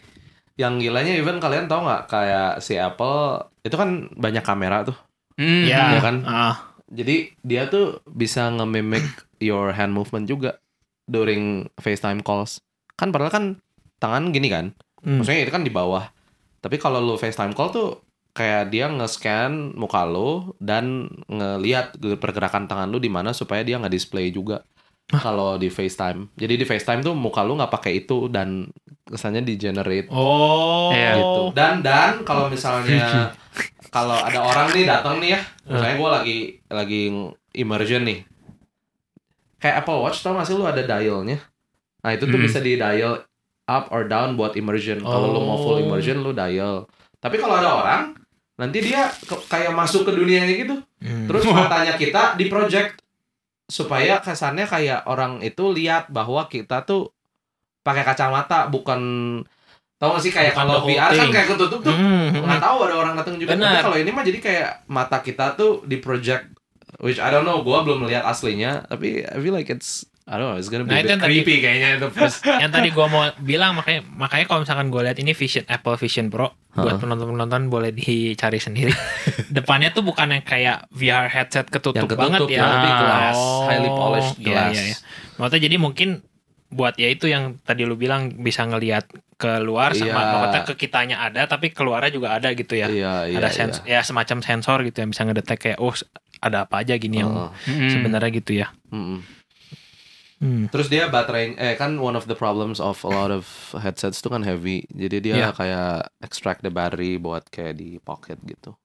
yang 0.57 0.77
gilanya 0.77 1.13
even 1.13 1.37
kalian 1.37 1.67
tahu 1.67 1.85
nggak 1.85 2.03
kayak 2.07 2.51
si 2.59 2.75
Apple 2.75 3.45
itu 3.61 3.75
kan 3.75 4.09
banyak 4.13 4.43
kamera 4.43 4.85
tuh 4.85 4.97
Hmm, 5.37 5.69
Ya 5.69 5.93
Iya 5.93 6.01
kan? 6.01 6.17
ah. 6.25 6.57
jadi 6.89 7.29
dia 7.41 7.69
tuh 7.69 8.01
bisa 8.07 8.49
nge-mimic 8.49 9.05
your 9.37 9.69
hand 9.71 9.93
movement 9.93 10.25
juga 10.25 10.57
during 11.05 11.69
FaceTime 11.77 12.21
calls 12.21 12.65
kan 12.97 13.09
padahal 13.09 13.31
kan 13.31 13.45
tangan 13.97 14.31
gini 14.31 14.49
kan 14.49 14.67
Hmm. 14.97 15.21
maksudnya 15.21 15.45
itu 15.45 15.53
kan 15.53 15.63
di 15.63 15.71
bawah 15.71 16.09
tapi 16.59 16.77
kalau 16.77 16.99
lu 16.99 17.15
FaceTime 17.15 17.53
call 17.53 17.71
tuh 17.71 17.89
kayak 18.33 18.69
dia 18.69 18.91
nge-scan 18.91 19.73
muka 19.73 20.03
lu 20.03 20.53
dan 20.59 21.07
ngelihat 21.25 21.95
pergerakan 22.19 22.67
tangan 22.67 22.91
lu 22.91 22.99
di 22.99 23.07
mana 23.07 23.31
supaya 23.31 23.63
dia 23.63 23.79
nggak 23.79 23.93
display 23.93 24.29
juga 24.29 24.67
kalau 25.07 25.55
di 25.55 25.71
FaceTime. 25.71 26.35
Jadi 26.35 26.59
di 26.59 26.67
FaceTime 26.67 26.99
tuh 27.01 27.15
muka 27.15 27.41
lu 27.41 27.55
nggak 27.55 27.71
pakai 27.71 28.03
itu 28.03 28.27
dan 28.27 28.67
kesannya 29.07 29.41
di 29.41 29.55
generate 29.55 30.11
Oh. 30.11 30.91
Iya. 30.91 31.15
gitu. 31.15 31.43
Dan 31.55 31.81
dan 31.81 32.27
kalau 32.27 32.51
misalnya 32.51 33.31
kalau 33.95 34.19
ada 34.19 34.43
orang 34.43 34.75
nih 34.75 34.85
datang 34.85 35.23
nih 35.23 35.31
ya, 35.33 35.41
misalnya 35.65 35.97
gue 35.97 36.11
lagi 36.11 36.39
lagi 36.67 37.03
immersion 37.55 38.03
nih. 38.03 38.27
Kayak 39.57 39.87
Apple 39.87 40.03
Watch 40.03 40.21
tau 40.21 40.35
gak 40.35 40.45
sih 40.45 40.53
lu 40.53 40.67
ada 40.67 40.83
dialnya. 40.83 41.39
Nah 42.07 42.13
itu 42.13 42.23
tuh 42.25 42.39
Hmm. 42.39 42.47
bisa 42.47 42.59
di 42.59 42.75
dial 42.75 43.19
up 43.67 43.91
or 43.91 44.07
down 44.07 44.39
buat 44.39 44.55
immersion. 44.55 45.03
Kalau 45.03 45.27
lu 45.29 45.43
mau 45.43 45.59
full 45.59 45.77
Oh. 45.77 45.83
immersion 45.83 46.23
lu 46.23 46.31
dial. 46.31 46.87
Tapi 47.19 47.35
kalau 47.35 47.59
ada 47.59 47.71
orang 47.77 48.03
nanti 48.55 48.79
dia 48.81 49.05
ke- 49.11 49.43
kayak 49.45 49.75
masuk 49.75 50.07
ke 50.07 50.13
dunianya 50.13 50.55
gitu. 50.57 50.79
Hmm. 51.03 51.27
Terus 51.27 51.43
matanya 51.51 51.95
kita 51.95 52.35
di 52.35 52.47
project 52.47 53.03
supaya 53.67 54.23
kesannya 54.23 54.63
kayak 54.65 55.03
orang 55.05 55.43
itu 55.43 55.67
lihat 55.69 56.07
bahwa 56.09 56.47
kita 56.47 56.87
tuh 56.87 57.11
pakai 57.83 58.03
kacamata 58.03 58.67
bukan 58.67 59.01
tahu 59.97 60.11
gak 60.13 60.23
sih 60.23 60.31
kayak 60.31 60.53
kalau 60.53 60.87
VR 60.87 61.11
kan 61.11 61.27
kayak 61.27 61.49
ketutup 61.49 61.81
tuh 61.81 61.91
Hmm, 61.91 62.31
hmm, 62.31 62.43
nggak 62.43 62.61
tahu 62.61 62.79
ada 62.85 62.95
orang 62.97 63.15
datang 63.15 63.35
juga. 63.35 63.51
Tapi 63.51 63.59
Benar. 63.59 63.83
kalau 63.83 63.97
ini 63.97 64.11
mah 64.11 64.23
jadi 64.23 64.39
kayak 64.39 64.69
mata 64.87 65.19
kita 65.19 65.59
tuh 65.59 65.83
di 65.83 65.99
project 65.99 66.47
which 66.99 67.19
I 67.19 67.29
don't 67.29 67.43
know, 67.43 67.61
gua 67.61 67.83
belum 67.83 68.07
melihat 68.07 68.23
aslinya, 68.23 68.87
tapi 68.87 69.21
I 69.21 69.37
feel 69.37 69.51
like 69.51 69.67
it's 69.67 70.07
I 70.27 70.35
don't 70.35 70.43
know, 70.45 70.59
it's 70.59 70.67
gonna 70.67 70.83
be 70.83 70.91
Nah, 70.91 70.99
a 70.99 71.03
bit 71.03 71.09
yang 71.09 71.23
tadi- 71.23 71.39
creepy 71.39 71.55
kayaknya 71.61 71.89
itu 71.97 72.09
first. 72.11 72.43
yang 72.63 72.69
tadi 72.69 72.91
gua 72.91 73.07
mau 73.07 73.23
bilang 73.39 73.73
makanya 73.73 74.03
makanya 74.09 74.45
kalau 74.45 74.61
misalkan 74.61 74.91
gue 74.91 74.99
lihat 75.01 75.15
ini 75.17 75.33
Vision 75.33 75.63
Apple 75.67 75.95
Vision 75.95 76.27
Pro 76.27 76.51
buat 76.73 76.83
Heeh. 76.89 76.99
penonton-penonton 76.99 77.63
boleh 77.67 77.91
dicari 77.91 78.59
sendiri. 78.59 78.91
Depannya 79.57 79.91
tuh 79.91 80.03
bukan 80.03 80.27
yang 80.29 80.43
kayak 80.43 80.91
VR 80.91 81.27
headset 81.27 81.67
ketutup, 81.67 81.95
Yang 81.97 82.11
ketutup, 82.11 82.23
banget 82.27 82.41
ya. 82.49 82.59
yang 82.59 82.71
lebih 82.75 82.93
glass, 82.99 83.37
Oh, 83.37 83.63
highly 83.65 83.87
polished 83.89 84.35
iya, 84.37 84.45
glass. 84.45 84.73
iya, 84.73 84.83
iya. 84.85 84.97
Maksudnya 85.37 85.63
jadi 85.63 85.77
mungkin 85.79 86.09
buat 86.67 86.95
ya 86.97 87.07
itu 87.07 87.31
yang 87.31 87.63
tadi 87.63 87.87
lu 87.87 87.95
bilang 87.95 88.35
bisa 88.37 88.67
ngelihat 88.67 89.07
keluar 89.37 89.95
sama 89.95 90.11
Iya. 90.11 90.27
maksudnya 90.35 90.63
ke 90.67 90.75
kitanya 90.77 91.17
ada 91.23 91.47
tapi 91.47 91.71
keluarnya 91.71 92.11
juga 92.11 92.35
ada 92.35 92.51
gitu 92.51 92.75
ya. 92.75 92.91
Iya, 92.91 93.15
iya. 93.31 93.39
ada 93.39 93.49
sens 93.49 93.79
ya 93.87 94.03
semacam 94.03 94.43
sensor 94.43 94.83
gitu 94.83 94.99
yang 94.99 95.15
bisa 95.15 95.23
ngedetek 95.23 95.59
kayak 95.61 95.79
oh 95.79 95.95
ada 96.37 96.67
apa 96.67 96.83
aja 96.83 96.99
gini 96.99 97.23
yang 97.23 97.31
Heeh. 97.31 97.51
Mm-mm. 97.71 97.91
sebenarnya 97.95 98.31
gitu 98.35 98.59
ya. 98.59 98.75
Mm-mm. 98.91 99.36
Hmm. 100.37 100.69
Terus 100.69 100.93
dia 100.93 101.09
baterai 101.09 101.57
eh 101.57 101.75
kan 101.75 101.97
one 101.97 102.13
of 102.13 102.29
the 102.29 102.37
problems 102.37 102.77
of 102.77 103.01
a 103.03 103.11
lot 103.11 103.33
of 103.33 103.49
headsets 103.73 104.21
itu 104.21 104.29
kan 104.29 104.45
heavy. 104.45 104.85
Jadi 104.93 105.17
dia 105.25 105.35
Iya. 105.35 105.49
kayak 105.51 106.13
extract 106.21 106.61
the 106.61 106.69
battery 106.69 107.17
buat 107.17 107.49
kayak 107.49 107.81
di 107.81 107.97
pocket 107.99 108.37
gitu. 108.45 108.77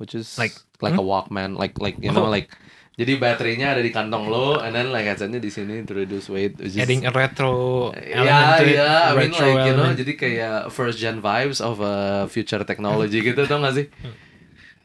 Which 0.00 0.16
is 0.16 0.40
Like- 0.40 0.56
like 0.80 0.96
hmm? 0.96 1.04
a 1.04 1.06
Walkman, 1.06 1.54
like 1.54 1.76
like 1.76 2.00
you 2.00 2.08
know 2.08 2.24
Oh. 2.24 2.32
like 2.32 2.48
jadi 2.94 3.18
baterainya 3.18 3.74
ada 3.74 3.82
di 3.82 3.90
kantong 3.90 4.30
lo 4.30 4.56
and 4.56 4.70
then 4.70 4.88
like 4.90 5.04
headsetnya 5.04 5.38
di 5.38 5.50
sini 5.50 5.82
to 5.82 5.92
reduce 5.92 6.30
weight. 6.30 6.56
which 6.56 6.72
is- 6.72 6.80
Adding 6.80 7.04
a 7.04 7.12
retro 7.12 7.90
element 7.92 8.50
to 8.58 8.64
it, 8.64 8.78
ya, 8.78 9.10
I 9.10 9.12
mean 9.12 9.34
like 9.34 9.66
you 9.66 9.74
know, 9.76 9.84
element. 9.90 9.98
jadi 9.98 10.12
kayak 10.14 10.56
first 10.70 10.96
gen 10.96 11.20
vibes 11.20 11.60
of 11.60 11.78
a 11.78 12.24
future 12.26 12.64
technology 12.64 13.20
gitu 13.20 13.44
tau 13.44 13.60
gak 13.60 13.76
sih? 13.76 13.86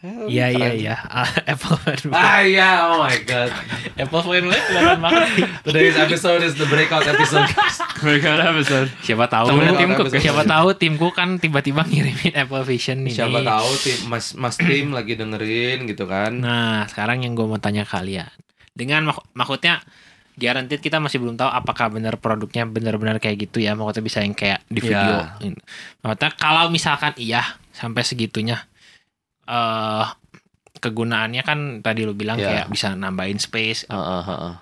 Iya 0.02 0.48
iya 0.48 0.70
iya 0.72 0.96
Ah, 1.04 1.28
Apple 1.52 1.76
fanboy. 1.76 2.16
Ah 2.16 2.40
iya, 2.40 2.88
oh 2.88 3.04
my 3.04 3.20
god. 3.22 3.52
Apple 3.94 4.22
fanboy 4.22 4.56
kelihatan 4.56 4.96
banget. 4.98 5.28
Today's 5.62 5.98
episode 5.98 6.40
is 6.40 6.56
the 6.56 6.64
breakout 6.66 7.04
episode. 7.04 7.44
Breakout 8.00 8.40
episode. 8.40 8.88
Siapa 9.02 9.28
tahu 9.28 9.52
Temen 9.52 9.76
timku 9.76 10.02
episode. 10.02 10.24
siapa 10.24 10.44
tahu 10.46 10.68
timku 10.74 11.12
kan 11.12 11.36
tiba-tiba 11.36 11.84
ngirimin 11.84 12.32
Apple 12.34 12.64
Vision 12.64 13.04
ini. 13.04 13.12
Siapa 13.12 13.44
tahu 13.44 13.70
tim 13.78 14.00
Mas 14.08 14.32
Mas 14.34 14.56
tim 14.56 14.88
lagi 14.90 15.14
dengerin 15.14 15.84
gitu 15.84 16.08
kan. 16.08 16.32
Nah, 16.32 16.88
sekarang 16.88 17.22
yang 17.22 17.36
gue 17.36 17.44
mau 17.44 17.60
tanya 17.60 17.84
kalian. 17.84 18.32
Dengan 18.72 19.12
mak- 19.12 19.28
maksudnya 19.34 19.84
guaranteed 20.34 20.80
kita 20.80 21.04
masih 21.04 21.20
belum 21.20 21.36
tahu 21.36 21.52
apakah 21.52 21.92
benar 21.92 22.16
produknya 22.16 22.64
benar-benar 22.64 23.20
kayak 23.20 23.52
gitu 23.52 23.60
ya. 23.60 23.76
Maksudnya 23.76 24.04
bisa 24.06 24.24
yang 24.24 24.32
kayak 24.32 24.64
di 24.66 24.80
video. 24.80 25.28
Ya. 25.44 25.52
Maksudnya 26.00 26.32
kalau 26.40 26.72
misalkan 26.72 27.12
iya 27.20 27.44
sampai 27.76 28.08
segitunya 28.08 28.64
eh 29.50 30.06
kegunaannya 30.80 31.42
kan 31.44 31.60
tadi 31.82 32.06
lu 32.06 32.14
bilang 32.14 32.38
Ya. 32.38 32.64
kayak 32.64 32.68
bisa 32.70 32.94
nambahin 32.94 33.42
space. 33.42 33.90
Heeh, 33.90 34.24
heeh. 34.24 34.56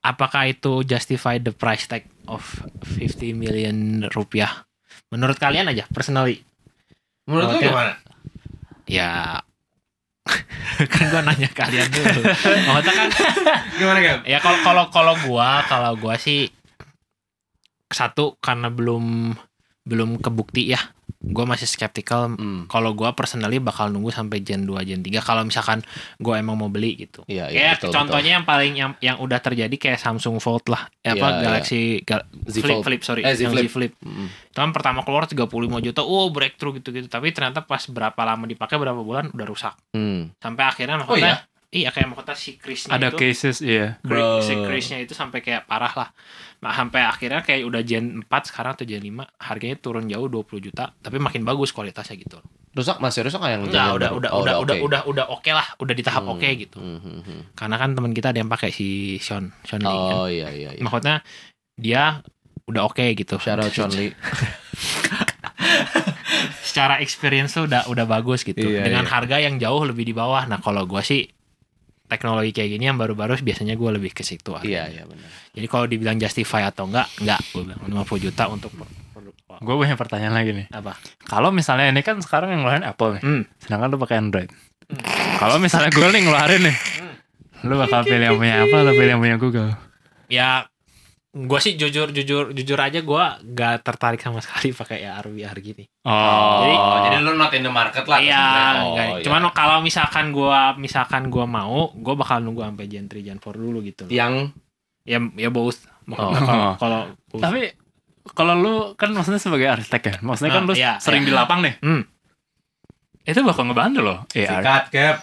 Apakah 0.00 0.48
itu 0.48 0.80
justify 0.88 1.36
the 1.36 1.52
price 1.52 1.84
tag 1.84 2.08
of 2.24 2.40
50 2.88 3.36
million 3.36 4.08
rupiah? 4.16 4.64
Menurut 5.12 5.36
kalian 5.36 5.68
aja 5.68 5.84
personally. 5.92 6.40
Menurut 7.28 7.52
lu 7.52 7.56
Oke. 7.60 7.68
gimana? 7.68 7.92
Ya 8.88 9.44
kan 10.96 11.04
gua 11.12 11.20
nanya 11.20 11.52
kalian 11.52 11.84
dulu. 11.92 12.20
Maksudnya 12.32 12.92
kan 12.96 13.08
Gimana 13.76 14.00
kan? 14.00 14.18
ya 14.24 14.40
kalau 14.40 14.58
kalau 14.64 14.84
kalau 14.88 15.14
gua 15.28 15.68
kalau 15.68 15.92
gua 16.00 16.16
sih 16.16 16.48
satu 17.92 18.40
karena 18.40 18.72
belum 18.72 19.36
belum 19.84 20.16
kebukti 20.16 20.72
ya 20.72 20.80
gua 21.22 21.44
masih 21.44 21.64
skeptical 21.64 22.32
Hmm. 22.32 22.64
kalau 22.64 22.90
gua 22.90 23.12
personally 23.12 23.58
bakal 23.58 23.86
nunggu 23.86 24.08
sampai 24.08 24.40
gen 24.40 24.64
2 24.64 24.80
gen 24.82 25.00
3 25.00 25.20
kalau 25.20 25.42
misalkan 25.42 25.84
gua 26.16 26.36
emang 26.36 26.56
mau 26.56 26.66
beli 26.66 26.96
gitu 26.98 27.20
Iya, 27.26 27.46
iya, 27.46 27.60
kayak 27.70 27.74
betul, 27.78 27.90
contohnya 27.92 28.30
yang 28.34 28.44
paling 28.44 28.72
yang 28.72 28.90
yang 28.98 29.16
udah 29.18 29.36
terjadi 29.38 29.70
kayak 29.70 29.98
Samsung 29.98 30.38
Fold 30.38 30.64
lah 30.66 30.88
ya 30.98 31.12
apa 31.12 31.28
Iya, 31.30 31.40
Galaxy 31.42 31.80
Gal- 32.02 32.24
Z 32.42 32.54
Flip 32.58 32.72
Fold. 32.74 32.82
Flip 32.82 33.02
sorry 33.02 33.22
Eh, 33.22 33.34
Z 33.34 33.46
Flip. 33.46 33.62
Z 33.62 33.70
Flip 33.70 33.92
betul. 33.94 34.08
Mm. 34.10 34.28
itu 34.50 34.58
kan 34.58 34.70
pertama 34.70 35.00
keluar 35.00 35.24
35 35.24 35.44
juta 35.78 36.00
oh 36.00 36.26
breakthrough 36.28 36.74
gitu-gitu 36.74 37.06
tapi 37.06 37.30
ternyata 37.30 37.60
pas 37.60 37.84
berapa 37.84 38.16
lama 38.18 38.44
dipakai 38.44 38.76
berapa 38.76 38.98
bulan 38.98 39.28
udah 39.28 39.46
rusak 39.46 39.74
Hmm. 39.92 40.32
sampai 40.36 40.64
akhirnya 40.64 40.96
Oh, 40.96 41.04
mahkota 41.04 41.44
iya 41.70 41.88
kayak 41.88 42.10
mahkota 42.10 42.34
si 42.34 42.54
Chris 42.54 42.84
Ada 42.84 43.08
itu 43.08 43.16
cases 43.16 43.62
iya. 43.62 44.02
Bro. 44.02 44.42
si 44.42 44.58
Chris-nya 44.58 44.98
itu 44.98 45.14
sampai 45.14 45.38
kayak 45.38 45.64
parah 45.64 45.94
lah. 45.94 46.10
Nah, 46.60 46.74
sampai 46.74 47.00
akhirnya 47.00 47.40
kayak 47.40 47.62
udah 47.64 47.80
gen 47.80 48.20
4 48.20 48.50
sekarang 48.50 48.74
atau 48.74 48.84
gen 48.84 49.00
5 49.00 49.22
harganya 49.40 49.76
turun 49.76 50.04
jauh 50.04 50.26
20 50.26 50.60
juta 50.60 50.92
tapi 50.92 51.16
makin 51.16 51.40
bagus 51.40 51.70
kualitasnya 51.70 52.18
gitu. 52.18 52.42
Rusak 52.70 52.98
masih 52.98 53.24
rusak 53.24 53.38
nggak 53.38 53.50
yang 53.50 53.62
Enggak, 53.64 53.74
zaman 53.80 53.96
udah 53.96 54.08
baru? 54.10 54.18
udah 54.18 54.30
Oh, 54.30 54.40
udah 54.42 54.54
udah 54.58 54.74
oke. 54.76 54.84
udah 54.84 55.00
udah 55.06 55.24
oke 55.30 55.50
lah, 55.50 55.66
udah 55.76 55.94
di 55.94 56.02
tahap 56.02 56.22
Hmm, 56.22 56.34
oke 56.34 56.48
gitu. 56.54 56.78
hmm, 56.78 56.98
hmm, 57.00 57.20
hmm. 57.22 57.40
Karena 57.54 57.76
kan 57.76 57.90
teman 57.94 58.12
kita 58.12 58.30
ada 58.30 58.38
yang 58.38 58.50
pakai 58.50 58.70
si 58.70 58.88
Sean, 59.18 59.50
Sean 59.62 59.80
Lee 59.80 59.90
kan. 59.90 60.14
Oh 60.16 60.26
iya 60.26 60.48
iya 60.50 60.70
iya. 60.74 60.82
Maksudnya 60.82 61.22
dia 61.74 62.02
udah 62.66 62.82
oke 62.84 63.02
gitu. 63.14 63.38
Shout 63.38 63.58
out 63.58 63.70
Chun 63.70 63.90
Li. 63.90 64.10
Secara 66.62 67.02
experience 67.02 67.52
tuh 67.52 67.66
udah 67.66 67.86
udah 67.86 68.06
bagus 68.06 68.42
gitu. 68.42 68.62
Iya, 68.62 68.86
Dengan 68.86 69.02
iya. 69.02 69.10
harga 69.10 69.36
yang 69.38 69.58
jauh 69.58 69.82
lebih 69.82 70.04
di 70.04 70.14
bawah. 70.14 70.46
Nah, 70.46 70.58
kalau 70.58 70.86
gua 70.86 71.02
sih 71.02 71.26
teknologi 72.10 72.50
kayak 72.52 72.70
gini 72.70 72.84
yang 72.84 72.98
baru-baru 72.98 73.38
biasanya 73.38 73.72
gua 73.72 73.94
lebih 73.94 74.10
ke 74.10 74.20
situ. 74.20 74.50
Iya 74.58 74.90
iya 74.90 75.02
benar. 75.04 75.30
Jadi 75.50 75.66
kalau 75.66 75.86
dibilang 75.86 76.16
justify 76.16 76.62
atau 76.64 76.84
enggak, 76.84 77.06
enggak. 77.16 77.38
Gue 77.48 77.62
bilang 77.64 77.80
50 77.80 78.18
juta 78.20 78.44
untuk 78.46 78.74
produk 78.74 79.34
Gue 79.60 79.74
punya 79.76 79.94
pertanyaan 79.94 80.32
lagi 80.32 80.50
nih. 80.52 80.66
apa? 80.70 80.94
Kalau 81.22 81.50
misalnya 81.50 81.88
ini 81.88 82.00
kan 82.00 82.16
sekarang 82.18 82.50
yang 82.50 82.62
ngeluarin 82.62 82.82
Apple 82.82 83.18
nih, 83.18 83.22
Hmm. 83.22 83.42
sedangkan 83.58 83.88
lu 83.88 83.98
pakai 83.98 84.16
Android. 84.16 84.50
Kalau 85.36 85.58
misalnya 85.58 85.90
gue 85.90 86.06
nih 86.08 86.22
ngeluarin 86.22 86.62
nih, 86.64 86.76
lu 87.62 87.74
bakal 87.76 88.00
pilih 88.08 88.24
yang 88.24 88.36
punya 88.36 88.54
Apple 88.60 88.80
atau 88.80 88.92
pilih 88.92 89.10
yang 89.10 89.20
punya 89.20 89.36
Google? 89.36 89.70
Ya 90.26 90.69
gue 91.30 91.60
sih 91.62 91.78
jujur 91.78 92.10
jujur 92.10 92.50
jujur 92.50 92.74
aja 92.76 92.98
gue 92.98 93.24
gak 93.48 93.86
tertarik 93.86 94.18
sama 94.18 94.42
sekali 94.42 94.74
pakai 94.74 95.06
AR 95.06 95.22
VR 95.24 95.54
gini. 95.56 95.86
Oh, 96.02 96.58
Jadi- 96.60 96.74
Oh, 96.74 96.98
jadi 97.06 97.16
lu 97.20 97.32
not 97.34 97.54
in 97.54 97.62
the 97.62 97.70
market 97.70 98.02
lah. 98.04 98.18
Iya. 98.18 98.42
Oh, 98.82 98.98
iya. 98.98 99.22
cuman 99.22 99.46
kalau 99.50 99.78
misalkan 99.78 100.30
gue 100.30 100.58
misalkan 100.76 101.30
gua 101.30 101.46
mau, 101.46 101.90
gue 101.92 102.14
bakal 102.14 102.40
nunggu 102.40 102.62
sampai 102.62 102.86
Gen 102.86 103.06
3 103.06 103.22
Gen 103.22 103.38
4 103.38 103.46
dulu 103.54 103.78
gitu. 103.80 104.04
loh. 104.04 104.10
yang 104.10 104.50
Ya 105.00 105.16
ya 105.34 105.48
both. 105.48 105.86
Oh. 106.08 106.34
Kalau 106.76 107.08
tapi 107.44 107.72
kalau 108.30 108.52
lu 108.52 108.74
kan 108.94 109.10
maksudnya 109.10 109.38
sebagai 109.38 109.70
arsitek 109.70 110.02
ya, 110.02 110.14
maksudnya 110.20 110.52
kan 110.52 110.62
Ah, 110.62 110.68
lu 110.68 110.74
iya, 110.74 110.92
sering 110.98 111.22
iya. 111.22 111.28
di 111.28 111.32
lapang 111.32 111.62
nih. 111.62 111.74
Hmm. 111.80 112.02
Itu 113.22 113.40
bakal 113.40 113.64
ngebantu 113.64 114.00
loh. 114.02 114.18
AR. 114.28 114.60
sikat 114.60 114.84
cap. 114.90 115.16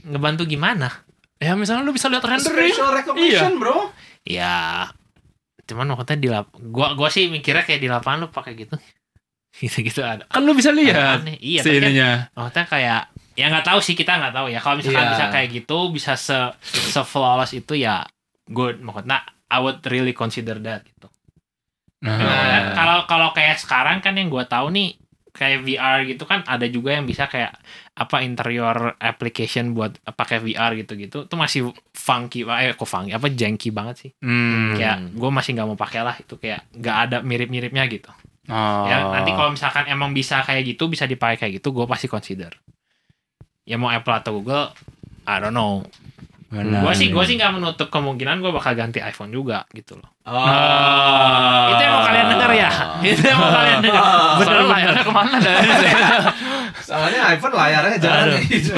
ngebantu 0.00 0.46
gimana? 0.46 0.88
Ya 1.36 1.52
misalnya 1.52 1.82
lu 1.82 1.90
bisa 1.90 2.06
lihat 2.06 2.22
rendering. 2.22 2.70
Special 2.70 2.90
recognition, 2.94 3.52
bro. 3.58 3.90
Ya 4.22 4.86
cuman 5.70 5.94
maksudnya 5.94 6.18
di 6.18 6.28
lap 6.28 6.46
gua 6.58 6.98
gua 6.98 7.06
sih 7.06 7.30
mikirnya 7.30 7.62
kayak 7.62 7.78
di 7.78 7.88
lapangan 7.88 8.26
lu 8.26 8.28
pakai 8.28 8.58
gitu. 8.58 8.74
Gitu-gitu 9.60 10.02
ada. 10.02 10.26
Kan 10.26 10.42
lu 10.42 10.54
bisa 10.54 10.70
lihat 10.70 11.22
Aneh. 11.22 11.38
Iya, 11.38 11.62
si 11.62 11.70
kan 11.78 11.90
maksudnya 12.34 12.64
kayak 12.66 13.00
ya 13.38 13.46
nggak 13.50 13.66
tahu 13.66 13.78
sih 13.80 13.94
kita 13.94 14.18
nggak 14.18 14.34
tahu 14.34 14.46
ya 14.46 14.58
kalau 14.58 14.76
misalkan 14.78 15.06
Iya. 15.06 15.12
bisa 15.16 15.24
kayak 15.30 15.48
gitu 15.54 15.78
bisa 15.90 16.12
se 16.14 16.38
se 16.62 17.00
flawless 17.02 17.54
itu 17.54 17.74
ya 17.74 18.02
good 18.46 18.78
maksudnya 18.78 19.22
I 19.50 19.58
would 19.58 19.82
really 19.86 20.12
consider 20.12 20.58
that 20.62 20.86
gitu 20.86 21.08
Nah, 22.00 22.16
Nah, 22.16 22.60
kalau 22.72 22.98
kalau 23.04 23.28
kayak 23.36 23.60
sekarang 23.60 24.00
kan 24.00 24.16
yang 24.16 24.32
gue 24.32 24.40
tahu 24.48 24.72
nih 24.72 24.96
kayak 25.40 25.64
VR 25.64 26.04
gitu 26.04 26.28
kan 26.28 26.44
ada 26.44 26.68
juga 26.68 26.92
yang 26.92 27.08
bisa 27.08 27.24
kayak 27.24 27.56
apa 27.96 28.20
interior 28.20 28.92
application 29.00 29.72
buat 29.72 29.96
pakai 30.04 30.44
VR 30.44 30.76
gitu-gitu. 30.76 31.24
Itu 31.24 31.34
masih 31.40 31.72
funky 31.96 32.44
eh 32.44 32.76
kok 32.76 32.84
funky? 32.84 33.16
Apa 33.16 33.32
janky 33.32 33.72
banget 33.72 33.96
sih? 33.96 34.10
Hmm. 34.20 34.76
kayak 34.76 35.16
gue 35.16 35.30
masih 35.32 35.56
nggak 35.56 35.68
mau 35.72 35.80
pakai 35.80 36.04
lah 36.04 36.12
itu 36.20 36.36
kayak 36.36 36.68
nggak 36.76 36.96
ada 37.08 37.16
mirip-miripnya 37.24 37.88
gitu. 37.88 38.12
Oh. 38.50 38.82
ya 38.90 39.14
nanti 39.14 39.30
kalau 39.30 39.54
misalkan 39.54 39.86
emang 39.86 40.10
bisa 40.10 40.42
kayak 40.42 40.74
gitu 40.74 40.90
bisa 40.90 41.06
dipakai 41.06 41.38
kayak 41.38 41.52
gitu 41.62 41.72
gue 41.72 41.88
pasti 41.88 42.04
consider. 42.04 42.52
Ya 43.64 43.80
mau 43.80 43.88
Apple 43.88 44.12
atau 44.12 44.36
Google 44.36 44.76
I 45.24 45.40
don't 45.40 45.56
know 45.56 45.86
Benar. 46.50 46.82
gue 46.82 46.92
sih 46.92 47.08
gue 47.08 47.24
sih 47.24 47.38
nggak 47.38 47.52
menutup 47.54 47.88
kemungkinan 47.88 48.42
gue 48.42 48.50
bakal 48.50 48.74
ganti 48.74 48.98
iPhone 48.98 49.30
juga 49.30 49.62
gitu 49.70 49.94
loh 49.94 50.10
Oh. 50.30 51.66
itu 51.70 51.80
yang 51.80 51.90
mau 51.90 52.02
kalian 52.04 52.26
dengar 52.28 52.50
ya 52.52 52.70
itu 53.02 53.22
yang 53.24 53.38
mau 53.38 53.50
kalian 53.50 53.78
dengar 53.82 54.04
Bener 54.36 54.46
bener 54.52 54.66
layarnya 54.68 55.02
ke 55.02 55.12
mana 55.12 55.36
dari 55.38 55.58
Soalnya 56.80 57.20
iPhone 57.30 57.54
layarnya 57.54 57.96
Aduh. 57.98 58.38
gitu. 58.46 58.74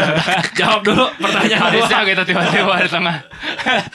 Jawab 0.60 0.80
dulu 0.80 1.04
pertanyaan 1.18 1.68
gue. 1.68 1.82
Bisa 1.82 1.96
gitu 2.04 2.22
tiba-tiba 2.24 2.72
di 2.78 2.88
tengah. 2.88 3.16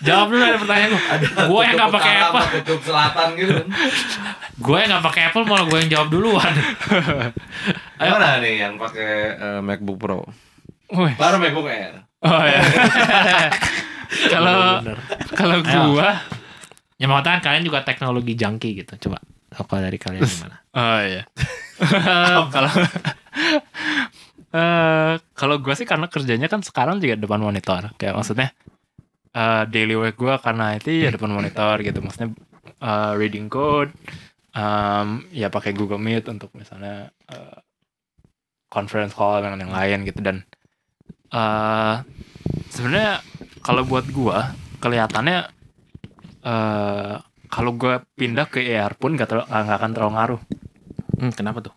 Jawab 0.02 0.28
dulu 0.30 0.44
ada 0.44 0.58
pertanyaan 0.60 0.90
gue. 0.92 1.02
Gue 1.46 1.62
yang 1.62 1.76
nggak 1.78 1.92
pakai 1.94 2.14
Apple. 2.20 2.46
Kutub 2.52 2.80
selatan 2.84 3.28
gitu. 3.38 3.54
Gue 4.60 4.78
yang 4.78 4.90
nggak 4.94 5.06
pakai 5.06 5.22
Apple 5.30 5.44
malah 5.46 5.66
gue 5.66 5.78
yang 5.78 5.90
jawab 5.90 6.08
duluan. 6.10 6.54
Ayo 7.98 8.10
mana 8.12 8.38
nih 8.38 8.56
yang 8.60 8.74
pakai 8.78 9.10
eh, 9.34 9.60
MacBook 9.62 9.98
Pro? 9.98 10.20
Wih. 10.94 11.14
Baru 11.18 11.38
MacBook 11.38 11.66
Air. 11.66 12.05
Oh 12.26 12.44
ya. 12.46 12.62
Kalau 14.34 14.80
kalau 15.36 15.58
gua 15.66 16.22
Ya 16.96 17.12
makanya 17.12 17.44
kalian 17.44 17.68
juga 17.68 17.84
teknologi 17.84 18.40
junkie 18.40 18.80
gitu. 18.80 18.96
Coba 19.08 19.20
kalau 19.52 19.84
dari 19.84 20.00
kalian 20.00 20.24
gimana? 20.24 20.56
Oh 20.76 21.00
iya. 21.04 21.24
Kalau 22.56 22.72
eh 24.56 25.20
kalau 25.36 25.60
gue 25.60 25.76
sih 25.76 25.84
karena 25.84 26.08
kerjanya 26.08 26.48
kan 26.48 26.64
sekarang 26.64 27.04
juga 27.04 27.20
depan 27.20 27.44
monitor. 27.44 27.92
Kayak 28.00 28.16
maksudnya 28.16 28.50
eh 29.36 29.64
daily 29.68 30.00
work 30.00 30.16
gue 30.16 30.32
karena 30.40 30.80
itu 30.80 31.04
ya 31.04 31.12
depan 31.12 31.36
monitor 31.36 31.76
gitu. 31.84 32.00
Maksudnya 32.00 32.32
eh, 32.80 33.12
reading 33.20 33.52
code, 33.52 33.92
em, 34.56 35.28
ya 35.36 35.52
pakai 35.52 35.76
Google 35.76 36.00
Meet 36.00 36.32
untuk 36.32 36.56
misalnya 36.56 37.12
eh, 37.28 37.60
conference 38.72 39.12
call 39.12 39.44
dengan 39.44 39.68
yang 39.68 39.76
lain 39.76 40.08
gitu 40.08 40.24
dan 40.24 40.48
eh 41.36 41.96
sebenarnya 42.70 43.20
kalau 43.60 43.84
buat 43.84 44.08
gue 44.08 44.38
kelihatannya 44.80 45.40
eh 46.42 47.16
kalau 47.46 47.72
gue 47.74 47.96
pindah 48.16 48.48
ke 48.48 48.60
AR 48.66 48.96
pun 48.96 49.14
gak, 49.14 49.28
terlalu- 49.28 49.48
nggak 49.48 49.78
akan 49.78 49.92
terlalu 49.92 50.14
ngaruh 50.14 50.42
Hmm, 51.16 51.32
kenapa 51.32 51.60
tuh? 51.62 51.72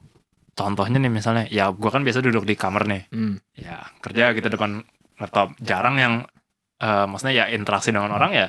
contohnya 0.53 0.99
nih 0.99 1.07
misalnya 1.09 1.47
ya 1.47 1.71
gue 1.71 1.87
kan 1.87 2.03
biasa 2.03 2.18
duduk 2.18 2.42
di 2.42 2.55
kamar 2.55 2.83
nih 2.85 3.03
Hmm. 3.09 3.38
ya 3.55 3.79
kerja 3.99 4.31
gitu 4.33 4.49
depan 4.49 4.83
laptop 5.16 5.55
jarang 5.61 5.94
yang 5.97 6.14
eh, 6.79 7.07
maksudnya 7.07 7.35
ya 7.37 7.44
interaksi 7.49 7.90
dengan 7.90 8.11
orang 8.11 8.31
ya 8.33 8.47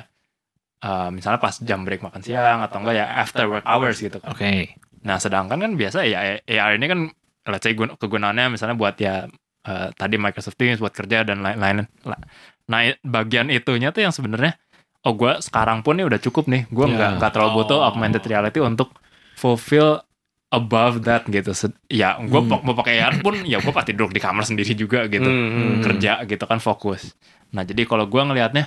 eh, 0.80 1.08
misalnya 1.08 1.38
pas 1.38 1.54
jam 1.56 1.82
break 1.82 1.98
makan 2.00 2.18
siang 2.20 2.60
atau 2.60 2.78
enggak 2.78 2.96
ya 2.96 3.06
after 3.16 3.46
work 3.46 3.62
hours 3.62 3.98
gitu 3.98 4.18
kan 4.18 4.30
Oke. 4.30 4.74
nah 5.00 5.16
sedangkan 5.16 5.56
kan 5.56 5.72
biasa 5.74 6.02
ya 6.02 6.38
AR 6.40 6.70
ini 6.74 6.86
kan 6.86 7.00
let's 7.46 7.62
say 7.62 7.72
gun- 7.72 7.94
kegunaannya 7.94 8.50
misalnya 8.50 8.74
buat 8.74 8.98
ya 8.98 9.30
eh, 9.62 9.88
tadi 9.92 10.16
Microsoft 10.16 10.56
Teams 10.56 10.78
buat 10.78 10.90
kerja 10.90 11.22
dan 11.22 11.40
lain-lain 11.40 11.84
La- 12.02 12.22
nah 12.64 12.80
bagian 13.02 13.48
itunya 13.48 13.90
tuh 13.90 14.02
yang 14.02 14.10
sebenarnya 14.10 14.54
oh 15.02 15.12
gue 15.12 15.40
sekarang 15.40 15.80
pun 15.80 15.96
nih 15.96 16.06
udah 16.06 16.18
cukup 16.18 16.46
nih 16.46 16.64
gue 16.66 16.86
Ya. 16.86 16.92
nggak 16.92 17.10
nggak 17.18 17.30
terlalu 17.30 17.52
butuh 17.58 17.78
Oh. 17.78 17.86
augmented 17.86 18.22
reality 18.22 18.58
untuk 18.58 18.94
fulfill 19.34 20.00
above 20.48 21.02
that 21.02 21.24
gitu 21.24 21.50
ya 21.86 22.18
gue 22.18 22.40
Hmm. 22.40 22.60
mau 22.60 22.74
pakai 22.74 23.00
AR 23.00 23.18
pun 23.18 23.38
ya 23.42 23.58
gue 23.58 23.70
pasti 23.70 23.90
duduk 23.90 24.10
di 24.10 24.18
kamar 24.18 24.42
sendiri 24.42 24.72
juga 24.72 25.06
gitu 25.06 25.24
Hmm, 25.24 25.48
hmm. 25.48 25.82
kerja 25.82 26.12
gitu 26.24 26.44
kan 26.44 26.58
fokus 26.58 27.14
nah 27.50 27.62
jadi 27.62 27.82
kalau 27.84 28.04
gue 28.04 28.18
ngelihatnya 28.18 28.66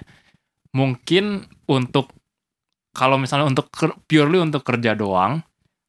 mungkin 0.71 1.45
untuk 1.65 2.09
kalau 2.91 3.17
misalnya 3.17 3.45
untuk 3.45 3.69
purely 4.05 4.37
untuk 4.37 4.61
kerja 4.61 4.93
doang 4.93 5.41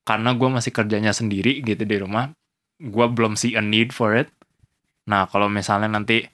karena 0.03 0.33
gue 0.33 0.49
masih 0.51 0.71
kerjanya 0.71 1.11
sendiri 1.11 1.61
gitu 1.61 1.83
di 1.83 1.97
rumah 1.97 2.33
gue 2.77 3.07
belum 3.07 3.35
see 3.35 3.55
a 3.55 3.63
need 3.63 3.91
for 3.91 4.13
it 4.13 4.29
nah 5.05 5.25
kalau 5.25 5.47
misalnya 5.47 5.89
nanti 5.89 6.25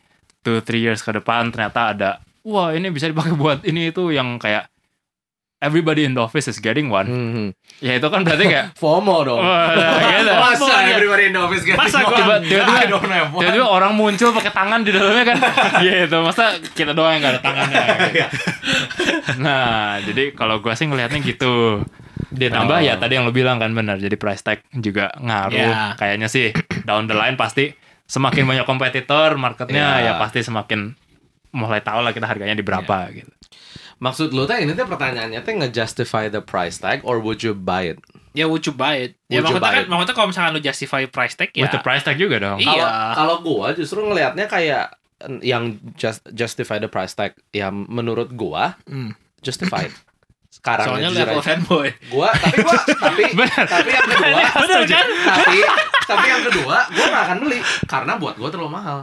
two 0.40 0.60
three 0.60 0.80
years 0.80 1.00
ke 1.00 1.12
depan 1.12 1.48
ternyata 1.48 1.90
ada 1.90 2.10
wah 2.42 2.70
ini 2.70 2.88
bisa 2.88 3.06
dipakai 3.06 3.34
buat 3.34 3.62
ini 3.62 3.90
itu 3.90 4.08
yang 4.08 4.36
kayak 4.36 4.70
everybody 5.58 6.02
in 6.02 6.14
the 6.14 6.22
office 6.22 6.46
is 6.46 6.56
getting 6.56 6.88
one 6.88 7.04
Hmm, 7.04 7.30
hmm. 7.30 7.48
ya 7.78 7.92
itu 7.94 8.06
kan 8.06 8.22
berarti 8.22 8.44
kayak 8.46 8.66
FOMO 8.80 9.16
dong. 9.22 9.44
gitu 9.44 10.32
Masa 10.40 10.72
everybody 10.88 11.28
in 11.28 11.34
the 11.34 11.42
office 11.42 11.60
getting 11.62 11.76
Masa 11.76 12.00
one? 12.00 12.16
tiba- 12.16 12.40
tiba-tiba- 12.40 12.80
I 12.80 12.86
don't 12.86 13.04
have 13.06 13.28
one. 13.28 13.42
Tiba-tiba 13.42 13.66
orang 13.68 13.92
muncul 13.92 14.32
pakai 14.32 14.48
tangan 14.50 14.80
di 14.80 14.90
dalamnya 14.90 15.24
kan 15.26 15.38
gitu 15.84 16.16
masa 16.20 16.44
kita 16.72 16.90
doang 16.90 17.12
yang 17.12 17.22
gak 17.22 17.32
ada 17.34 17.40
tangannya 17.42 17.80
gitu. 18.08 18.36
nah 19.36 19.68
jadi 20.00 20.32
kalau 20.32 20.58
gue 20.58 20.72
sih 20.72 20.86
ngelihatnya 20.86 21.20
gitu 21.22 21.84
ditambah 22.30 22.76
Oh. 22.76 22.80
ya 22.80 22.94
tadi 22.94 23.18
yang 23.18 23.26
lo 23.26 23.32
bilang 23.32 23.58
kan 23.58 23.68
benar 23.70 23.96
jadi 23.96 24.14
price 24.14 24.40
tag 24.40 24.62
juga 24.72 25.10
ngaruh 25.14 25.52
Ya. 25.52 25.92
kayaknya 25.94 26.26
sih 26.26 26.54
down 26.84 27.04
the 27.04 27.12
line 27.12 27.34
pasti 27.34 27.74
semakin 28.10 28.42
banyak 28.44 28.66
kompetitor 28.66 29.38
marketnya 29.38 30.02
Ya. 30.02 30.04
ya 30.04 30.12
pasti 30.18 30.42
semakin 30.42 30.98
mulai 31.50 31.78
tahu 31.78 32.02
lah 32.02 32.10
kita 32.10 32.26
harganya 32.26 32.52
di 32.52 32.62
berapa 32.62 33.06
gitu 33.12 33.30
Maksud 33.98 34.32
lu 34.32 34.48
teh 34.48 34.56
ini 34.56 34.72
teh 34.72 34.82
pertanyaannya 34.82 35.40
teh 35.40 35.52
nge-justify 35.54 36.26
the 36.26 36.40
price 36.40 36.80
tag 36.80 37.04
or 37.04 37.20
would 37.20 37.38
you 37.38 37.52
buy 37.52 37.84
it? 37.84 38.00
Ya 38.32 38.48
would 38.48 38.64
you 38.64 38.72
buy 38.72 38.96
it? 38.98 39.12
Ya 39.28 39.38
Would 39.38 39.52
you 39.52 39.60
maksudnya 39.60 39.76
kan, 39.76 39.84
maksudnya 39.86 40.14
kalau 40.16 40.28
misalkan 40.32 40.50
lu 40.50 40.62
justify 40.62 41.04
price 41.04 41.36
tag 41.36 41.52
ya. 41.52 41.62
with 41.62 41.70
the 41.70 41.78
price 41.78 42.00
tag 42.00 42.16
juga 42.16 42.40
dong 42.40 42.58
Iya. 42.58 42.72
Kalau 42.72 42.88
kalau 43.12 43.36
gua 43.44 43.66
justru 43.76 44.00
ngelihatnya 44.00 44.48
kayak 44.48 44.96
yang 45.44 45.76
just 45.94 46.24
justify 46.32 46.80
the 46.80 46.88
price 46.88 47.12
tag 47.12 47.36
ya 47.52 47.68
menurut 47.68 48.32
gua 48.32 48.80
Hmm. 48.86 49.12
justified. 49.38 49.92
Sekarang 50.50 50.86
Soalnya 50.88 51.12
level 51.12 51.44
fanboy. 51.44 51.92
gua 52.08 52.32
tapi 52.32 52.56
gua 52.56 52.80
tapi 52.96 53.22
tapi 53.68 53.90
yang 53.92 54.06
kedua 54.08 54.40
Bener 54.56 54.80
kan? 54.88 55.06
tapi 55.28 55.58
tapi 56.10 56.26
yang 56.28 56.42
kedua 56.42 56.76
gua 56.88 57.06
gak 57.08 57.22
akan 57.24 57.38
beli 57.40 57.58
karena 57.84 58.12
buat 58.16 58.34
gua 58.34 58.48
terlalu 58.48 58.72
mahal 58.72 58.98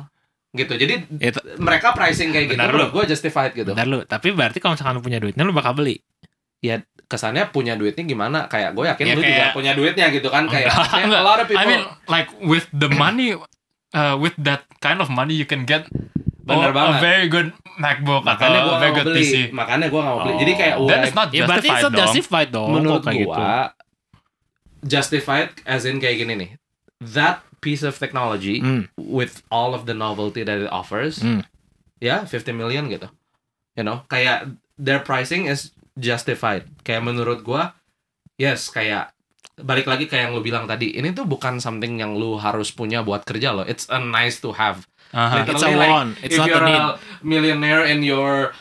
gitu 0.50 0.74
jadi 0.74 0.94
Itu 1.12 1.40
mereka 1.58 1.92
pricing 1.92 2.30
kayak 2.30 2.46
gitu 2.48 2.56
Benar 2.56 2.70
menurut 2.70 2.92
gua 2.92 3.04
justified 3.04 3.52
gitu 3.52 3.72
Bentar 3.72 3.86
lu, 3.86 4.02
tapi 4.04 4.32
berarti 4.32 4.58
kalau 4.58 4.74
misalkan 4.74 4.94
lu 4.94 5.02
punya 5.02 5.18
duitnya 5.18 5.42
lu 5.42 5.52
bakal 5.52 5.72
beli. 5.74 6.02
kesannya 7.08 7.48
punya 7.48 7.74
duitnya 7.74 8.04
gimana 8.04 8.40
kayak 8.46 8.74
gue 8.74 8.84
yakin 8.86 9.04
Ya, 9.06 9.14
lu 9.14 9.22
juga 9.22 9.32
kayak- 9.32 9.54
punya 9.54 9.72
duitnya 9.72 10.06
gitu 10.10 10.28
kan 10.28 10.44
kayak 10.46 10.68
Enggak, 10.68 10.88
kayak 10.90 11.06
enggak. 11.06 11.22
a 11.22 11.24
lot 11.24 11.38
of 11.38 11.46
people 11.46 11.62
I 11.62 11.66
mean 11.66 11.82
like 12.06 12.28
with 12.42 12.68
the 12.70 12.90
money 12.90 13.32
uh, 13.94 14.16
with 14.16 14.36
that 14.38 14.68
kind 14.78 14.98
of 14.98 15.08
money 15.08 15.32
you 15.34 15.46
can 15.46 15.64
get 15.64 15.88
Bener 16.42 16.72
a, 16.72 16.76
banget. 16.76 16.92
a 16.92 17.00
very 17.00 17.28
good 17.28 17.50
MacBook 17.78 18.24
makanya 18.24 18.60
atau 18.60 18.66
gue 18.66 18.68
a 18.68 18.74
gak 18.74 18.82
very 18.82 18.90
mau 18.90 18.98
good 18.98 19.08
beli 19.08 19.22
PC 19.22 19.34
makanya 19.52 19.86
gue 19.86 20.00
gak 20.02 20.10
mau 20.10 20.20
beli 20.22 20.36
jadi 20.38 20.54
kayak 20.54 20.76
Oh. 20.76 20.84
Then 20.86 21.00
it's 21.02 21.14
not 21.14 21.30
Ya 21.30 21.44
berarti 21.44 21.64
justified 21.64 21.80
itu 21.80 21.88
dong. 21.88 22.00
justified 22.02 22.50
dong. 22.50 22.70
menurut 22.74 23.00
kok 23.00 23.06
kayak 23.06 23.20
gua 23.24 23.38
gitu. 23.38 23.48
justified 24.84 25.48
as 25.64 25.84
in 25.84 25.98
kayak 25.98 26.18
gini 26.20 26.34
nih 26.36 26.50
that 27.00 27.42
piece 27.60 27.82
of 27.82 27.98
technology 27.98 28.62
Hmm. 28.62 28.86
with 28.96 29.42
all 29.50 29.74
of 29.74 29.86
the 29.86 29.94
novelty 29.94 30.42
that 30.42 30.58
it 30.58 30.70
offers 30.70 31.20
Hmm. 31.20 31.42
ya 31.98 32.24
50 32.24 32.54
million 32.54 32.86
gitu 32.88 33.10
you 33.74 33.82
know 33.82 34.06
kayak 34.08 34.54
their 34.78 35.02
pricing 35.02 35.46
is 35.46 35.74
justified 35.98 36.66
kayak 36.82 37.02
menurut 37.02 37.42
gua 37.42 37.74
yes 38.38 38.70
kayak 38.70 39.10
balik 39.58 39.90
lagi 39.90 40.06
kayak 40.06 40.30
yang 40.30 40.34
lu 40.38 40.46
bilang 40.46 40.70
tadi 40.70 40.94
ini 40.94 41.10
tuh 41.10 41.26
bukan 41.26 41.58
something 41.58 41.98
yang 41.98 42.14
lu 42.14 42.38
harus 42.38 42.70
punya 42.70 43.02
buat 43.02 43.26
kerja 43.26 43.58
loh 43.58 43.66
it's 43.66 43.90
a 43.90 43.98
nice 43.98 44.38
to 44.38 44.54
have 44.54 44.86
Aha. 45.16 45.48
It's 45.48 45.64
a 45.64 45.72
like, 45.72 45.88
want, 45.88 46.12
it's 46.20 46.36
if 46.36 46.40
not 46.44 46.46
a 46.46 46.50
you're 46.52 46.68
need. 46.68 46.78
a 46.78 46.88
millionaire 47.24 47.88
in 47.88 48.04
your 48.04 48.52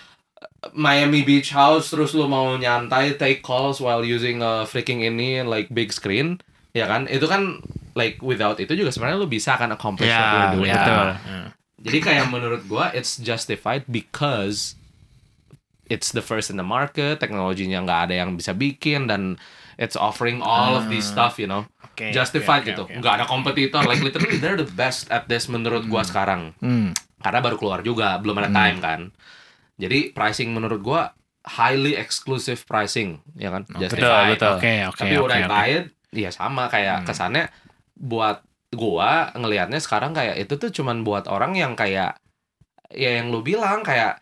Miami 0.72 1.26
Beach 1.26 1.50
house 1.50 1.90
terus 1.90 2.14
lu 2.14 2.26
mau 2.26 2.54
nyantai 2.54 3.14
take 3.14 3.42
calls 3.42 3.82
while 3.82 4.00
using 4.00 4.40
a 4.40 4.62
freaking 4.62 5.02
ini 5.02 5.42
like 5.42 5.66
big 5.70 5.90
screen 5.90 6.38
ya 6.70 6.86
kan 6.86 7.10
itu 7.10 7.26
kan 7.26 7.60
like 7.96 8.20
without 8.20 8.60
itu 8.60 8.76
juga 8.76 8.92
sebenarnya 8.92 9.16
lu 9.16 9.26
bisa 9.26 9.56
kan 9.56 9.72
accomplish 9.72 10.06
Ya, 10.06 10.20
what 10.20 10.30
you're 10.30 10.54
doing 10.54 10.70
Ya. 10.70 10.78
betul. 10.78 11.06
Hmm. 11.24 11.46
jadi 11.76 11.98
kayak 11.98 12.26
menurut 12.28 12.62
gua 12.64 12.92
it's 12.92 13.16
justified 13.16 13.84
because 13.86 14.76
it's 15.86 16.10
the 16.10 16.20
first 16.20 16.48
in 16.48 16.56
the 16.56 16.66
market 16.66 17.16
teknologinya 17.16 17.80
nggak 17.80 18.00
ada 18.06 18.14
yang 18.18 18.34
bisa 18.34 18.50
bikin 18.52 19.06
dan 19.06 19.38
it's 19.76 19.94
offering 19.94 20.40
all 20.40 20.74
of 20.74 20.88
these 20.88 21.06
stuff 21.06 21.36
you 21.36 21.46
know 21.46 21.62
Oke, 21.86 22.10
justified 22.10 22.64
oke, 22.64 22.68
gitu 22.68 22.82
oke, 22.84 22.90
oke. 22.90 22.98
nggak 22.98 23.14
ada 23.14 23.24
kompetitor 23.24 23.82
like 23.82 24.00
literally 24.00 24.36
they're 24.36 24.56
the 24.56 24.66
best 24.68 25.06
at 25.08 25.24
this 25.26 25.46
menurut 25.46 25.86
gua 25.86 26.02
sekarang 26.02 26.52
Hmm. 26.58 26.90
karena 27.18 27.40
baru 27.40 27.56
keluar 27.56 27.80
juga 27.80 28.18
belum 28.18 28.36
ada 28.36 28.50
time 28.50 28.78
kan 28.78 29.00
jadi 29.76 30.10
pricing 30.10 30.50
menurut 30.50 30.80
gua 30.80 31.12
highly 31.46 31.94
exclusive 31.94 32.66
pricing 32.66 33.22
ya 33.32 33.48
kan 33.48 33.62
justified 33.70 34.34
betul. 34.34 34.56
Oke, 34.58 34.72
oke, 34.84 34.98
tapi 34.98 35.14
oke, 35.14 35.24
udah 35.24 35.38
oke. 35.38 35.48
buy 35.48 35.68
it 35.70 35.86
ya 36.10 36.30
sama 36.30 36.66
kayak 36.66 37.04
Hmm. 37.04 37.06
kesannya 37.06 37.44
buat 37.96 38.44
gua 38.70 39.32
ngelihatnya 39.32 39.80
sekarang 39.80 40.12
kayak 40.12 40.36
itu 40.38 40.54
tuh 40.54 40.70
cuman 40.70 41.00
buat 41.00 41.26
orang 41.26 41.56
yang 41.56 41.72
kayak 41.72 42.20
ya 42.88 43.10
yang 43.16 43.28
lu 43.28 43.40
bilang 43.40 43.80
kayak 43.80 44.20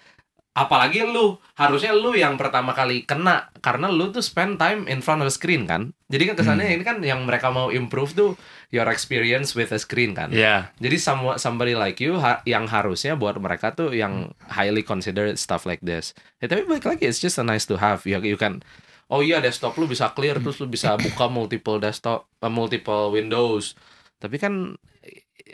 apalagi 0.54 1.02
lu 1.02 1.34
harusnya 1.52 1.90
lu 1.90 2.14
yang 2.14 2.38
pertama 2.38 2.70
kali 2.70 3.02
kena 3.02 3.50
karena 3.58 3.90
lu 3.90 4.08
tuh 4.08 4.22
spend 4.22 4.54
time 4.54 4.86
in 4.86 5.02
front 5.02 5.18
of 5.18 5.26
a 5.26 5.34
screen 5.34 5.66
kan 5.66 5.90
jadi 6.06 6.30
kan 6.30 6.36
kesannya 6.38 6.62
Hmm. 6.64 6.76
ini 6.78 6.84
kan 6.86 6.96
yang 7.02 7.26
mereka 7.26 7.50
mau 7.50 7.74
improve 7.74 8.14
tuh 8.14 8.30
your 8.70 8.86
experience 8.86 9.52
with 9.52 9.68
a 9.68 9.80
screen 9.80 10.14
kan 10.14 10.30
Ya, 10.30 10.70
jadi 10.78 10.94
some, 10.94 11.26
somebody 11.36 11.74
like 11.74 11.98
you 11.98 12.22
ha- 12.22 12.38
yang 12.44 12.66
harusnya 12.66 13.18
buat 13.18 13.34
mereka 13.36 13.74
tuh 13.74 13.90
yang 13.90 14.30
highly 14.46 14.82
considered 14.82 15.34
stuff 15.34 15.62
like 15.64 15.82
this. 15.82 16.14
Ya, 16.38 16.46
tapi 16.46 16.62
balik 16.62 16.86
lagi 16.86 17.02
it's 17.02 17.18
just 17.18 17.34
a 17.34 17.44
nice 17.44 17.66
to 17.66 17.74
have. 17.74 18.02
You, 18.02 18.22
you 18.22 18.38
can 18.38 18.62
oh 19.08 19.20
iya 19.20 19.40
desktop 19.40 19.76
lu 19.76 19.84
bisa 19.84 20.12
clear 20.12 20.38
terus 20.38 20.56
lu 20.56 20.66
bisa 20.66 20.96
buka 20.96 21.28
multiple 21.28 21.76
desktop 21.76 22.28
uh, 22.38 22.48
multiple 22.48 23.10
windows. 23.10 23.74
Tapi 24.16 24.36
kan 24.36 24.78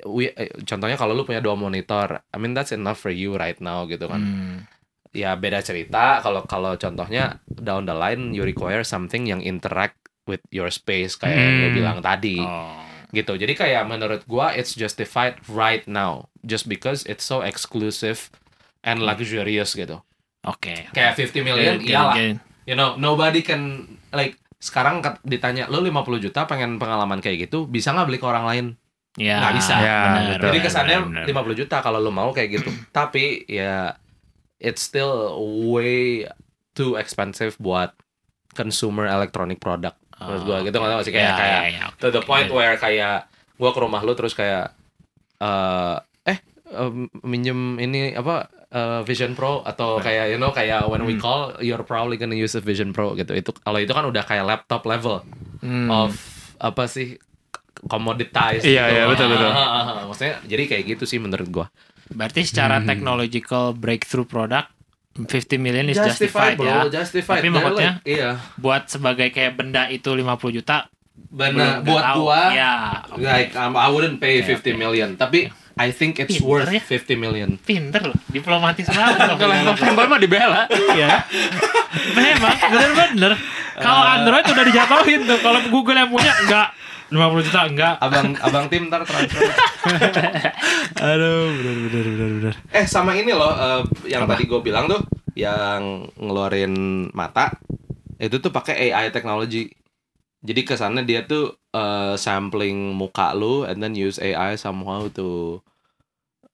we, 0.06 0.30
eh, 0.30 0.52
contohnya 0.62 0.94
kalau 0.94 1.12
lu 1.12 1.24
punya 1.24 1.40
dua 1.40 1.54
monitor, 1.54 2.22
I 2.30 2.36
mean 2.38 2.54
that's 2.54 2.70
enough 2.70 2.98
for 2.98 3.10
you 3.10 3.34
right 3.34 3.58
now 3.58 3.84
gitu 3.84 4.06
kan. 4.06 4.20
Hmm. 4.20 4.56
Ya 5.10 5.34
beda 5.34 5.58
cerita 5.58 6.22
kalau 6.22 6.46
kalau 6.46 6.78
contohnya 6.78 7.42
down 7.50 7.82
the 7.82 7.94
line 7.94 8.30
you 8.30 8.46
require 8.46 8.86
something 8.86 9.26
yang 9.26 9.42
interact 9.42 9.98
with 10.30 10.38
your 10.48 10.70
space 10.70 11.18
kayak 11.18 11.34
yang 11.34 11.54
lu 11.56 11.68
Hmm. 11.68 11.76
bilang 11.76 11.98
tadi. 12.00 12.38
Oh. 12.38 12.86
gitu 13.10 13.34
jadi 13.34 13.58
kayak 13.58 13.90
menurut 13.90 14.22
gua 14.30 14.54
it's 14.54 14.70
justified 14.70 15.34
right 15.50 15.82
now 15.90 16.30
just 16.46 16.70
because 16.70 17.02
it's 17.10 17.26
so 17.26 17.42
exclusive 17.42 18.30
and 18.86 19.02
luxurious 19.02 19.74
gitu 19.74 19.98
Oke. 20.46 20.86
kayak 20.94 21.18
50 21.18 21.42
million 21.42 21.74
iyalah. 21.82 22.14
You 22.70 22.78
know 22.78 22.94
nobody 22.96 23.42
can 23.42 23.82
like 24.10 24.38
sekarang 24.56 25.02
kat- 25.02 25.18
ditanya 25.24 25.66
lo 25.66 25.82
50 25.82 25.90
juta 26.20 26.46
pengen 26.46 26.78
pengalaman 26.78 27.18
kayak 27.18 27.44
gitu 27.44 27.66
bisa 27.66 27.90
nggak 27.90 28.06
beli 28.06 28.18
ke 28.18 28.28
orang 28.28 28.46
lain 28.46 28.66
Ya, 29.18 29.42
Nggak 29.42 29.54
bisa. 29.58 29.74
Ya, 29.74 29.98
benar, 30.06 30.22
betul. 30.30 30.44
jadi 30.46 30.58
kesannya 30.62 30.98
benar, 31.02 31.24
50 31.26 31.34
benar. 31.34 31.54
juta 31.58 31.76
kalau 31.82 31.98
lo 31.98 32.14
mau 32.14 32.30
kayak 32.30 32.48
gitu 32.54 32.70
tapi 32.94 33.42
ya 33.44 33.98
it's 34.56 34.78
still 34.80 35.34
way 35.66 36.22
too 36.72 36.94
expensive 36.94 37.58
buat 37.58 37.90
consumer 38.50 39.10
electronic 39.10 39.58
product 39.58 39.98
menurut 40.14 40.42
gua 40.44 40.58
gitu 40.62 40.78
nggak 40.78 40.92
tahu 40.92 41.02
sih 41.02 41.10
kayak 41.10 41.26
Ya, 41.26 41.34
kayak 41.34 41.58
ya, 41.58 41.68
ya, 41.68 41.82
oke, 41.88 41.98
to 41.98 42.08
the 42.12 42.22
point 42.22 42.46
where 42.50 42.76
kayak 42.76 43.26
gua 43.58 43.70
ke 43.72 43.80
rumah 43.80 43.98
lu 43.98 44.14
terus 44.14 44.30
kayak 44.30 44.78
eh 45.38 45.96
eh 46.28 46.38
em, 46.70 46.94
minjem 47.22 47.58
ini 47.76 48.12
apa 48.12 48.46
eh, 48.68 49.00
Vision 49.02 49.32
Pro 49.32 49.60
atau 49.60 49.98
kayak 49.98 50.30
you 50.30 50.38
know 50.38 50.50
kayak 50.50 50.86
when 50.86 51.02
we 51.02 51.12
Hmm. 51.12 51.20
call 51.20 51.40
you're 51.58 51.82
probably 51.82 52.14
gonna 52.14 52.34
use 52.34 52.54
a 52.54 52.60
Vision 52.60 52.90
Pro 52.90 53.12
gitu 53.12 53.32
itu 53.32 53.50
kalau 53.56 53.76
itu 53.76 53.90
kan 53.90 54.04
udah 54.04 54.22
kayak 54.22 54.44
laptop 54.44 54.82
level 54.84 55.26
Hmm. 55.58 55.88
of 55.88 56.14
apa 56.56 56.86
sih 56.86 57.18
commoditized 57.82 58.62
Iya, 58.62 58.84
gitu. 58.84 58.94
iya, 58.94 59.04
betul, 59.06 59.26
betul. 59.28 59.48
Ah, 59.48 59.56
ah, 59.56 59.82
ah, 59.82 60.04
maksudnya 60.04 60.36
jadi 60.44 60.62
kayak 60.66 60.84
gitu 60.88 61.04
sih 61.04 61.16
menurut 61.16 61.48
gua 61.48 61.66
Berarti 62.08 62.42
secara 62.42 62.76
Hmm. 62.76 62.86
technological 62.86 63.70
breakthrough 63.72 64.26
product 64.26 64.74
50 65.16 65.56
million 65.56 65.86
is 65.86 65.96
justified, 65.96 66.54
bro 66.54 66.66
ya. 66.86 66.92
justified 66.92 67.38
Tapi 67.38 67.48
They're 67.48 67.58
maksudnya- 67.60 67.94
like- 67.96 68.06
iya 68.08 68.30
Buat 68.56 68.82
sebagai 68.88 69.28
kayak 69.28 69.52
benda 69.56 69.86
itu 69.88 70.06
50 70.08 70.50
juta 70.52 70.86
benar 71.22 71.82
buat 71.82 72.00
tahu. 72.02 72.18
gua 72.22 72.42
ya. 72.50 72.72
oke. 73.06 73.20
like 73.20 73.52
um, 73.52 73.74
I 73.74 73.88
wouldn't 73.88 74.18
pay 74.18 74.40
Oke, 74.40 74.56
50 74.56 74.72
oke. 74.72 74.78
million 74.78 75.10
tapi 75.14 75.50
I 75.80 75.88
think 75.90 76.18
it's 76.18 76.36
Pinter 76.36 76.44
worth 76.44 76.68
ya. 76.68 76.82
50 76.84 77.16
million 77.16 77.56
Pinter 77.56 78.04
loh, 78.04 78.18
diplomatis 78.28 78.84
banget 78.84 79.16
loh. 79.24 79.36
Kalau 79.36 79.54
yang 79.54 79.72
fanboy 79.72 80.04
mah 80.06 80.18
dibela. 80.18 80.68
Iya. 80.68 81.24
Memang 82.12 82.52
bener-bener. 82.62 83.32
Kalau 83.74 84.02
Eh. 84.02 84.14
Android 84.14 84.44
udah 84.44 84.64
dijatuhin 84.66 85.20
tuh. 85.24 85.38
Kalau 85.38 85.60
Google 85.66 85.96
yang 85.96 86.08
punya 86.08 86.36
enggak 86.36 86.68
50 87.08 87.16
juta 87.42 87.60
enggak. 87.64 87.94
abang 87.98 88.36
abang 88.38 88.64
tim 88.68 88.86
ntar 88.86 89.02
transfer 89.02 89.40
Aduh, 91.02 91.50
bener 91.50 91.74
bener 91.82 92.04
bener 92.06 92.28
bener. 92.36 92.54
Eh 92.70 92.84
sama 92.84 93.14
ini 93.14 93.32
loh 93.32 93.50
eh, 93.50 93.80
yang 94.06 94.24
Apa? 94.24 94.36
tadi 94.36 94.46
gue 94.46 94.60
bilang 94.60 94.84
tuh 94.86 95.00
yang 95.32 96.06
ngeluarin 96.14 96.74
mata 97.10 97.56
itu 98.16 98.36
tuh 98.36 98.50
pakai 98.50 98.90
AI 98.90 99.08
teknologi. 99.08 99.70
Jadi 100.40 100.60
kesannya 100.62 101.02
dia 101.02 101.24
tuh 101.24 101.56
eh, 101.70 102.14
sampling 102.14 102.92
muka 102.92 103.32
lu 103.32 103.64
and 103.64 103.80
then 103.80 103.92
use 103.92 104.16
AI 104.16 104.54
somehow 104.54 105.08
to 105.08 105.58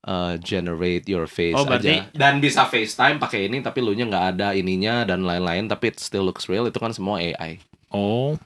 eh, 0.07 0.35
generate 0.39 1.05
your 1.05 1.27
face 1.27 1.53
Oh, 1.53 1.67
berarti- 1.67 1.99
aja. 2.01 2.15
Dan 2.15 2.39
bisa 2.39 2.65
FaceTime 2.65 3.19
pakai 3.19 3.47
ini 3.47 3.59
tapi 3.59 3.81
lu 3.81 3.93
nya 3.93 4.07
nggak 4.07 4.27
ada 4.33 4.49
ininya 4.53 5.03
dan 5.03 5.23
lain-lain 5.23 5.67
tapi 5.67 5.91
it 5.91 5.99
still 5.99 6.23
looks 6.23 6.47
real 6.47 6.65
itu 6.65 6.77
kan 6.77 6.91
semua 6.91 7.19
AI. 7.19 7.59
Oh. 7.91 8.39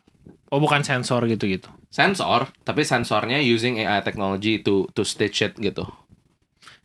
Oh 0.49 0.59
bukan 0.59 0.83
sensor 0.83 1.23
gitu-gitu. 1.25 1.71
Sensor, 1.89 2.51
tapi 2.61 2.83
sensornya 2.83 3.39
using 3.39 3.79
AI 3.79 4.01
technology 4.01 4.59
to 4.59 4.91
to 4.91 5.03
stitch 5.03 5.41
it 5.41 5.55
gitu. 5.57 5.87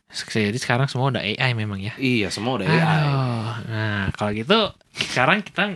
Jadi 0.06 0.54
sekarang 0.56 0.86
semua 0.86 1.10
udah 1.10 1.18
AI 1.20 1.50
memang 1.52 1.82
ya. 1.82 1.90
Iya, 1.96 2.30
semua 2.30 2.56
udah 2.56 2.66
AI. 2.66 3.02
Nah, 3.66 4.04
kalau 4.14 4.30
gitu 4.32 4.70
sekarang 4.94 5.42
kita 5.42 5.74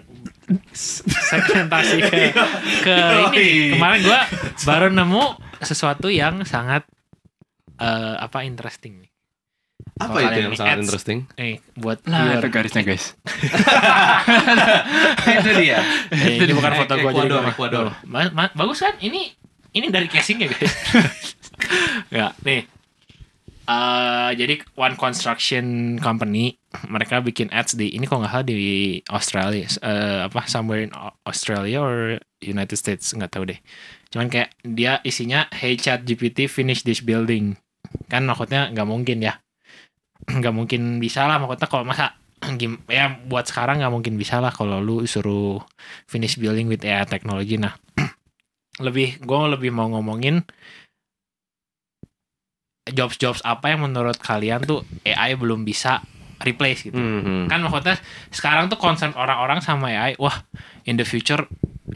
segmentasi 0.70 1.96
ke 2.00 2.10
ke 2.86 2.94
ini. 2.94 3.28
nih. 3.34 3.70
Kemarin 3.74 4.00
gua 4.02 4.20
baru 4.64 4.86
nemu 4.88 5.24
sesuatu 5.60 6.08
yang 6.08 6.42
sangat 6.42 6.86
eh, 7.80 8.14
apa 8.18 8.44
interesting 8.44 9.00
nih. 9.00 9.10
Apa 9.96 10.16
itu 10.22 10.38
yang 10.44 10.52
sangat 10.54 10.76
ads. 10.76 10.82
interesting? 10.84 11.18
Eh, 11.34 11.56
buat 11.74 11.98
Nah, 12.04 12.36
viewer. 12.36 12.38
itu 12.38 12.48
garisnya 12.52 12.82
guys. 12.84 13.16
itu 15.40 15.50
dia. 15.56 15.78
Eh, 16.12 16.36
ini 16.38 16.52
bukan 16.52 16.72
foto 16.76 16.92
gua 16.96 17.10
jadi 17.16 17.32
Ecuador, 17.46 17.86
bagus 18.52 18.78
kan? 18.80 18.94
Ini 18.98 19.20
ini 19.72 19.86
dari 19.88 20.06
casingnya 20.06 20.48
guys. 20.48 20.72
ya, 22.12 22.32
nih. 22.42 22.64
Eh, 23.62 24.30
jadi 24.34 24.54
One 24.74 24.96
Construction 24.96 25.96
Company 25.96 26.58
mereka 26.84 27.20
bikin 27.20 27.48
ads 27.50 27.72
di 27.72 27.88
ini 27.88 28.02
kok 28.02 28.18
nggak 28.18 28.32
salah 28.32 28.42
di 28.42 28.98
Australia 29.06 29.64
Eh, 29.80 30.18
apa 30.26 30.44
somewhere 30.44 30.82
in 30.82 30.90
Au- 30.90 31.14
Australia 31.22 31.78
or 31.78 32.18
United 32.40 32.74
States 32.74 33.10
nggak 33.10 33.30
tahu 33.30 33.46
deh 33.46 33.58
cuman 34.10 34.26
kayak 34.26 34.50
dia 34.60 34.98
isinya 35.00 35.46
Hey 35.50 35.74
Chat 35.74 36.02
GPT 36.02 36.46
finish 36.46 36.82
this 36.82 36.98
building 36.98 37.54
kan 38.11 38.22
maksudnya 38.26 38.70
nggak 38.70 38.88
mungkin 38.88 39.18
ya. 39.22 39.38
Nggak 40.40 40.53
mungkin 40.55 41.00
bisa 41.00 41.24
lah 41.24 41.40
maksudnya 41.40 41.66
kalau 41.66 41.83
masa 41.83 42.14
ya 42.92 43.05
buat 43.26 43.48
sekarang 43.48 43.81
nggak 43.81 43.92
mungkin 43.92 44.14
bisa 44.20 44.38
lah 44.38 44.53
kalau 44.53 44.79
lu 44.79 45.03
suruh 45.09 45.59
finish 46.07 46.37
building 46.37 46.68
with 46.68 46.85
AI 46.85 47.09
technology. 47.09 47.57
Nah 47.57 47.74
lebih 48.87 49.18
gue 49.20 49.40
lebih 49.57 49.70
mau 49.72 49.88
ngomongin 49.88 50.44
jobs-jobs 52.90 53.40
apa 53.46 53.72
yang 53.72 53.87
menurut 53.87 54.18
kalian 54.18 54.66
tuh 54.66 54.83
AI 55.07 55.38
belum 55.38 55.62
bisa 55.62 56.03
replace 56.40 56.88
gitu. 56.88 56.96
Mhm. 56.96 57.53
kan 57.53 57.61
maksudnya 57.61 58.00
sekarang 58.33 58.72
tuh 58.72 58.81
concern 58.81 59.12
orang-orang 59.12 59.61
sama 59.61 59.92
AI 59.92 60.16
wah 60.16 60.35
in 60.88 60.96
the 60.96 61.05
future 61.05 61.44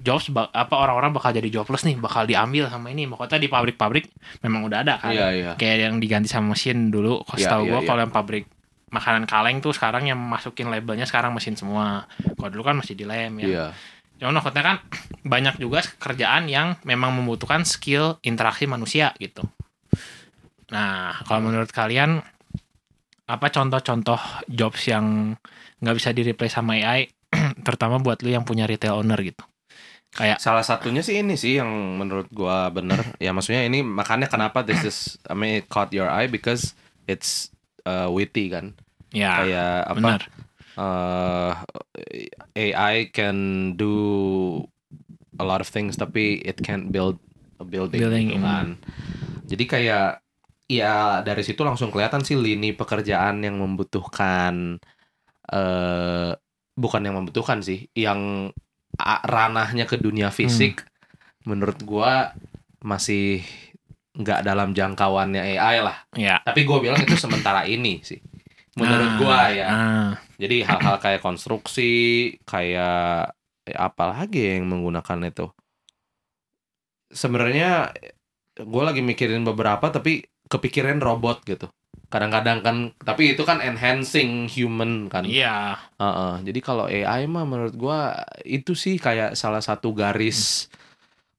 jobs 0.04 0.28
apa 0.28 0.74
orang-orang 0.76 1.16
bakal 1.16 1.32
jadi 1.32 1.48
jobless 1.48 1.88
nih 1.88 1.96
bakal 1.96 2.28
diambil 2.28 2.68
sama 2.68 2.92
ini 2.92 3.08
maksudnya 3.08 3.40
di 3.40 3.48
pabrik-pabrik 3.48 4.12
memang 4.44 4.68
udah 4.68 4.78
ada 4.84 4.94
kan 5.00 5.16
Iya, 5.16 5.28
iya. 5.32 5.52
kayak 5.56 5.76
yang 5.88 5.96
diganti 5.96 6.28
sama 6.28 6.52
mesin 6.52 6.92
dulu 6.92 7.24
kalau 7.24 7.40
Iya, 7.40 7.48
tahu 7.48 7.62
iya, 7.64 7.70
gua 7.72 7.80
iya. 7.80 7.88
kalau 7.88 8.00
yang 8.04 8.12
pabrik 8.12 8.44
makanan 8.92 9.24
kaleng 9.24 9.58
tuh 9.58 9.72
sekarang 9.72 10.04
yang 10.06 10.20
masukin 10.20 10.68
labelnya 10.68 11.08
sekarang 11.08 11.32
mesin 11.32 11.56
semua 11.56 12.04
kalau 12.36 12.50
dulu 12.52 12.62
kan 12.62 12.76
masih 12.76 12.92
di 12.94 13.08
lem 13.08 13.32
ya 13.40 13.48
Iya. 13.48 13.66
Cuman 14.14 14.38
maksudnya 14.38 14.62
kan 14.62 14.76
banyak 15.26 15.58
juga 15.58 15.82
kerjaan 15.98 16.46
yang 16.46 16.78
memang 16.86 17.10
membutuhkan 17.18 17.66
skill 17.66 18.20
interaksi 18.22 18.62
manusia 18.70 19.10
gitu. 19.18 19.42
Nah, 20.70 21.18
kalau 21.26 21.50
menurut 21.50 21.68
kalian 21.74 22.22
apa 23.24 23.46
contoh-contoh 23.50 24.20
jobs 24.46 24.86
yang 24.86 25.34
nggak 25.80 25.96
bisa 25.98 26.14
di 26.14 26.22
replace 26.22 26.54
sama 26.54 26.78
AI, 26.78 27.10
terutama 27.66 27.98
buat 27.98 28.22
lu 28.22 28.30
yang 28.30 28.46
punya 28.46 28.68
retail 28.70 29.00
owner 29.00 29.18
gitu? 29.18 29.42
Kayak 30.14 30.38
Salah 30.38 30.62
satunya 30.62 31.02
sih 31.02 31.18
ini 31.18 31.34
sih 31.34 31.58
yang 31.58 31.98
menurut 31.98 32.30
gua 32.30 32.70
bener. 32.70 33.02
ya 33.18 33.34
maksudnya 33.34 33.66
ini 33.66 33.82
makanya 33.82 34.30
kenapa 34.30 34.62
this 34.62 34.82
is 34.86 34.98
I 35.26 35.34
mean 35.34 35.62
it 35.62 35.66
caught 35.66 35.90
your 35.90 36.06
eye 36.06 36.30
because 36.30 36.78
it's 37.10 37.50
uh, 37.82 38.06
witty 38.08 38.48
kan. 38.48 38.78
ya 39.10 39.42
Kayak 39.42 39.74
apa? 39.90 39.96
benar. 39.98 40.20
uh, 40.74 41.50
AI 42.54 43.10
can 43.10 43.38
do 43.74 43.94
a 45.38 45.44
lot 45.46 45.58
of 45.58 45.66
things 45.66 45.94
tapi 45.94 46.42
it 46.42 46.62
can't 46.62 46.90
build 46.90 47.18
a 47.58 47.66
building, 47.66 47.98
Building, 48.02 48.26
gitu 48.34 48.42
kan. 48.42 48.66
Jadi 49.46 49.64
kayak 49.66 50.06
ya 50.66 51.20
dari 51.22 51.42
situ 51.44 51.60
langsung 51.62 51.90
kelihatan 51.90 52.22
sih 52.22 52.34
lini 52.38 52.70
pekerjaan 52.74 53.42
yang 53.42 53.58
membutuhkan 53.58 54.78
eh 55.44 56.30
bukan 56.74 57.02
yang 57.06 57.14
membutuhkan 57.22 57.62
sih, 57.62 57.86
yang 57.94 58.50
ranahnya 59.00 59.84
ke 59.84 59.98
dunia 59.98 60.30
fisik 60.30 60.86
menurut 61.44 61.78
gua 61.84 62.32
masih 62.80 63.44
nggak 64.14 64.40
dalam 64.46 64.70
jangkauannya 64.72 65.42
AI 65.58 65.76
lah. 65.82 65.96
Ya. 66.14 66.38
Tapi 66.40 66.62
gua 66.62 66.78
bilang 66.78 67.00
itu 67.02 67.18
sementara 67.18 67.66
ini 67.66 68.00
sih. 68.06 68.22
Menurut 68.74 69.10
Ah, 69.10 69.18
gua 69.18 69.40
ya. 69.50 69.66
ah. 69.66 70.10
Jadi 70.34 70.66
hal-hal 70.66 70.98
kayak 70.98 71.22
konstruksi, 71.22 71.92
kayak 72.42 73.30
eh, 73.66 73.76
apa 73.78 74.04
lagi 74.10 74.58
yang 74.58 74.66
menggunakan 74.66 75.30
itu? 75.30 75.46
Sebenarnya 77.14 77.94
gue 78.54 78.82
lagi 78.82 79.02
mikirin 79.02 79.46
beberapa 79.46 79.90
tapi 79.90 80.26
kepikiran 80.50 80.98
robot 80.98 81.46
gitu. 81.46 81.70
Kadang-kadang 82.06 82.58
kan, 82.60 82.76
tapi 82.96 83.32
itu 83.32 83.42
kan 83.42 83.58
enhancing 83.58 84.46
human 84.46 85.08
kan. 85.08 85.24
Iya. 85.24 85.74
Heeh. 85.96 86.34
Jadi 86.44 86.60
kalau 86.60 86.86
AI 86.86 87.24
mah 87.24 87.42
menurut 87.42 87.74
gua 87.74 88.14
itu 88.40 88.72
sih 88.72 88.96
kayak 88.96 89.34
salah 89.34 89.58
satu 89.58 89.90
garis 89.90 90.70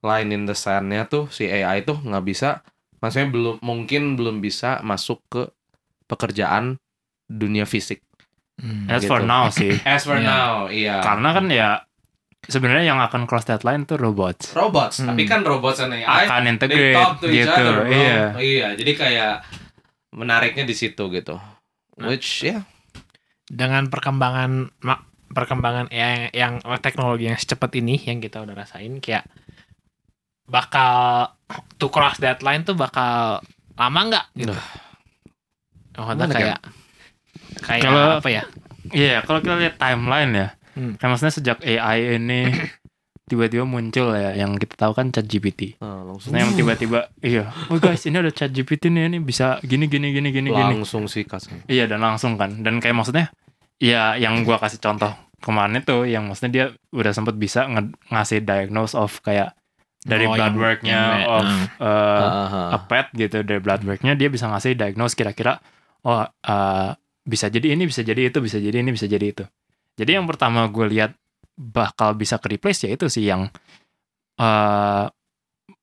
line 0.02 0.30
in 0.30 0.44
the 0.44 0.54
sand-nya 0.54 1.06
tuh 1.06 1.26
si 1.28 1.46
AI 1.46 1.82
tuh 1.82 1.98
nggak 1.98 2.22
bisa, 2.22 2.60
maksudnya 3.00 3.28
belum 3.28 3.56
mungkin 3.60 4.14
belum 4.14 4.38
bisa 4.38 4.82
masuk 4.82 5.18
ke 5.26 5.42
pekerjaan 6.06 6.78
dunia 7.26 7.66
fisik. 7.66 8.06
Hmm. 8.56 8.88
As 8.88 9.02
Gitu. 9.02 9.10
for 9.10 9.22
now 9.22 9.50
sih. 9.50 9.74
As 9.88 10.04
for 10.04 10.16
Iya. 10.16 10.24
now, 10.24 10.54
iya. 10.68 11.02
Karena 11.02 11.30
kan 11.32 11.46
ya 11.48 11.70
sebenarnya 12.46 12.86
yang 12.86 13.02
akan 13.02 13.26
cross 13.26 13.44
that 13.44 13.66
line 13.66 13.84
tuh 13.84 13.98
robots. 13.98 14.54
robots, 14.54 15.02
Hmm. 15.02 15.10
tapi 15.10 15.26
kan 15.26 15.42
robots 15.42 15.82
dan 15.82 15.90
AI 15.92 16.06
Akan 16.24 16.44
they 16.44 16.52
integrate 16.52 16.94
talk 16.94 17.18
to 17.18 17.28
each 17.28 17.42
gitu. 17.42 17.52
other, 17.52 17.76
bro. 17.82 17.90
Iya. 17.90 18.20
Iya, 18.38 18.68
jadi 18.78 18.92
kayak 18.94 19.34
menariknya 20.16 20.64
di 20.64 20.74
situ 20.74 21.12
gitu. 21.12 21.36
Nah. 22.00 22.08
Which 22.08 22.42
ya, 22.42 22.64
dengan 23.46 23.92
perkembangan 23.92 24.72
perkembangan 25.30 25.92
AI 25.92 26.32
yang, 26.32 26.64
yang 26.64 26.80
teknologi 26.80 27.28
yang 27.28 27.36
secepat 27.36 27.76
ini 27.76 28.00
yang 28.00 28.24
kita 28.24 28.40
udah 28.40 28.56
rasain 28.56 29.04
kayak 29.04 29.28
bakal 30.46 31.28
to 31.76 31.90
cross 31.90 32.22
that 32.22 32.40
line 32.40 32.64
tuh 32.64 32.78
bakal 32.78 33.42
lama 33.76 34.00
nggak 34.08 34.26
gitu. 34.38 34.56
Gimana, 35.96 36.28
kayak 36.32 36.60
kayak 37.64 37.84
Kalau- 37.84 38.20
apa 38.20 38.30
ya? 38.32 38.44
Iya, 38.86 39.26
kalau 39.26 39.42
kita 39.42 39.58
lihat 39.58 39.76
timeline 39.82 40.32
ya, 40.32 40.48
Hmm. 40.78 40.94
kan 41.00 41.10
maksudnya 41.10 41.34
sejak 41.34 41.58
AI 41.66 42.22
ini 42.22 42.46
tiba-tiba 43.26 43.66
muncul 43.66 44.14
ya, 44.14 44.38
yang 44.38 44.54
kita 44.56 44.78
tahu 44.78 44.94
kan 44.94 45.10
ChatGPT. 45.10 45.82
Ah, 45.82 46.06
langsung 46.06 46.30
Maksudnya 46.32 46.42
yang 46.46 46.54
tiba-tiba, 46.54 47.00
iya, 47.20 47.50
oh 47.68 47.78
guys 47.78 48.06
ini 48.06 48.22
ada 48.22 48.30
ChatGPT 48.30 48.94
nih, 48.94 49.10
ini 49.10 49.18
bisa 49.20 49.58
gini 49.62 49.90
gini 49.90 50.14
gini 50.14 50.30
gini 50.30 50.50
gini. 50.50 50.74
langsung 50.80 51.10
sih 51.10 51.26
kasih. 51.26 51.66
Iya 51.66 51.90
dan 51.90 52.06
langsung 52.06 52.38
kan, 52.38 52.62
dan 52.62 52.78
kayak 52.78 52.96
maksudnya, 52.96 53.34
ya 53.82 54.14
yang 54.16 54.46
gua 54.46 54.62
kasih 54.62 54.78
contoh 54.78 55.10
kemarin 55.42 55.82
itu, 55.82 56.06
yang 56.06 56.30
maksudnya 56.30 56.52
dia 56.54 56.66
udah 56.94 57.12
sempet 57.12 57.36
bisa 57.36 57.66
nge- 57.66 57.98
ngasih 58.10 58.46
diagnose 58.46 58.94
of 58.94 59.18
kayak 59.22 59.58
dari 60.06 60.30
Oh, 60.30 60.38
blood 60.38 60.54
worknya 60.54 61.26
of 61.26 61.50
uh, 61.82 61.86
Ah, 61.86 62.46
ah, 62.46 62.78
a 62.78 62.80
pet 62.86 63.10
gitu 63.18 63.42
dari 63.42 63.58
blood 63.58 63.82
worknya 63.84 64.14
dia 64.14 64.30
bisa 64.30 64.46
ngasih 64.46 64.78
diagnose 64.78 65.18
kira-kira 65.18 65.58
oh 66.06 66.22
uh, 66.22 66.90
bisa 67.26 67.50
jadi 67.50 67.74
ini 67.74 67.90
bisa 67.90 68.06
jadi 68.06 68.30
itu 68.30 68.38
bisa 68.38 68.62
jadi 68.62 68.86
ini 68.86 68.94
bisa 68.94 69.10
jadi 69.10 69.26
itu 69.34 69.46
jadi 69.98 70.22
yang 70.22 70.30
pertama 70.30 70.70
gue 70.70 70.86
lihat 70.94 71.18
bakal 71.56 72.14
bisa 72.14 72.36
ke 72.38 72.52
replace 72.52 72.84
ya 72.84 72.92
itu 72.92 73.08
sih 73.08 73.26
yang 73.26 73.48
uh, 74.38 75.06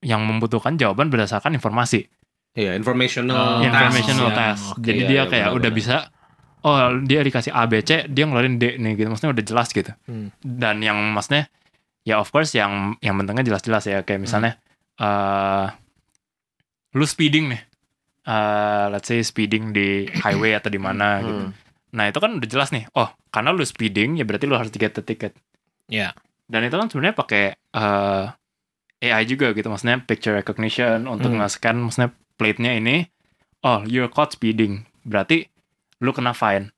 yang 0.01 0.23
membutuhkan 0.23 0.77
jawaban 0.77 1.09
berdasarkan 1.09 1.53
informasi 1.53 2.07
Iya, 2.53 2.77
informational. 2.77 3.33
Oh, 3.33 3.45
task. 3.57 3.65
informational 3.65 4.29
ya, 4.29 4.37
task 4.37 4.65
oke, 4.77 4.85
jadi 4.85 5.01
iya, 5.01 5.09
dia 5.09 5.17
iya, 5.17 5.25
kayak 5.25 5.49
udah 5.49 5.73
benar-benar. 5.73 5.73
bisa 5.73 5.97
oh 6.63 6.77
dia 7.01 7.21
dikasih 7.23 7.49
A 7.51 7.65
B 7.65 7.81
C 7.81 7.91
dia 8.07 8.25
ngeluarin 8.29 8.61
D 8.61 8.77
nih 8.77 8.93
gitu 8.95 9.09
maksudnya 9.09 9.33
udah 9.33 9.45
jelas 9.45 9.69
gitu 9.69 9.93
Hmm. 10.05 10.29
dan 10.45 10.79
yang 10.79 11.01
maksudnya 11.11 11.49
ya 12.05 12.21
of 12.21 12.29
course 12.29 12.53
yang 12.53 12.95
yang 13.01 13.17
pentingnya 13.17 13.49
jelas-jelas 13.49 13.85
ya 13.85 14.05
kayak 14.05 14.21
misalnya 14.21 14.61
eh 14.95 15.67
lu 16.93 17.03
speeding 17.03 17.57
nih 17.57 17.63
eh 18.23 18.85
let's 18.93 19.09
say 19.09 19.25
speeding 19.25 19.73
di 19.73 20.07
highway 20.13 20.53
atau 20.53 20.69
di 20.69 20.77
mana 20.77 21.25
gitu 21.25 21.43
Hmm. 21.49 21.57
nah 21.91 22.05
itu 22.05 22.21
kan 22.21 22.37
udah 22.37 22.47
jelas 22.47 22.69
nih 22.69 22.85
oh 22.93 23.09
karena 23.33 23.51
lu 23.51 23.65
speeding 23.65 24.21
ya 24.21 24.29
berarti 24.29 24.45
lu 24.45 24.55
harus 24.55 24.69
get 24.71 24.93
the 24.93 25.01
ticket 25.93 26.09
Iya. 26.09 26.09
dan 26.49 26.61
itu 26.65 26.75
kan 26.75 26.89
sebenarnya 26.89 27.15
pakai 27.15 27.45
eh 27.53 28.25
AI 29.03 29.23
juga 29.27 29.51
gitu 29.51 29.67
maksudnya 29.67 30.01
picture 30.01 30.33
recognition 30.33 31.05
untuk 31.05 31.29
Hmm. 31.29 31.43
nge-scan 31.43 31.77
maksudnya 31.77 32.11
plate-nya 32.35 32.73
ini 32.75 33.05
oh 33.61 33.85
you're 33.85 34.09
caught 34.09 34.33
speeding 34.33 34.87
berarti 35.03 35.51
lu 35.99 36.11
kena 36.11 36.33
fine 36.33 36.71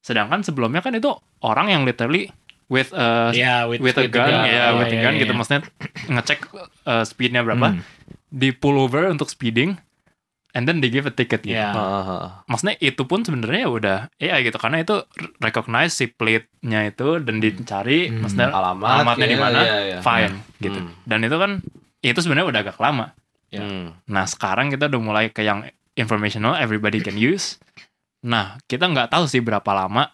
sedangkan 0.00 0.40
sebelumnya 0.40 0.80
kan 0.80 0.94
itu 0.94 1.10
orang 1.42 1.68
yang 1.68 1.82
literally 1.82 2.30
with 2.68 2.92
a 2.92 3.34
Iya, 3.34 3.66
with 3.66 3.96
a 3.96 4.06
gun, 4.06 4.30
ya 4.44 4.76
with 4.76 4.88
a 4.88 4.98
gun 4.98 5.14
gitu 5.16 5.32
iya. 5.32 5.36
maksudnya 5.36 5.60
ngecek 6.14 6.38
uh, 6.84 7.02
speednya 7.02 7.42
berapa, 7.42 7.74
Hmm. 7.74 7.82
di 8.28 8.52
pull 8.52 8.76
over 8.76 9.08
untuk 9.08 9.26
speeding, 9.26 9.80
and 10.56 10.64
then 10.64 10.80
they 10.80 10.88
give 10.88 11.04
a 11.04 11.12
ticket 11.12 11.44
gitu. 11.44 11.56
Iya. 11.56 11.72
Ah, 11.72 11.80
ah, 11.80 12.08
ah. 12.08 12.28
Maksudnya 12.48 12.76
itu 12.80 13.02
pun 13.04 13.20
sebenarnya 13.20 13.68
ya 13.68 13.70
udah 13.70 13.98
AI 14.16 14.40
gitu 14.48 14.56
karena 14.56 14.80
itu 14.80 14.96
recognize 15.38 15.92
si 15.92 16.08
plate-nya 16.08 16.88
itu 16.88 17.20
dan 17.20 17.36
dicari, 17.42 18.08
Hmm. 18.08 18.24
maksudnya 18.24 18.48
alamat 18.48 18.88
alamatnya 18.88 19.26
iya, 19.28 19.32
di 19.32 19.38
mana, 19.38 19.58
iya, 19.60 19.76
iya. 19.84 19.98
fine 20.00 20.34
gitu. 20.62 20.78
Hmm. 20.80 20.92
Dan 21.04 21.18
itu 21.24 21.36
kan 21.36 21.50
itu 22.00 22.18
sebenarnya 22.22 22.46
udah 22.48 22.60
agak 22.64 22.78
lama. 22.80 23.06
Ya. 23.52 23.60
Hmm. 23.64 23.96
Nah 24.08 24.24
sekarang 24.24 24.72
kita 24.72 24.88
udah 24.88 25.00
mulai 25.00 25.26
ke 25.32 25.44
yang 25.44 25.64
informational 25.96 26.56
everybody 26.56 27.00
can 27.04 27.16
use. 27.18 27.60
Nah 28.24 28.56
kita 28.66 28.88
nggak 28.88 29.12
tahu 29.12 29.28
sih 29.28 29.44
berapa 29.44 29.68
lama 29.72 30.08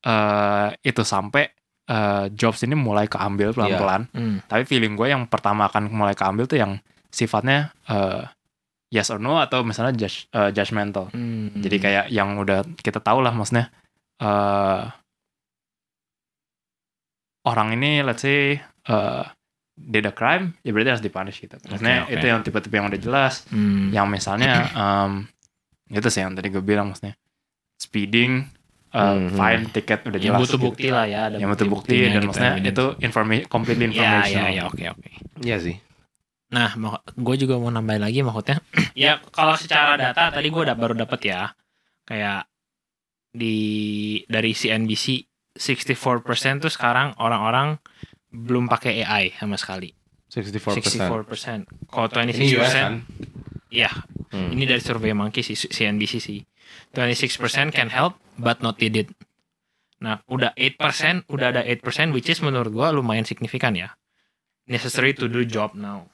eh 0.00 0.68
itu 0.80 1.04
sampai 1.04 1.50
eh, 1.90 2.24
jobs 2.32 2.62
ini 2.64 2.78
mulai 2.78 3.10
keambil 3.10 3.52
pelan-pelan. 3.52 4.06
Hmm. 4.14 4.38
Tapi 4.46 4.62
feeling 4.64 4.94
gue 4.94 5.10
yang 5.10 5.26
pertama 5.26 5.66
akan 5.66 5.90
mulai 5.90 6.14
keambil 6.14 6.46
tuh 6.46 6.56
yang 6.62 6.78
sifatnya 7.10 7.74
eh, 7.90 8.24
yes 8.90 9.08
or 9.08 9.16
no 9.16 9.38
atau 9.38 9.62
misalnya 9.62 9.94
judge, 9.96 10.26
eh, 10.28 10.50
judgmental. 10.50 11.08
Hmm. 11.10 11.54
Jadi 11.56 11.76
kayak 11.78 12.04
yang 12.10 12.36
udah 12.36 12.66
kita 12.76 12.98
tahu 12.98 13.22
lah 13.22 13.30
maksudnya 13.30 13.70
eh 14.18 14.82
orang 17.42 17.72
ini 17.72 18.04
let's 18.04 18.20
say 18.20 18.60
eh 18.86 19.24
did 19.80 20.04
a 20.04 20.12
crime 20.12 20.52
ya 20.60 20.74
berarti 20.74 20.90
harus 20.92 21.04
dipunish 21.04 21.40
gitu. 21.40 21.56
Maksudnya 21.64 22.04
oke. 22.04 22.12
itu 22.12 22.26
yang 22.26 22.40
tipe-tipe 22.44 22.74
yang 22.74 22.90
udah 22.90 23.00
jelas. 23.00 23.48
Hmm. 23.48 23.88
Yang 23.88 24.06
misalnya 24.10 24.52
em, 24.84 25.12
itu 25.88 26.08
sih 26.08 26.20
yang 26.20 26.36
tadi 26.36 26.52
gue 26.52 26.60
bilang 26.60 26.92
maksudnya 26.92 27.16
speeding, 27.80 28.44
eh, 28.92 29.00
Mhm. 29.16 29.32
fine, 29.32 29.62
tiket 29.72 30.04
udah 30.04 30.20
yang 30.20 30.36
jelas. 30.36 30.40
butuh 30.44 30.58
gitu. 30.58 30.66
bukti 30.68 30.88
lah 30.92 31.04
ya, 31.08 31.20
ada 31.32 31.36
Yang 31.40 31.50
butuh 31.56 31.66
bukti 31.66 31.96
bukti-buktinya 31.96 32.04
dan 32.04 32.12
gitu, 32.12 32.26
maksudnya 32.28 32.52
evidence. 32.52 32.74
itu 32.76 32.84
informasi 33.00 33.40
completely 33.48 33.84
Ya, 33.84 33.88
information. 33.88 34.36
ya, 34.36 34.46
ya, 34.52 34.62
oke, 34.68 34.84
oke. 34.92 35.10
Iya 35.40 35.56
sih. 35.58 35.76
Nah, 36.50 36.74
gue 37.14 37.36
juga 37.38 37.54
mau 37.62 37.70
nambahin 37.70 38.02
lagi 38.02 38.20
maksudnya. 38.26 38.58
ya, 38.98 39.22
kalau 39.30 39.54
secara 39.54 39.94
data 39.94 40.34
tadi 40.34 40.50
gue 40.50 40.62
udah 40.66 40.74
baru 40.74 40.94
dapet 40.98 41.30
ya, 41.30 41.54
kayak 42.06 42.50
di 43.30 43.56
dari 44.26 44.50
CNBC 44.50 45.22
64% 45.54 46.62
tuh 46.66 46.72
sekarang 46.72 47.14
orang-orang 47.22 47.78
belum 48.30 48.66
pakai 48.66 49.02
AI 49.06 49.34
sama 49.38 49.54
sekali. 49.54 49.94
64%. 50.30 51.10
64%. 51.10 51.90
Kalau 51.90 52.06
Ini 52.22 52.54
US 52.54 52.70
26%, 52.70 52.74
kan? 52.74 52.94
ya 53.70 53.90
Hmm. 54.30 54.54
ini 54.54 54.62
dari 54.62 54.78
survei 54.78 55.10
Monkey 55.10 55.42
sih 55.42 55.58
CNBC 55.58 56.22
sih. 56.22 56.38
26% 56.94 57.74
can 57.74 57.90
help 57.90 58.14
but 58.38 58.62
not 58.62 58.78
needed. 58.78 59.10
Nah, 59.98 60.22
udah 60.30 60.54
8%, 60.54 61.26
udah 61.26 61.46
ada 61.50 61.62
8% 61.66 62.14
which 62.14 62.30
is 62.30 62.38
menurut 62.38 62.70
gua 62.70 62.94
lumayan 62.94 63.26
signifikan 63.26 63.74
ya. 63.74 63.98
Necessary 64.70 65.18
to 65.18 65.26
do 65.26 65.42
job 65.42 65.74
now. 65.74 66.06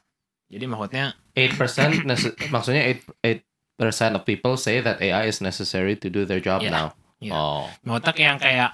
Jadi 0.47 0.65
maksudnya 0.65 1.05
8% 1.33 2.07
nece- 2.07 2.35
maksudnya 2.49 2.83
8 3.21 3.43
8% 3.77 4.17
of 4.17 4.23
people 4.23 4.55
say 4.55 4.79
that 4.79 4.97
AI 4.99 5.27
is 5.27 5.39
necessary 5.39 5.95
to 5.95 6.09
do 6.09 6.23
their 6.23 6.39
job 6.39 6.61
Iya, 6.61 6.71
now. 6.71 6.89
iya. 7.19 7.31
Oh. 7.31 7.69
maksudnya 7.83 8.15
yang 8.27 8.39
kayak 8.39 8.71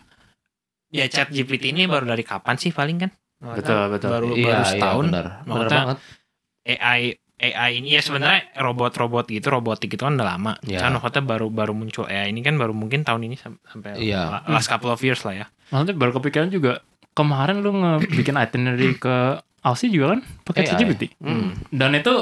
ya 0.88 1.04
chat 1.06 1.26
GPT 1.26 1.72
ini 1.72 1.84
baru 1.84 2.06
dari 2.06 2.22
kapan 2.22 2.54
sih 2.54 2.70
paling 2.70 3.00
kan? 3.00 3.10
Maksudnya 3.40 3.58
Betul, 3.58 3.82
betul. 3.90 4.08
Baru 4.08 4.26
iya, 4.32 4.46
baru 4.46 4.54
iya, 4.54 4.68
setahun 4.68 5.04
benar. 5.06 5.26
Benar 5.26 5.42
Maksudnya- 5.48 5.82
banget. 5.82 5.98
AI 6.62 7.00
AI 7.42 7.70
ini 7.74 7.88
ya 7.90 8.00
sebenarnya 8.00 8.54
robot-robot 8.54 9.26
gitu 9.26 9.50
robotik 9.50 9.90
itu 9.90 9.98
kan 9.98 10.14
udah 10.14 10.28
lama. 10.28 10.52
Iya. 10.62 10.78
Kan 10.78 10.94
maksudnya 10.94 11.24
baru 11.24 11.50
baru 11.50 11.72
muncul 11.72 12.06
AI 12.06 12.30
ini 12.30 12.38
kan 12.38 12.54
baru 12.54 12.70
mungkin 12.70 13.02
tahun 13.02 13.26
ini 13.26 13.34
sam- 13.34 13.58
sampai 13.64 13.98
Iya. 13.98 14.46
last 14.46 14.70
couple 14.70 14.86
of 14.86 15.00
years 15.00 15.24
lah 15.24 15.34
ya. 15.34 15.46
Maksudnya 15.68 15.96
baru 15.96 16.14
kepikiran 16.14 16.46
juga 16.48 16.78
kemarin 17.10 17.58
lu 17.58 17.74
ngebikin 17.74 18.38
itinerary 18.38 18.94
ke 18.94 19.42
Aussie 19.62 19.88
juga 19.88 20.12
kan 20.12 20.20
pakai 20.42 20.60
AI. 20.62 20.68
ChatGPT. 20.68 21.02
Hmm. 21.18 21.54
Dan 21.68 21.94
itu 21.94 22.14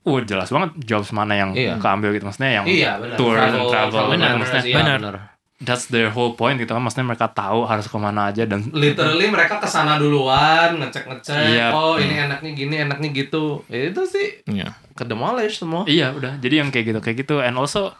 uh 0.00 0.20
jelas 0.22 0.48
banget 0.48 0.70
jobs 0.80 1.10
mana 1.10 1.34
yang 1.34 1.50
Iya. 1.52 1.76
keambil 1.76 2.10
gitu 2.12 2.24
maksudnya 2.24 2.50
yang 2.54 2.64
Iya, 2.64 2.96
benar. 2.96 3.16
tour 3.16 3.34
and 3.34 3.60
travel, 3.66 4.04
benar, 4.08 4.30
maksudnya 4.36 4.64
iya, 4.64 4.76
benar. 4.76 4.98
benar. 4.98 5.16
that's 5.58 5.90
their 5.90 6.06
whole 6.08 6.32
point 6.32 6.54
gitu 6.54 6.70
kan 6.70 6.78
maksudnya 6.78 7.02
mereka 7.04 7.26
tahu 7.28 7.66
harus 7.66 7.84
ke 7.84 7.98
mana 7.98 8.30
aja 8.30 8.46
dan 8.46 8.70
Literally 8.70 9.26
mereka 9.26 9.58
ke 9.58 9.66
sana 9.66 9.98
duluan, 9.98 10.78
ngecek-ngecek. 10.78 11.34
Iya. 11.50 11.74
Oh, 11.74 11.98
ini 11.98 12.14
enaknya 12.16 12.50
gini, 12.52 12.74
enaknya 12.78 13.10
gitu. 13.10 13.66
Ya, 13.66 13.90
itu 13.90 14.02
sih 14.06 14.26
Iya. 14.46 14.70
ke 14.94 15.02
demolish 15.02 15.58
semua. 15.58 15.82
iya 15.84 16.10
udah 16.10 16.38
jadi 16.38 16.62
yang 16.62 16.70
kayak 16.70 16.86
gitu 16.88 17.00
kayak 17.00 17.16
gitu 17.18 17.36
and 17.38 17.54
also 17.54 17.90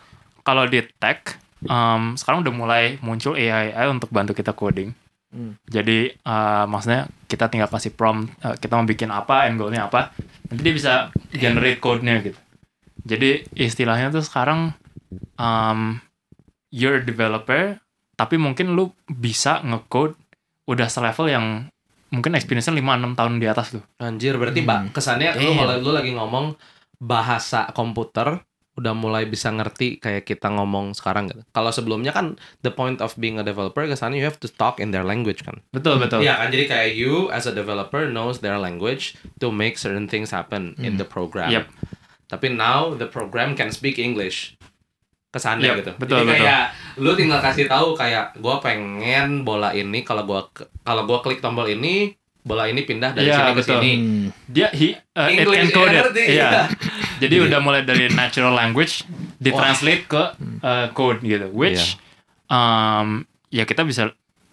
kalau 0.40 0.64
di 0.64 0.86
tech 0.96 1.34
um, 1.62 2.14
sekarang 2.14 2.40
udah 2.40 2.52
mulai 2.52 2.84
muncul 2.98 3.34
AI, 3.34 3.70
AI 3.70 3.86
untuk 3.86 4.08
bantu 4.08 4.32
kita 4.32 4.50
coding 4.50 4.94
Hmm. 5.28 5.60
jadi 5.68 6.16
uh, 6.24 6.64
maksudnya 6.64 7.04
kita 7.28 7.52
tinggal 7.52 7.68
kasih 7.68 7.92
prompt 7.92 8.32
uh, 8.40 8.56
kita 8.56 8.80
mau 8.80 8.88
bikin 8.88 9.12
apa 9.12 9.44
end 9.44 9.60
goalnya 9.60 9.84
apa 9.84 10.16
nanti 10.48 10.60
dia 10.64 10.72
bisa 10.72 10.92
generate 11.28 11.84
code-nya 11.84 12.24
gitu 12.24 12.40
jadi 13.04 13.44
istilahnya 13.52 14.08
tuh 14.08 14.24
sekarang 14.24 14.72
um, 15.36 16.00
you're 16.72 16.96
a 16.96 17.04
developer 17.04 17.76
tapi 18.16 18.40
mungkin 18.40 18.72
lu 18.72 18.88
bisa 19.04 19.60
nge-code 19.60 20.16
udah 20.64 20.88
selevel 20.88 21.28
yang 21.28 21.46
mungkin 22.08 22.32
experience-nya 22.32 22.80
5-6 22.80 23.12
tahun 23.20 23.32
di 23.36 23.46
atas 23.46 23.66
tuh 23.76 23.84
Anjir, 24.00 24.40
berarti 24.40 24.64
Hmm. 24.64 24.68
Mbak, 24.68 24.80
kesannya 24.96 25.30
lu 25.36 25.52
Damn. 25.52 25.58
mulai 25.60 25.76
lu 25.76 25.90
lagi 25.92 26.12
ngomong 26.16 26.56
bahasa 26.98 27.68
komputer 27.76 28.42
udah 28.78 28.92
mulai 28.92 29.24
bisa 29.24 29.50
ngerti 29.50 29.98
kayak 29.98 30.22
kita 30.22 30.46
ngomong 30.48 30.94
sekarang 30.94 31.26
gitu. 31.26 31.42
Kalau 31.48 31.68
sebelumnya 31.68 32.10
kan 32.10 32.34
the 32.60 32.70
point 32.70 32.98
of 32.98 33.10
being 33.14 33.34
a 33.34 33.42
developer 33.42 33.82
kesannya 33.82 34.16
you 34.16 34.24
have 34.24 34.38
to 34.38 34.46
talk 34.48 34.78
in 34.78 34.88
their 34.88 35.02
language 35.02 35.42
kan. 35.42 35.58
betul 35.68 35.98
betul 35.98 36.20
Iya 36.20 36.38
kan, 36.38 36.48
jadi 36.48 36.64
kayak 36.64 36.88
you 36.92 37.26
as 37.28 37.44
a 37.44 37.52
developer 37.52 38.06
knows 38.06 38.38
their 38.38 38.54
language 38.56 39.12
to 39.36 39.50
make 39.50 39.74
certain 39.74 40.06
things 40.06 40.30
happen 40.30 40.78
in 40.78 40.94
Hmm. 40.94 40.96
the 40.96 41.06
program. 41.06 41.50
Yep. 41.50 41.66
Tapi 42.28 42.46
now 42.50 42.92
the 42.92 43.06
program 43.06 43.52
can 43.52 43.68
speak 43.68 43.96
English. 43.96 44.54
Kesannya 45.28 45.66
Yep, 45.66 45.76
gitu. 45.78 45.92
betul, 45.98 46.18
jadi 46.22 46.40
kayak 46.40 46.62
lu 46.96 47.12
tinggal 47.12 47.36
kasih 47.38 47.66
tahu 47.66 47.92
kayak 47.92 48.32
gua 48.36 48.60
pengen 48.60 49.42
bola 49.42 49.72
ini 49.72 50.00
kalau 50.00 50.22
gua 50.22 50.48
ke- 50.48 50.70
kalau 50.80 51.04
gua 51.04 51.20
klik 51.20 51.38
tombol 51.38 51.66
ini 51.66 52.16
bola 52.48 52.64
ini 52.64 52.80
pindah 52.80 53.12
dari 53.12 53.28
Iya, 53.28 53.36
sini 53.36 53.50
ke 53.50 53.54
betul. 53.54 53.72
sini. 53.76 53.92
Hmm. 53.92 54.26
dia 54.48 54.68
he, 54.72 54.96
uh, 55.12 55.28
it 55.28 55.38
English 55.38 55.60
encoded 55.66 56.00
ngerti, 56.02 56.22
iya 56.26 56.48
iya. 56.48 56.62
jadi 57.18 57.34
udah 57.44 57.60
mulai 57.60 57.82
dari 57.82 58.08
natural 58.10 58.50
language 58.52 59.04
ditranslate 59.36 60.04
ke 60.04 60.22
uh, 60.58 60.88
code 60.90 61.20
gitu 61.20 61.52
which 61.52 62.00
um, 62.48 63.22
ya 63.48 63.62
kita 63.62 63.84
bisa 63.84 64.10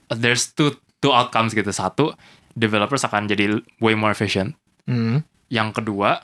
there's 0.10 0.52
two 0.52 0.70
two 0.98 1.10
outcomes 1.10 1.52
gitu 1.52 1.72
satu 1.72 2.12
developers 2.54 3.02
akan 3.02 3.26
jadi 3.26 3.50
way 3.80 3.93
more 3.93 4.12
efficient 4.12 4.54
Hmm. 4.84 5.26
yang 5.48 5.72
kedua 5.72 6.22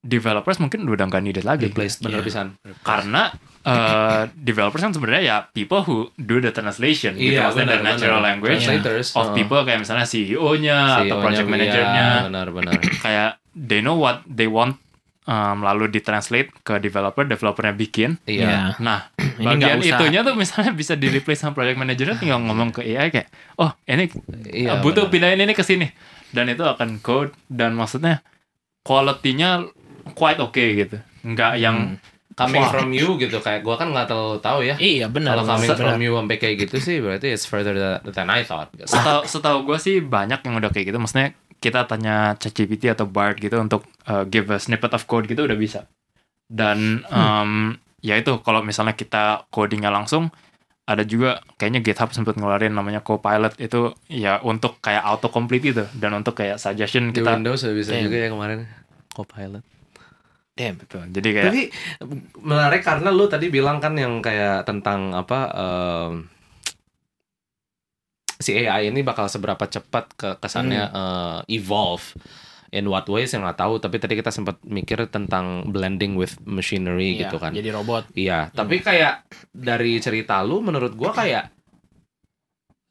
developers 0.00 0.56
mungkin 0.56 0.84
udah 0.84 1.04
nggak 1.04 1.20
needed 1.20 1.42
lagi. 1.42 1.66
replaced 1.66 2.00
bener 2.00 2.20
Iya. 2.20 2.26
pisan 2.26 2.46
Karena 2.80 3.28
eh, 3.66 4.22
developers 4.34 4.80
kan 4.80 4.92
sebenarnya 4.92 5.22
ya 5.22 5.36
people 5.50 5.80
who 5.80 5.96
do 6.14 6.38
the 6.38 6.48
translation 6.48 7.12
gitu 7.14 7.34
Iya, 7.34 7.48
maksudnya 7.48 7.66
benar, 7.66 7.76
the 7.76 7.86
natural 7.90 8.18
benar. 8.18 8.28
language 8.30 8.62
Translators, 8.62 9.06
of 9.12 9.26
uh. 9.26 9.34
people 9.34 9.60
kayak 9.62 9.80
misalnya 9.80 10.04
CEO-nya 10.04 10.76
atau 11.00 11.16
CEO-nya, 11.16 11.22
project 11.22 11.42
iya, 11.42 11.52
manager-nya 11.52 12.06
benar-benar 12.24 12.80
kayak 13.04 13.30
they 13.52 13.80
know 13.80 13.94
what 13.94 14.20
they 14.24 14.44
want 14.44 14.76
um, 15.24 15.62
lalu 15.62 15.88
ditranslate 15.88 16.52
ke 16.60 16.76
developer, 16.76 17.24
developernya 17.24 17.72
bikin. 17.72 18.20
iya 18.24 18.76
Nah, 18.76 19.08
Ini 19.40 19.46
bagian 19.48 19.78
usah. 19.80 19.96
itunya 19.96 20.20
tuh 20.20 20.36
misalnya 20.36 20.70
bisa 20.70 20.94
di 20.94 21.08
replace 21.08 21.40
sama 21.40 21.56
project 21.56 21.74
manajernya 21.74 22.16
tinggal 22.18 22.38
ngomong 22.38 22.70
ke 22.70 22.84
AI 22.84 23.08
kayak, 23.08 23.28
oh 23.56 23.72
ini 23.84 24.12
Iya, 24.44 24.76
uh, 24.76 24.78
butuh 24.78 25.08
benar. 25.08 25.32
pindahin 25.32 25.40
ini 25.42 25.54
ke 25.54 25.64
sini, 25.64 25.88
dan 26.30 26.46
itu 26.46 26.60
akan 26.60 27.00
code 27.00 27.32
dan 27.48 27.72
maksudnya 27.72 28.20
quality-nya 28.82 29.64
quite 30.12 30.38
okay 30.38 30.76
gitu, 30.76 30.96
nggak 31.24 31.52
yang 31.56 31.96
coming 32.34 32.62
Wah. 32.62 32.70
from 32.70 32.90
you 32.90 33.14
gitu 33.18 33.38
kayak 33.38 33.62
gua 33.62 33.78
kan 33.78 33.94
nggak 33.94 34.10
terlalu 34.10 34.38
tahu 34.42 34.60
ya 34.66 34.74
Iya 34.76 35.06
benar. 35.06 35.38
kalau 35.38 35.54
coming 35.54 35.70
benar. 35.70 35.86
from 35.94 36.00
you 36.02 36.12
sampai 36.18 36.36
kayak 36.42 36.56
gitu 36.66 36.76
sih 36.82 36.96
berarti 36.98 37.30
it's 37.30 37.46
further 37.46 37.74
than, 38.02 38.28
I 38.30 38.42
thought 38.42 38.74
gitu. 38.74 38.90
setahu 38.90 39.22
setahu 39.24 39.58
gue 39.70 39.78
sih 39.78 40.02
banyak 40.02 40.42
yang 40.42 40.54
udah 40.58 40.70
kayak 40.74 40.90
gitu, 40.90 40.98
maksudnya 40.98 41.32
kita 41.62 41.86
tanya 41.88 42.36
ChatGPT 42.36 42.92
atau 42.92 43.08
Bard 43.08 43.40
gitu 43.40 43.56
untuk 43.56 43.88
uh, 44.04 44.28
give 44.28 44.50
a 44.52 44.58
snippet 44.60 44.92
of 44.92 45.08
code 45.08 45.24
gitu 45.24 45.48
udah 45.48 45.56
bisa. 45.56 45.88
Dan 46.44 47.00
um, 47.08 47.72
ya 48.04 48.20
itu 48.20 48.36
kalau 48.44 48.60
misalnya 48.60 48.92
kita 48.92 49.48
codingnya 49.48 49.88
langsung 49.88 50.28
ada 50.84 51.00
juga 51.08 51.40
kayaknya 51.56 51.80
GitHub 51.80 52.12
sempat 52.12 52.36
ngeluarin 52.36 52.76
namanya 52.76 53.00
Copilot 53.00 53.56
itu 53.56 53.96
ya 54.12 54.36
untuk 54.44 54.76
kayak 54.84 55.00
autocomplete 55.00 55.72
itu 55.72 55.84
dan 55.96 56.12
untuk 56.12 56.36
kayak 56.36 56.60
suggestion 56.60 57.08
di 57.08 57.24
kita 57.24 57.40
Windows 57.40 57.64
udah 57.64 57.76
bisa 57.80 57.90
Damn. 57.96 58.04
juga 58.04 58.16
ya 58.20 58.28
kemarin 58.28 58.58
Copilot 59.16 59.64
Damn. 60.54 60.78
Betul. 60.78 61.10
Jadi 61.10 61.28
kayak 61.34 61.46
Tapi 61.50 61.62
menarik 62.40 62.82
karena 62.82 63.10
lu 63.10 63.26
tadi 63.26 63.50
bilang 63.50 63.82
kan 63.82 63.98
yang 63.98 64.22
kayak 64.22 64.62
tentang 64.62 65.10
apa 65.10 65.38
em, 65.50 66.12
si 68.38 68.54
AI 68.54 68.90
ini 68.90 69.02
bakal 69.02 69.26
seberapa 69.26 69.66
cepat 69.66 70.04
ke 70.14 70.28
kesannya 70.38 70.84
eh, 70.90 71.38
evolve. 71.50 72.14
In 72.74 72.90
what 72.90 73.06
ways 73.06 73.30
yang 73.30 73.46
nggak 73.46 73.62
tahu. 73.62 73.78
Tapi 73.78 74.02
tadi 74.02 74.18
kita 74.18 74.34
sempat 74.34 74.58
mikir 74.66 75.06
tentang 75.06 75.70
blending 75.70 76.18
with 76.18 76.34
machinery 76.42 77.14
Iya, 77.14 77.30
gitu 77.30 77.36
kan. 77.38 77.54
Jadi 77.54 77.70
robot. 77.70 78.10
iya. 78.18 78.50
Tapi 78.50 78.82
kayak 78.82 79.30
dari 79.54 80.02
cerita 80.02 80.42
lu 80.42 80.58
menurut 80.58 80.94
gua 80.94 81.14
kayak 81.14 81.54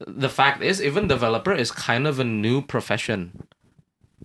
the 0.04 0.28
fact 0.28 0.64
is 0.64 0.80
even 0.80 1.04
developer 1.04 1.52
is 1.52 1.68
kind 1.68 2.04
of 2.04 2.16
a 2.16 2.24
new 2.24 2.64
profession 2.64 3.36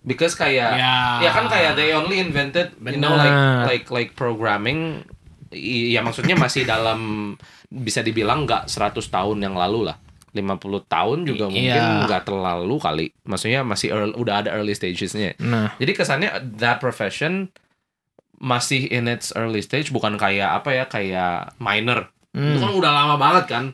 because 0.04 0.34
kayak 0.36 0.80
Ya. 0.80 1.20
Ya 1.20 1.30
kan 1.32 1.46
kayak 1.48 1.76
they 1.76 1.92
only 1.92 2.20
invented 2.22 2.72
you 2.80 3.00
know 3.00 3.14
like 3.14 3.36
like 3.66 3.86
like 3.90 4.10
programming 4.16 5.04
ya 5.52 6.00
maksudnya 6.00 6.38
masih 6.38 6.62
dalam 6.62 7.34
bisa 7.70 8.02
dibilang 8.02 8.46
nggak 8.46 8.66
100 8.70 8.98
tahun 8.98 9.38
yang 9.42 9.54
lalu 9.54 9.90
lah. 9.90 9.98
50 10.30 10.86
tahun 10.86 11.18
juga 11.26 11.50
mungkin 11.50 11.82
iya. 11.82 12.06
nggak 12.06 12.22
terlalu 12.22 12.76
kali. 12.78 13.06
Maksudnya 13.26 13.66
masih 13.66 13.90
early- 13.90 14.14
udah 14.14 14.46
ada 14.46 14.50
early 14.54 14.78
stagesnya. 14.78 15.34
Nah, 15.42 15.74
Jadi 15.82 15.90
kesannya 15.90 16.30
that 16.54 16.78
profession 16.78 17.50
masih 18.40 18.88
in 18.88 19.10
its 19.10 19.34
early 19.36 19.60
stage 19.60 19.90
bukan 19.90 20.16
kayak 20.16 20.62
apa 20.62 20.70
ya 20.70 20.84
kayak 20.86 21.58
minor. 21.58 22.14
Itu 22.30 22.56
hmm. 22.56 22.62
kan 22.62 22.72
udah 22.78 22.92
lama 22.94 23.14
banget 23.18 23.44
kan. 23.50 23.64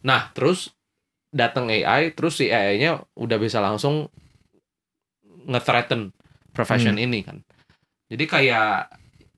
Nah, 0.00 0.32
terus 0.32 0.72
datang 1.30 1.70
AI, 1.70 2.10
terus 2.16 2.40
si 2.40 2.50
AI-nya 2.50 3.04
udah 3.14 3.38
bisa 3.38 3.60
langsung 3.60 4.08
nge-threaten 5.50 6.14
profession 6.54 6.94
Hmm. 6.94 7.04
ini 7.04 7.20
kan. 7.22 7.42
Jadi 8.06 8.24
kayak 8.26 8.90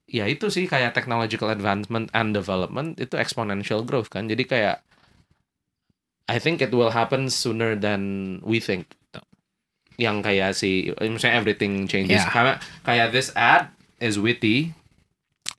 ya 0.08 0.28
itu 0.28 0.48
sih 0.48 0.68
kayak 0.68 0.92
technological 0.92 1.48
advancement 1.48 2.12
and 2.12 2.32
development 2.32 3.00
itu 3.00 3.16
exponential 3.16 3.80
growth 3.82 4.08
kan. 4.08 4.28
Jadi 4.28 4.44
kayak 4.44 4.84
I 6.28 6.38
think 6.38 6.62
it 6.62 6.70
will 6.70 6.92
happen 6.92 7.28
sooner 7.28 7.74
than 7.74 8.38
we 8.44 8.60
think. 8.60 8.92
Yang 10.00 10.16
kayak 10.24 10.50
si 10.54 10.70
misalnya 11.00 11.36
everything 11.36 11.84
changes. 11.84 12.24
Yeah. 12.24 12.32
Karena 12.32 12.52
kayak 12.82 13.12
this 13.12 13.28
ad 13.34 13.72
is 14.00 14.16
witty 14.16 14.72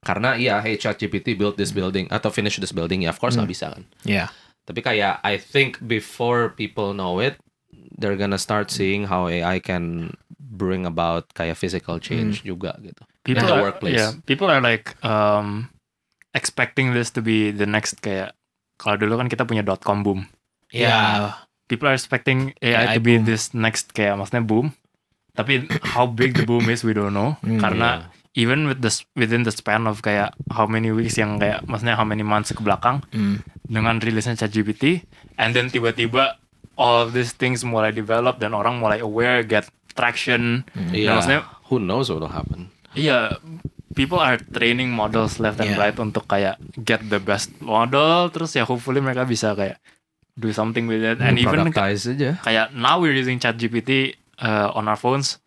karena 0.04 0.36
iya 0.36 0.60
hey 0.60 0.76
ChatGPT 0.76 1.32
build 1.34 1.56
this 1.56 1.72
building 1.72 2.12
atau 2.12 2.28
finish 2.28 2.60
this 2.60 2.76
building 2.76 3.08
ya 3.08 3.16
of 3.16 3.22
course 3.22 3.40
nggak 3.40 3.52
bisa 3.52 3.72
kan. 3.72 3.84
ya. 4.04 4.28
Tapi 4.64 4.80
kayak 4.80 5.20
I 5.24 5.36
think 5.38 5.80
before 5.80 6.52
people 6.52 6.92
know 6.92 7.20
it, 7.20 7.40
they're 7.96 8.20
gonna 8.20 8.40
start 8.40 8.68
seeing 8.68 9.08
how 9.08 9.28
AI 9.28 9.60
can 9.60 10.16
bring 10.54 10.86
about 10.86 11.26
kayak 11.34 11.58
physical 11.58 11.98
change 11.98 12.46
juga 12.46 12.78
gitu. 12.80 13.02
people 13.26 13.42
in 13.42 13.50
the 13.50 13.56
are, 13.58 13.64
workplace. 13.66 13.98
yeah, 13.98 14.12
people 14.24 14.46
are 14.46 14.62
like 14.62 14.94
um, 15.02 15.66
expecting 16.34 16.94
this 16.94 17.10
to 17.10 17.20
be 17.20 17.50
the 17.50 17.66
next 17.66 18.00
kayak 18.00 18.38
kalau 18.78 18.98
dulu 18.98 19.18
kan 19.18 19.28
kita 19.28 19.44
punya 19.44 19.62
dot 19.62 19.82
com 19.82 20.02
boom. 20.02 20.30
Ya. 20.70 21.34
people 21.66 21.86
are 21.86 21.96
expecting 21.96 22.54
AI, 22.62 22.94
AI 22.94 22.96
to 22.98 23.02
be 23.02 23.18
boom. 23.18 23.26
this 23.26 23.54
next 23.54 23.94
kayak 23.94 24.14
maksudnya 24.14 24.44
boom. 24.44 24.74
Tapi 25.34 25.66
how 25.98 26.06
big 26.06 26.38
the 26.38 26.46
boom 26.46 26.70
is 26.70 26.86
we 26.86 26.94
don't 26.94 27.10
know 27.12 27.34
Hmm, 27.42 27.58
karena 27.58 28.14
even 28.38 28.70
with 28.70 28.82
the 28.82 28.90
within 29.14 29.42
the 29.42 29.54
span 29.54 29.86
of 29.86 30.02
kayak 30.02 30.34
how 30.54 30.66
many 30.66 30.94
weeks 30.94 31.18
yang 31.18 31.38
kayak 31.38 31.66
maksudnya 31.66 31.98
how 31.98 32.06
many 32.06 32.22
months 32.22 32.54
ke 32.54 32.62
belakang 32.62 33.02
Hmm. 33.10 33.42
dengan 33.66 33.98
rilisnya 33.98 34.38
ChatGPT 34.38 35.02
and 35.38 35.58
then 35.58 35.70
tiba-tiba 35.70 36.38
all 36.74 37.06
these 37.06 37.34
things 37.34 37.62
mulai 37.62 37.94
develop 37.94 38.38
dan 38.38 38.54
orang 38.54 38.78
mulai 38.78 38.98
aware 38.98 39.42
get 39.42 39.70
traction. 39.94 40.68
Iya. 40.92 41.08
Dan 41.08 41.14
maksudnya 41.18 41.42
who 41.70 41.78
knows 41.78 42.10
what 42.10 42.22
will 42.22 42.34
happen. 42.34 42.70
Iya, 42.94 43.42
people 43.94 44.22
are 44.22 44.38
training 44.38 44.94
models 44.94 45.42
left 45.42 45.58
and 45.58 45.74
Yeah. 45.74 45.82
right 45.82 45.98
untuk 45.98 46.26
kayak 46.26 46.58
get 46.82 47.02
the 47.08 47.18
best 47.18 47.54
model, 47.58 48.30
terus 48.30 48.54
ya 48.54 48.66
hopefully 48.66 49.02
mereka 49.02 49.26
bisa 49.26 49.54
kayak 49.54 49.78
do 50.34 50.50
something 50.50 50.86
with 50.86 51.02
it. 51.02 51.22
And 51.22 51.38
even 51.38 51.70
productize 51.70 52.10
aja. 52.10 52.42
kayak 52.42 52.74
now 52.74 52.98
we're 52.98 53.14
using 53.14 53.38
ChatGPT 53.38 54.14
uh, 54.42 54.74
on 54.74 54.86
our 54.86 54.98
phones 54.98 55.38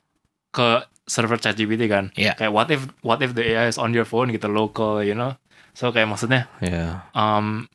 ke 0.50 0.82
server 1.06 1.38
ChatGPT 1.38 1.86
kan. 1.86 2.10
Iya. 2.14 2.34
Kayak 2.34 2.52
what 2.54 2.68
if 2.70 2.82
what 3.02 3.18
if 3.22 3.34
the 3.34 3.42
AI 3.46 3.66
is 3.70 3.78
on 3.78 3.94
your 3.94 4.06
phone 4.06 4.30
gitu 4.30 4.46
local, 4.46 5.02
you 5.02 5.14
know? 5.14 5.34
So 5.74 5.90
kayak 5.90 6.10
maksudnya 6.10 6.50
Yeah. 6.58 7.06
um 7.14 7.66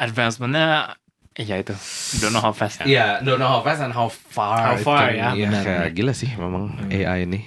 advancementnya 0.00 0.96
ya 1.32 1.56
itu 1.56 1.72
don't 2.18 2.32
know 2.32 2.40
how 2.40 2.50
fast. 2.50 2.82
Iya, 2.82 3.20
don't 3.20 3.38
know 3.38 3.46
how 3.48 3.60
fast 3.60 3.80
and 3.80 3.92
how 3.92 4.08
far. 4.08 4.58
How 4.58 4.76
far, 4.76 5.08
it 5.08 5.16
can- 5.16 5.16
ya, 5.16 5.28
Iya, 5.32 5.46
benar, 5.48 5.64
gila 5.90 6.12
sih 6.12 6.30
memang 6.34 6.74
Hmm. 6.76 6.90
AI 6.90 7.24
ini. 7.24 7.40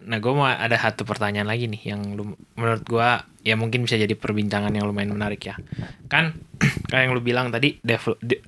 Nah, 0.00 0.16
gue 0.16 0.32
mau 0.32 0.44
ada 0.44 0.72
satu 0.74 1.04
pertanyaan 1.04 1.44
lagi 1.44 1.68
nih 1.68 1.82
yang 1.86 2.16
lu, 2.16 2.24
menurut 2.54 2.82
gue 2.82 3.08
ya 3.42 3.54
mungkin 3.54 3.84
bisa 3.84 3.94
jadi 3.94 4.10
perbincangan 4.10 4.72
yang 4.72 4.84
lumayan 4.84 5.12
menarik 5.12 5.44
ya. 5.44 5.60
Kan 6.06 6.40
kayak 6.88 7.04
yang 7.04 7.12
lu 7.12 7.20
bilang 7.20 7.52
tadi 7.52 7.76
devel, 7.78 8.16
de- 8.18 8.40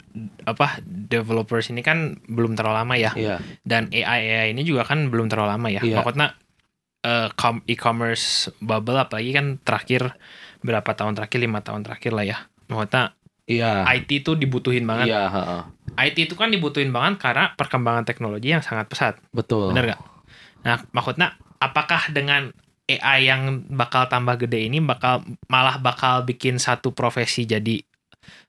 apa 0.43 0.81
developers 0.85 1.69
ini 1.69 1.81
kan 1.81 2.17
belum 2.25 2.57
terlalu 2.57 2.77
lama 2.79 2.95
ya 2.97 3.13
Iya. 3.13 3.37
dan 3.63 3.87
AI 3.89 4.03
AI 4.33 4.47
ini 4.51 4.65
juga 4.65 4.83
kan 4.83 5.07
belum 5.07 5.29
terlalu 5.29 5.49
lama 5.51 5.69
ya. 5.69 5.81
Iya. 5.81 6.01
Maksudnya 6.01 6.29
eh, 7.03 7.29
com- 7.35 7.65
e-commerce 7.67 8.27
bubble 8.59 8.97
apalagi 8.97 9.31
kan 9.31 9.47
terakhir 9.59 10.17
berapa 10.59 10.89
tahun 10.89 11.15
terakhir 11.15 11.39
lima 11.39 11.61
tahun 11.61 11.85
terakhir 11.85 12.13
lah 12.13 12.25
ya. 12.25 12.39
Maksudnya 12.67 13.13
Iya. 13.45 13.85
IT 13.91 14.11
itu 14.19 14.33
dibutuhin 14.33 14.83
banget. 14.83 15.11
Iya, 15.11 15.23
heeh. 15.29 15.61
IT 16.01 16.17
itu 16.23 16.35
kan 16.35 16.49
dibutuhin 16.49 16.89
banget 16.89 17.19
karena 17.21 17.53
perkembangan 17.53 18.03
teknologi 18.03 18.49
yang 18.49 18.61
sangat 18.61 18.87
pesat. 18.87 19.15
betul. 19.31 19.71
Bener 19.71 19.93
gak? 19.93 20.01
Nah, 20.63 20.79
maksudnya 20.91 21.35
apakah 21.59 22.09
dengan 22.09 22.55
AI 22.85 23.19
yang 23.25 23.43
bakal 23.69 24.07
tambah 24.07 24.39
gede 24.39 24.63
ini 24.63 24.79
bakal 24.79 25.21
malah 25.47 25.79
bakal 25.79 26.23
bikin 26.23 26.57
satu 26.57 26.91
profesi 26.91 27.43
jadi 27.45 27.83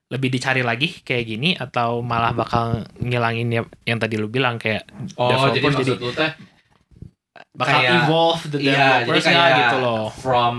lebih 0.09 0.29
dicari 0.29 0.61
lagi 0.61 1.01
kayak 1.01 1.25
gini 1.27 1.49
atau 1.53 2.01
malah 2.01 2.29
bakal 2.31 2.85
ngilangin 2.95 3.49
ya, 3.49 3.61
yang 3.83 3.97
tadi 3.97 4.13
lu 4.15 4.27
bilang 4.27 4.57
kayak 4.57 4.85
Oh, 5.15 5.49
jadi 5.49 5.57
developers 5.57 5.73
maksud 5.79 5.97
lu 5.97 6.11
teh 6.11 6.31
bakal 7.51 7.79
kayak- 7.79 7.93
evolve 8.03 8.43
the 8.47 8.59
Iya, 8.59 8.69
jadi 8.69 8.81
developers 9.09 9.25
kayak 9.25 9.49
gitu 9.57 9.77
loh. 9.79 10.03
from 10.13 10.57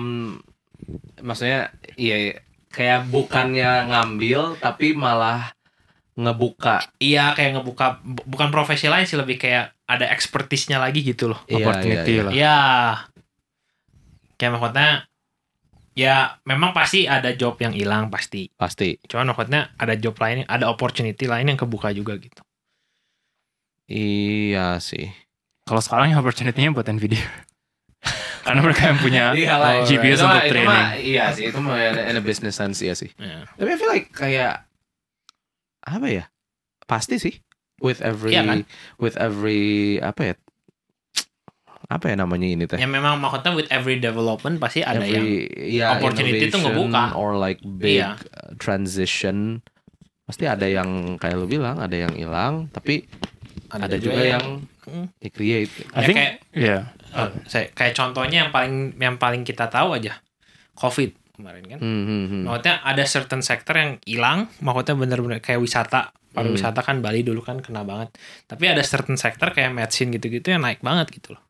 maksudnya 1.20 1.70
iya 1.94 2.34
kayak 2.74 3.06
bukannya 3.08 3.88
ngambil 3.88 4.58
tapi 4.58 4.92
malah 4.92 5.54
ngebuka 6.14 6.90
Iya, 6.98 7.34
kayak 7.34 7.58
ngebuka 7.58 7.98
bu- 8.02 8.26
bukan 8.28 8.50
profesi 8.50 8.86
lain 8.86 9.02
sih 9.02 9.18
lebih 9.18 9.34
kayak 9.34 9.74
ada 9.86 10.06
expertise-nya 10.10 10.78
lagi 10.78 11.02
gitu 11.02 11.30
loh. 11.30 11.40
Iya, 11.46 11.56
Opportunity 11.58 12.12
iya, 12.12 12.18
iya. 12.18 12.24
lah. 12.26 12.32
Ya. 12.34 12.58
Kayak 14.34 14.52
maksudnya 14.58 14.88
ya 15.94 16.14
memang 16.42 16.74
pasti 16.74 17.06
ada 17.06 17.30
job 17.34 17.54
yang 17.62 17.70
hilang 17.74 18.10
pasti. 18.10 18.50
pasti 18.54 18.98
Cuman 19.06 19.30
maksudnya 19.30 19.70
ada 19.78 19.94
job 19.94 20.14
lain, 20.18 20.42
ada 20.46 20.66
opportunity 20.66 21.26
lain 21.26 21.54
yang 21.54 21.58
kebuka 21.58 21.94
juga 21.94 22.18
gitu. 22.18 22.42
iya 23.84 24.80
sih 24.80 25.12
Kalau 25.64 25.80
sekarang 25.80 26.12
yang 26.12 26.20
opportunity-nya 26.20 26.72
buat 26.72 26.88
Nvidia. 26.88 27.24
Karena 28.44 28.60
mereka 28.60 28.82
yang 28.86 28.98
punya 28.98 29.24
Iya 29.34 29.54
uh, 29.56 29.82
GPUs 29.82 29.98
itu 30.12 30.20
untuk 30.20 30.28
mah- 30.28 30.38
itu 30.38 30.52
training. 30.52 30.68
mah- 30.70 30.92
iya 30.96 31.24
sih 31.30 31.44
itu 31.48 31.58
mah 31.58 31.74
in 32.04 32.14
a 32.14 32.22
business 32.22 32.54
sense 32.54 32.78
iya 32.78 32.92
sih 32.92 33.08
Ya. 33.16 33.48
tapi 33.50 33.68
I 33.68 33.76
feel 33.76 33.88
like 33.88 34.08
kayak 34.10 34.68
apa 35.82 36.06
ya 36.06 36.24
pasti 36.84 37.16
sih 37.16 37.34
with 37.78 38.00
every 38.00 38.32
Iya 38.32 38.42
kan? 38.42 38.58
with 38.96 39.16
every 39.16 39.96
apa 39.98 40.22
ya 40.22 40.34
apa 41.84 42.04
ya 42.06 42.16
namanya 42.16 42.46
ini 42.46 42.64
teh 42.64 42.76
Ya 42.76 42.86
memang 42.86 43.16
maksudnya 43.18 43.52
with 43.52 43.68
every 43.68 43.96
development 43.98 44.56
pasti 44.56 44.80
ada 44.80 45.00
yang 45.00 45.20
Every, 45.20 45.44
ya, 45.70 45.92
opportunity 45.94 46.48
tuh 46.48 46.56
innovation 46.58 46.88
ngebuka. 46.88 47.04
or 47.14 47.30
like 47.34 47.60
big 47.60 48.00
Iya. 48.00 48.16
uh, 48.16 48.56
transition 48.56 49.60
pasti 50.22 50.44
ada 50.44 50.64
yang 50.64 51.16
kayak 51.16 51.36
lu 51.36 51.44
bilang 51.46 51.76
ada 51.76 51.92
yang 51.94 52.12
hilang 52.12 52.68
tapi 52.70 53.04
ada, 53.66 53.96
juga, 53.96 54.20
yang 54.22 54.64
Hmm. 54.84 55.08
di 55.14 55.28
create 55.28 55.72
I 55.90 55.98
Ya, 55.98 56.06
think 56.06 56.16
kayak- 56.16 56.36
yeah. 56.54 56.82
Eh, 57.14 57.30
saya 57.46 57.64
kayak 57.70 57.94
contohnya 57.94 58.46
yang 58.46 58.50
paling 58.50 58.98
yang 58.98 59.16
paling 59.22 59.46
kita 59.46 59.70
tahu 59.70 59.94
aja 59.94 60.18
COVID 60.74 61.38
kemarin 61.38 61.62
kan. 61.66 61.78
Hmm, 61.78 62.02
hmm, 62.06 62.24
hmm. 62.30 62.42
Maksudnya 62.46 62.74
ada 62.82 63.04
certain 63.06 63.42
sektor 63.42 63.74
yang 63.74 63.98
hilang, 64.06 64.50
maksudnya 64.62 64.94
bener-bener 64.98 65.38
kayak 65.42 65.62
wisata, 65.62 66.14
pariwisata 66.34 66.82
kan 66.82 67.02
Bali 67.02 67.26
dulu 67.26 67.42
kan 67.42 67.58
kena 67.62 67.82
banget. 67.86 68.14
Tapi 68.46 68.70
ada 68.70 68.82
certain 68.82 69.18
sektor 69.18 69.50
kayak 69.50 69.74
medicine 69.74 70.14
gitu-gitu 70.14 70.54
yang 70.54 70.62
naik 70.62 70.82
banget 70.82 71.10
gitu 71.14 71.38
loh. 71.38 71.42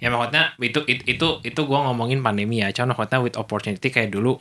Ya 0.00 0.10
maksudnya 0.10 0.54
itu 0.58 0.80
itu 0.90 1.02
itu, 1.06 1.28
itu 1.42 1.60
gue 1.60 1.78
ngomongin 1.78 2.22
pandemi 2.22 2.62
ya, 2.62 2.74
cuman 2.74 2.94
maksudnya 2.96 3.20
with 3.20 3.36
opportunity 3.38 3.90
kayak 3.90 4.10
dulu 4.10 4.38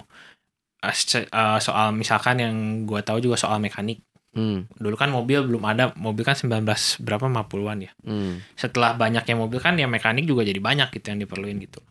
eh, 0.86 1.60
soal 1.60 1.94
misalkan 1.94 2.42
yang 2.42 2.56
gue 2.90 3.02
tahu 3.06 3.22
juga 3.22 3.38
soal 3.38 3.62
mekanik. 3.62 4.02
Hmm, 4.30 4.70
Dulu 4.70 4.94
kan 4.94 5.10
mobil 5.10 5.42
belum 5.42 5.64
ada, 5.66 5.90
mobil 5.98 6.22
kan 6.22 6.38
19 6.38 6.62
berapa 7.02 7.26
50-an 7.26 7.78
ya. 7.82 7.92
hmm. 8.06 8.54
Setelah 8.54 8.94
banyaknya 8.94 9.34
mobil 9.34 9.58
kan 9.58 9.74
ya 9.74 9.90
mekanik 9.90 10.24
juga 10.24 10.46
jadi 10.46 10.58
banyak 10.58 10.94
gitu 10.94 11.06
yang 11.10 11.20
diperluin 11.20 11.58
gitu. 11.60 11.82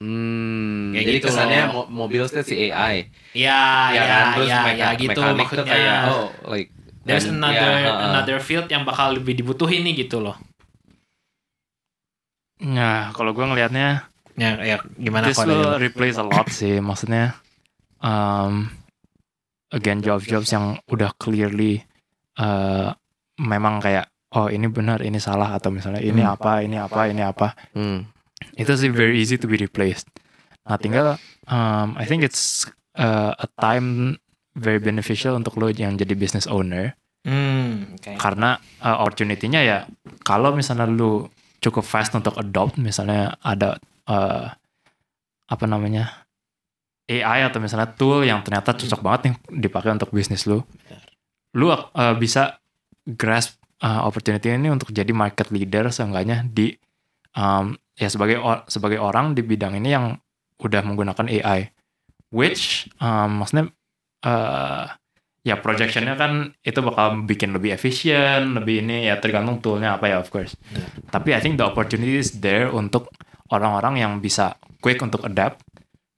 Hmm, 0.00 0.90
Kayak 0.90 1.04
jadi 1.06 1.18
gitu 1.20 1.26
kesannya 1.28 1.60
loh. 1.68 1.84
mo- 1.84 1.90
mobil 2.04 2.24
itu 2.24 2.40
si 2.42 2.54
AI 2.66 3.12
Ya, 3.30 3.92
ya, 3.92 4.02
kan? 4.02 4.24
Terus 4.34 4.48
ya, 4.48 4.60
meka- 4.64 4.76
ya 4.76 4.88
gitu 4.96 5.20
maksudnya. 5.36 5.68
kayak 5.68 5.98
oh 6.08 6.26
like 6.48 6.68
There's 7.00 7.24
dan- 7.24 7.38
another 7.38 7.70
ya, 7.76 7.86
uh-uh. 7.86 8.06
another 8.10 8.38
field 8.40 8.66
yang 8.66 8.82
bakal 8.82 9.14
lebih 9.14 9.32
dibutuhin 9.32 9.80
nih 9.82 10.04
gitu 10.04 10.18
loh. 10.18 10.36
Nah, 12.60 13.12
kalau 13.12 13.32
gue 13.32 13.40
ngelihatnya 13.42 14.04
Ya, 14.34 14.56
ya 14.58 14.76
gimana 14.96 15.28
this 15.28 15.36
kalau 15.36 15.52
will 15.52 15.76
replace 15.78 16.16
a 16.16 16.24
lot 16.24 16.48
sih. 16.48 16.80
Maksudnya, 16.80 17.36
um, 18.00 18.72
again 19.70 20.00
jobs-jobs 20.00 20.50
yang 20.50 20.78
udah 20.86 21.14
clearly 21.16 21.82
uh, 22.36 22.90
memang 23.38 23.78
kayak 23.78 24.08
oh 24.30 24.46
ini 24.46 24.70
benar, 24.70 25.02
ini 25.02 25.18
salah 25.18 25.54
atau 25.54 25.70
misalnya 25.70 25.98
ini 25.98 26.22
Hmm. 26.22 26.34
apa, 26.34 26.62
ini 26.62 26.76
apa, 26.78 27.00
ini 27.06 27.22
apa. 27.22 27.54
Hmm, 27.74 28.06
Itu 28.54 28.72
sih 28.72 28.88
very 28.88 29.18
easy 29.18 29.34
to 29.34 29.44
be 29.44 29.58
replaced. 29.58 30.06
Nah, 30.64 30.78
tinggal 30.78 31.18
um, 31.50 31.98
I 31.98 32.04
think 32.04 32.22
it's 32.22 32.62
uh, 32.94 33.34
a 33.34 33.48
time 33.58 34.20
very 34.54 34.78
beneficial 34.78 35.34
untuk 35.34 35.58
lo 35.58 35.70
yang 35.70 35.94
jadi 35.94 36.14
business 36.14 36.46
owner 36.46 36.94
Hmm, 37.20 37.92
oke. 37.98 38.16
karena 38.16 38.56
uh, 38.80 38.96
opportunity-nya 39.04 39.60
ya 39.60 39.78
kalau 40.24 40.56
misalnya 40.56 40.88
lu 40.88 41.28
cukup 41.60 41.84
fast 41.84 42.16
untuk 42.16 42.32
adopt 42.34 42.80
misalnya 42.80 43.36
ada 43.44 43.76
uh, 44.08 44.48
apa 45.44 45.64
namanya 45.66 46.24
AI 47.10 47.42
atau 47.50 47.58
misalnya 47.58 47.90
tool 47.90 48.22
yang 48.22 48.46
ternyata 48.46 48.70
cocok 48.78 49.00
banget 49.02 49.20
nih 49.26 49.34
dipakai 49.66 49.90
untuk 49.90 50.14
bisnis 50.14 50.46
lu 50.46 50.62
lu 51.58 51.66
uh, 51.74 51.82
bisa 52.14 52.62
grasp 53.02 53.58
uh, 53.82 54.06
opportunity 54.06 54.54
ini 54.54 54.70
untuk 54.70 54.94
jadi 54.94 55.10
market 55.10 55.50
leader 55.50 55.90
seenggaknya 55.90 56.46
di 56.46 56.70
um, 57.34 57.74
ya 57.98 58.06
sebagai 58.06 58.38
or- 58.38 58.62
sebagai 58.70 59.02
orang 59.02 59.34
di 59.34 59.42
bidang 59.42 59.74
ini 59.74 59.90
yang 59.90 60.14
udah 60.62 60.82
menggunakan 60.86 61.26
AI 61.26 61.74
which 62.30 62.86
um, 63.02 63.42
maksudnya 63.42 63.74
uh, 64.22 64.86
ya 65.40 65.56
projectionnya 65.58 66.14
kan 66.20 66.52
itu 66.60 66.80
bakal 66.84 67.24
bikin 67.24 67.56
lebih 67.56 67.72
efisien, 67.74 68.52
lebih 68.56 68.84
ini 68.84 69.08
ya 69.08 69.16
tergantung 69.18 69.58
toolnya 69.64 69.96
apa 69.96 70.12
ya 70.12 70.16
of 70.20 70.28
course. 70.28 70.56
Iya. 70.72 70.84
Tapi 71.08 71.28
I 71.32 71.40
think 71.40 71.56
the 71.56 71.66
opportunity 71.66 72.20
is 72.20 72.38
there 72.44 72.68
untuk 72.68 73.08
orang-orang 73.48 74.04
yang 74.04 74.12
bisa 74.20 74.56
quick 74.84 75.00
untuk 75.00 75.24
adapt. 75.24 75.64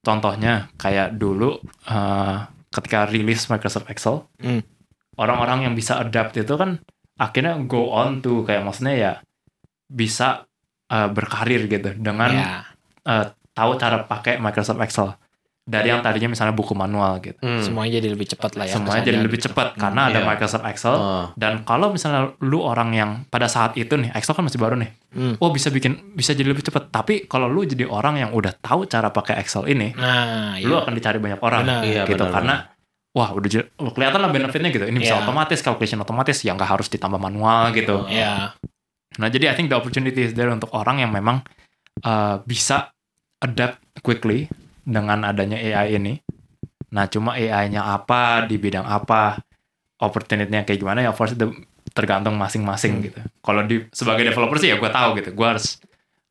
Contohnya 0.02 0.66
kayak 0.76 1.14
dulu 1.14 1.62
uh, 1.86 2.36
ketika 2.74 3.06
rilis 3.06 3.46
Microsoft 3.46 3.86
Excel, 3.86 4.26
Hmm. 4.42 4.66
orang-orang 5.14 5.70
yang 5.70 5.74
bisa 5.74 6.02
adapt 6.02 6.34
itu 6.34 6.54
kan 6.58 6.82
akhirnya 7.14 7.54
go 7.64 7.94
on 7.94 8.18
to 8.18 8.42
kayak 8.42 8.66
maksudnya 8.66 8.94
ya 8.98 9.12
bisa 9.86 10.48
uh, 10.90 11.08
berkarir 11.12 11.70
gitu 11.70 11.94
dengan 11.94 12.30
Ya. 12.34 12.50
uh, 13.06 13.24
tahu 13.52 13.76
cara 13.76 14.02
pakai 14.02 14.40
Microsoft 14.40 14.80
Excel 14.80 15.14
dari 15.62 15.94
yang 15.94 16.02
tadinya 16.02 16.34
misalnya 16.34 16.50
buku 16.58 16.74
manual 16.74 17.22
gitu. 17.22 17.38
hmm. 17.38 17.62
semuanya 17.62 18.02
jadi 18.02 18.10
lebih 18.10 18.34
cepat 18.34 18.58
lah 18.58 18.66
ya. 18.66 18.74
Semuanya 18.74 19.02
jadi 19.06 19.18
lebih 19.22 19.38
gitu. 19.38 19.46
cepat 19.50 19.78
karena 19.78 20.10
ada 20.10 20.18
iya. 20.18 20.26
Microsoft 20.26 20.66
Excel. 20.66 20.94
Oh. 20.98 21.26
Dan 21.38 21.62
kalau 21.62 21.94
misalnya 21.94 22.34
lu 22.42 22.66
orang 22.66 22.90
yang 22.90 23.10
pada 23.30 23.46
saat 23.46 23.78
itu 23.78 23.94
nih, 23.94 24.10
Excel 24.10 24.34
kan 24.34 24.42
masih 24.42 24.58
baru 24.58 24.74
nih. 24.74 24.90
Hmm. 25.14 25.34
Oh 25.38 25.54
bisa 25.54 25.70
bikin 25.70 26.18
bisa 26.18 26.34
jadi 26.34 26.50
lebih 26.50 26.66
cepat. 26.66 26.90
Tapi 26.90 27.30
kalau 27.30 27.46
lu 27.46 27.62
jadi 27.62 27.86
orang 27.86 28.18
yang 28.18 28.30
udah 28.34 28.58
tahu 28.58 28.90
cara 28.90 29.14
pakai 29.14 29.38
Excel 29.38 29.70
ini, 29.70 29.94
Nah, 29.94 30.58
iya. 30.58 30.66
lu 30.66 30.74
akan 30.82 30.92
dicari 30.98 31.22
banyak 31.22 31.38
orang 31.38 31.62
Benar. 31.62 31.82
Iya, 31.86 32.02
gitu 32.10 32.24
benar, 32.26 32.34
karena 32.34 32.54
wah 33.14 33.28
udah 33.30 33.48
kelihatan 33.94 34.18
lah 34.18 34.30
benefitnya 34.34 34.70
gitu. 34.74 34.84
Ini 34.90 34.98
bisa 34.98 35.14
Iya. 35.14 35.22
otomatis 35.22 35.58
calculation 35.62 36.02
otomatis 36.02 36.42
yang 36.42 36.58
nggak 36.58 36.70
harus 36.74 36.90
ditambah 36.90 37.22
manual 37.22 37.70
gitu. 37.70 38.10
Ya. 38.10 38.58
Nah 39.22 39.28
jadi 39.30 39.52
I 39.52 39.54
think 39.54 39.70
the 39.70 39.78
opportunity 39.78 40.26
is 40.26 40.34
there 40.34 40.50
untuk 40.50 40.74
orang 40.74 40.98
yang 40.98 41.14
memang 41.14 41.46
uh, 42.02 42.42
bisa 42.42 42.90
adapt 43.38 43.78
quickly 44.02 44.50
dengan 44.82 45.22
adanya 45.24 45.56
AI 45.56 45.96
ini. 45.96 46.14
Nah 46.92 47.08
cuma 47.08 47.38
AI-nya 47.38 47.82
apa 47.88 48.44
di 48.44 48.60
bidang 48.60 48.84
apa, 48.84 49.40
opportunity-nya 49.96 50.66
kayak 50.66 50.80
gimana 50.82 51.00
ya 51.00 51.14
itu 51.14 51.46
tergantung 51.92 52.36
masing-masing 52.36 52.92
Hmm. 52.98 53.04
gitu. 53.06 53.18
Kalau 53.40 53.62
di 53.64 53.86
sebagai 53.92 54.28
developer 54.28 54.56
sih 54.58 54.72
ya 54.72 54.76
gue 54.76 54.90
tahu 54.90 55.10
gitu, 55.20 55.30
gue 55.32 55.46
harus 55.46 55.78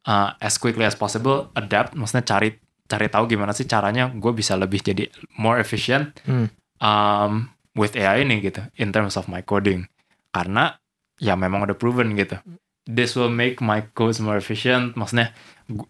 uh, 0.05 0.33
as 0.37 0.57
quickly 0.57 0.85
as 0.85 0.97
possible 0.97 1.49
adapt, 1.53 1.93
maksudnya 1.93 2.25
cari 2.25 2.49
cari 2.85 3.07
tahu 3.07 3.23
gimana 3.31 3.55
sih 3.55 3.63
caranya 3.63 4.11
gue 4.11 4.31
bisa 4.35 4.59
lebih 4.59 4.83
jadi 4.83 5.07
more 5.39 5.63
efficient 5.63 6.11
Hmm. 6.27 6.51
um, 6.83 7.47
with 7.71 7.95
AI 7.95 8.27
ini 8.27 8.43
gitu 8.43 8.59
in 8.75 8.91
terms 8.91 9.15
of 9.15 9.31
my 9.31 9.39
coding 9.39 9.87
karena 10.35 10.75
ya 11.15 11.39
memang 11.39 11.63
udah 11.63 11.77
proven 11.79 12.19
gitu 12.19 12.35
this 12.83 13.15
will 13.15 13.31
make 13.31 13.63
my 13.63 13.79
codes 13.95 14.19
more 14.19 14.35
efficient 14.35 14.99
maksudnya 14.99 15.31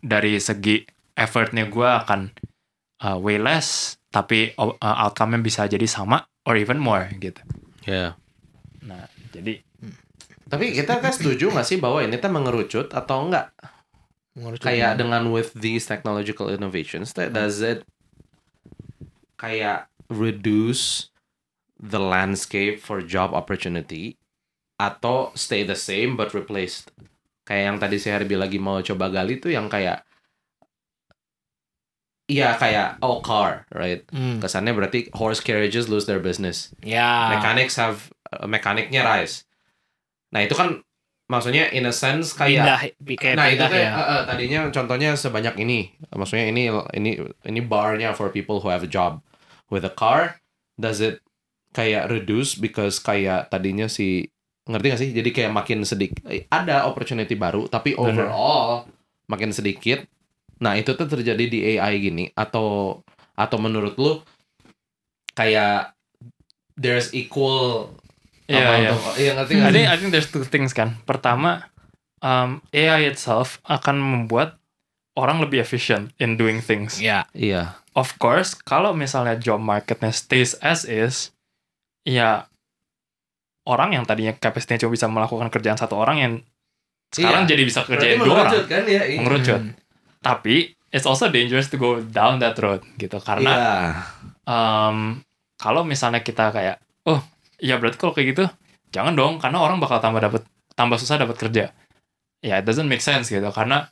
dari 0.05 0.38
segi 0.38 0.86
effortnya 1.18 1.66
gue 1.66 1.89
akan 1.89 2.30
uh, 3.02 3.18
way 3.18 3.41
less 3.41 3.97
tapi 4.12 4.54
uh, 4.56 4.76
outcome-nya 4.80 5.39
bisa 5.41 5.66
jadi 5.66 5.84
sama 5.88 6.24
or 6.45 6.56
even 6.56 6.78
more 6.78 7.10
gitu 7.18 7.41
Ya. 7.82 8.14
nah 8.86 9.10
jadi 9.34 9.66
Tapi 10.52 10.76
kita 10.76 10.99
kan 10.99 11.16
setuju 11.16 11.47
nggak 11.47 11.64
sih 11.64 11.80
bahwa 11.80 12.04
ini 12.04 12.20
tuh 12.20 12.28
mengerucut 12.28 12.91
atau 12.91 13.24
enggak? 13.24 13.56
Menurut 14.36 14.60
Kayak 14.60 14.99
dengan 14.99 15.32
with 15.32 15.56
these 15.56 15.88
technological 15.88 16.52
innovations, 16.52 17.16
that 17.16 17.32
does 17.32 17.64
it 17.64 17.88
kayak 19.39 19.88
reduce 20.12 21.08
the 21.80 22.04
landscape 22.04 22.84
for 22.84 22.99
job 22.99 23.32
opportunity 23.32 24.20
atau 24.76 25.32
stay 25.39 25.64
the 25.64 25.80
same 25.80 26.20
but 26.20 26.36
replaced? 26.36 26.91
Kayak 27.47 27.64
yang 27.72 27.78
tadi 27.80 27.95
si 27.95 28.12
Herbie 28.12 28.36
lagi 28.36 28.60
mau 28.60 28.84
coba 28.84 29.08
gali 29.08 29.39
tuh 29.39 29.56
yang 29.56 29.72
kayak 29.72 30.04
Iya 32.32 32.56
kayak 32.56 33.04
oh 33.04 33.20
car, 33.20 33.68
right? 33.76 34.08
Hmm. 34.16 34.40
Kesannya 34.40 34.72
berarti 34.72 35.12
horse 35.12 35.44
carriages 35.44 35.92
lose 35.92 36.08
their 36.08 36.24
business. 36.24 36.72
Ya. 36.80 37.36
mechanics 37.36 37.76
have 37.76 38.08
uh, 38.32 38.48
mekaniknya 38.48 39.04
rise. 39.04 39.44
Nah 40.32 40.48
itu 40.48 40.56
kan 40.56 40.80
maksudnya 41.28 41.68
in 41.72 41.88
a 41.88 41.96
sense 41.96 42.32
kayak 42.36 42.64
pindah, 42.64 42.80
kayak 43.20 43.36
nah 43.40 43.48
itu 43.48 43.64
kayak 43.64 43.88
ya. 43.88 43.96
uh, 43.96 44.04
uh, 44.04 44.22
tadinya 44.28 44.60
contohnya 44.72 45.12
sebanyak 45.20 45.60
ini. 45.60 45.92
Maksudnya 46.08 46.48
ini 46.48 46.72
ini 46.96 47.20
ini 47.44 47.60
barnya 47.60 48.16
for 48.16 48.32
people 48.32 48.64
who 48.64 48.72
have 48.72 48.84
a 48.84 48.90
job. 48.90 49.20
With 49.72 49.88
a 49.88 49.94
car, 49.94 50.44
does 50.76 51.00
it 51.00 51.24
kayak 51.72 52.12
reduce 52.12 52.60
because 52.60 53.00
kayak 53.00 53.48
tadinya 53.48 53.88
si 53.88 54.28
ngerti 54.68 54.88
gak 54.92 55.00
sih? 55.00 55.10
Jadi 55.16 55.30
kayak 55.32 55.52
makin 55.56 55.88
sedikit 55.88 56.28
ada 56.52 56.88
opportunity 56.88 57.40
baru 57.40 57.72
tapi 57.72 57.96
Bener. 57.96 58.28
overall 58.28 58.88
makin 59.32 59.56
sedikit. 59.56 60.04
Nah, 60.62 60.78
itu 60.78 60.93
tuh 60.93 61.05
terjadi 61.05 61.43
di 61.43 61.59
AI 61.74 61.97
gini 61.99 62.30
atau 62.32 63.01
atau 63.34 63.57
menurut 63.57 63.97
lu 63.97 64.22
kayak 65.34 65.95
there's 66.76 67.09
equal 67.12 67.89
Iya, 68.45 68.68
iya. 68.78 68.89
of- 68.91 69.16
iya 69.16 69.32
ngerti 69.34 69.53
I 69.55 69.72
think? 69.72 69.88
I 69.88 69.95
think 69.95 70.09
there's 70.12 70.28
two 70.28 70.43
things 70.43 70.72
kan 70.72 70.99
pertama 71.03 71.72
um, 72.20 72.59
AI 72.70 73.07
itself 73.07 73.57
akan 73.64 73.95
membuat 73.97 74.59
orang 75.14 75.39
lebih 75.39 75.59
efficient 75.59 76.12
in 76.18 76.36
doing 76.36 76.59
things 76.59 76.99
Ya. 76.99 77.26
Iya. 77.32 77.80
of 77.91 78.16
course, 78.18 78.53
kalau 78.55 78.91
misalnya 78.91 79.36
job 79.36 79.59
marketnya 79.59 80.12
stays 80.12 80.55
as 80.59 80.84
is, 80.84 81.32
ya 82.01 82.47
orang 83.64 83.93
yang 83.93 84.03
tadinya 84.03 84.32
capacity 84.32 84.80
cuma 84.80 84.91
bisa 84.91 85.07
melakukan 85.07 85.47
kerjaan 85.47 85.76
satu 85.76 85.95
orang 85.95 86.18
yang 86.18 86.34
sekarang 87.09 87.43
Iya. 87.43 87.49
jadi 87.49 87.62
bisa 87.66 87.80
kerjain 87.84 88.16
dua 88.18 88.24
orang, 88.24 88.36
mengerucut 88.47 88.66
kan 88.68 88.84
ya? 88.86 89.01
Iya. 89.01 89.18
mengerucut. 89.18 89.62
Hmm. 89.62 89.74
Tapi 90.22 90.72
it's 90.93 91.05
also 91.05 91.28
dangerous 91.28 91.67
to 91.67 91.78
go 91.78 91.99
down 91.99 92.38
that 92.38 92.53
road 92.61 92.84
gitu 92.97 93.17
karena 93.19 93.51
Iya. 93.51 93.74
um, 94.45 94.97
kalau 95.57 95.82
misalnya 95.82 96.22
kita 96.22 96.49
kayak, 96.51 96.78
oh 97.05 97.22
ya 97.61 97.78
berarti 97.78 97.97
kalau 97.97 98.13
kayak 98.13 98.34
gitu 98.34 98.45
jangan 98.91 99.13
dong 99.13 99.34
karena 99.39 99.61
orang 99.61 99.78
bakal 99.80 100.01
tambah 100.01 100.19
dapat 100.19 100.43
tambah 100.74 100.97
susah 100.97 101.22
dapat 101.22 101.38
kerja. 101.38 101.65
Ya 102.41 102.57
it 102.57 102.65
doesn't 102.65 102.89
make 102.89 103.01
sense 103.01 103.30
gitu 103.30 103.45
karena 103.53 103.89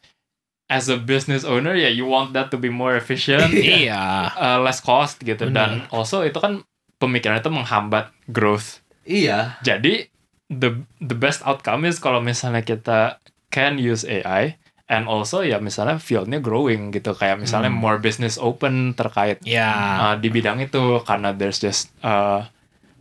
as 0.70 0.86
a 0.90 0.98
business 1.02 1.42
owner 1.46 1.74
ya 1.74 1.90
you 1.90 2.06
want 2.06 2.34
that 2.38 2.54
to 2.54 2.58
be 2.58 2.70
more 2.70 2.94
efficient, 2.94 3.50
iya. 3.54 4.30
uh, 4.38 4.62
less 4.62 4.82
cost 4.82 5.18
gitu 5.22 5.50
dan 5.50 5.86
Benar. 5.86 5.94
also 5.94 6.22
itu 6.22 6.38
kan 6.38 6.62
pemikiran 7.02 7.42
itu 7.42 7.50
menghambat 7.50 8.14
growth. 8.30 8.82
Iya. 9.06 9.58
Jadi 9.66 10.10
the 10.50 10.78
the 11.02 11.18
best 11.18 11.42
outcome 11.46 11.86
is 11.86 11.98
kalau 11.98 12.22
misalnya 12.22 12.62
kita 12.62 13.18
can 13.50 13.78
use 13.82 14.06
AI 14.06 14.58
and 14.90 15.06
also 15.06 15.40
ya 15.40 15.58
misalnya 15.58 15.96
fieldnya 15.96 16.38
growing 16.38 16.90
gitu 16.90 17.14
kayak 17.14 17.38
misalnya 17.38 17.70
Hmm. 17.70 17.78
more 17.78 17.98
business 17.98 18.36
open 18.36 18.92
terkait 18.92 19.38
Ya. 19.42 19.70
uh, 19.96 20.16
di 20.16 20.28
bidang 20.28 20.60
itu 20.60 20.82
karena 21.04 21.32
there's 21.32 21.58
just 21.58 21.94
uh, 22.02 22.42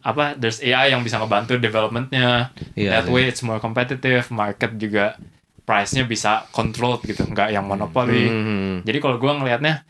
apa 0.01 0.36
there's 0.36 0.61
AI 0.61 0.93
yang 0.93 1.01
bisa 1.01 1.16
ngebantu 1.16 1.57
developmentnya 1.57 2.53
Iya. 2.74 2.91
that 2.95 3.05
sih. 3.05 3.11
way 3.11 3.24
it's 3.26 3.41
more 3.41 3.59
competitive 3.59 4.28
market 4.28 4.76
juga 4.76 5.16
price-nya 5.64 6.05
bisa 6.05 6.49
controlled 6.49 7.03
gitu 7.03 7.24
nggak 7.24 7.51
yang 7.51 7.64
monopoly 7.64 8.24
Hmm. 8.24 8.74
jadi 8.82 8.99
kalau 8.99 9.16
gua 9.16 9.34
ngelihatnya 9.34 9.84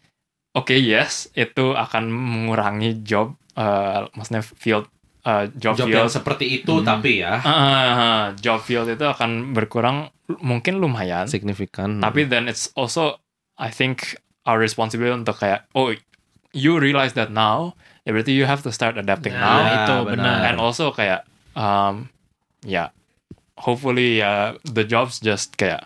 oke 0.51 0.73
yes 0.73 1.29
itu 1.35 1.71
akan 1.73 2.09
mengurangi 2.09 2.99
job 3.01 3.35
uh, 3.55 4.07
maksudnya 4.13 4.43
field 4.43 4.87
uh, 5.29 5.45
job, 5.53 5.76
Job 5.76 5.87
field. 5.87 6.01
yang 6.01 6.09
seperti 6.09 6.47
itu 6.57 6.81
tapi 6.81 7.20
ya. 7.20 7.37
Ah, 7.39 8.33
job 8.35 8.64
field 8.64 8.89
itu 8.89 9.05
akan 9.05 9.53
berkurang 9.53 10.09
mungkin 10.41 10.81
lumayan. 10.81 11.29
Signifikan. 11.29 12.01
tapi 12.01 12.24
then 12.24 12.49
it's 12.49 12.72
also 12.72 13.20
I 13.61 13.68
think 13.68 14.16
our 14.49 14.57
responsibility 14.57 15.12
untuk 15.12 15.37
kayak 15.37 15.68
oh 15.76 15.93
you 16.57 16.81
realize 16.81 17.12
that 17.12 17.29
now 17.29 17.76
ya 18.09 18.16
berarti 18.16 18.33
you 18.33 18.49
have 18.49 18.64
to 18.64 18.72
start 18.72 18.97
adapting 18.97 19.37
Nah, 19.37 19.45
now. 19.45 19.61
Itu 19.85 19.95
benar. 20.16 20.49
and 20.49 20.57
also 20.57 20.89
kayak 20.91 21.29
um, 21.53 22.09
ya 22.64 22.89
hopefully 23.61 24.22
ya 24.22 24.57
the 24.64 24.87
jobs 24.87 25.20
just 25.20 25.59
kayak 25.59 25.85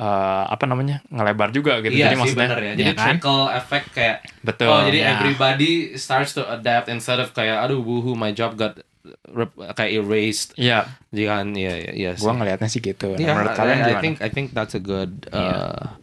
uh, 0.00 0.48
apa 0.48 0.64
namanya 0.64 1.04
ngelebar 1.06 1.52
juga 1.52 1.78
gitu 1.78 1.92
Iya 1.92 2.08
jadi 2.08 2.16
sih 2.16 2.20
maksudnya 2.24 2.48
bener 2.48 2.60
ya. 2.60 2.72
Jadi 2.74 2.88
Ya 2.88 2.94
kan? 2.96 3.04
trickle 3.12 3.44
effect 3.52 3.86
kayak 3.92 4.16
betul 4.40 4.72
oh 4.72 4.80
jadi 4.88 4.98
ya. 4.98 5.08
everybody 5.14 5.72
starts 5.94 6.32
to 6.32 6.42
adapt 6.48 6.88
instead 6.88 7.20
of 7.20 7.30
kayak 7.30 7.60
aduh 7.60 7.78
wuhu 7.78 8.16
my 8.16 8.32
job 8.32 8.56
got 8.56 8.80
rep- 9.28 9.56
kayak 9.74 10.00
erased. 10.00 10.56
Iya, 10.56 10.88
Jadi 11.08 11.22
kan 11.24 11.46
iya 11.52 11.74
iya 11.78 11.92
iya 11.92 12.10
sih. 12.16 12.20
gua 12.20 12.32
ngelihatnya 12.34 12.68
sih 12.68 12.80
gitu. 12.80 13.12
Nah, 13.12 13.20
Iya, 13.20 13.32
menurut 13.34 13.52
kalian 13.54 13.76
I, 13.76 13.80
I 13.80 13.84
gimana? 13.86 14.00
think 14.00 14.14
I 14.20 14.28
think 14.28 14.46
that's 14.52 14.72
a 14.72 14.82
good 14.82 15.12
uh, 15.30 15.96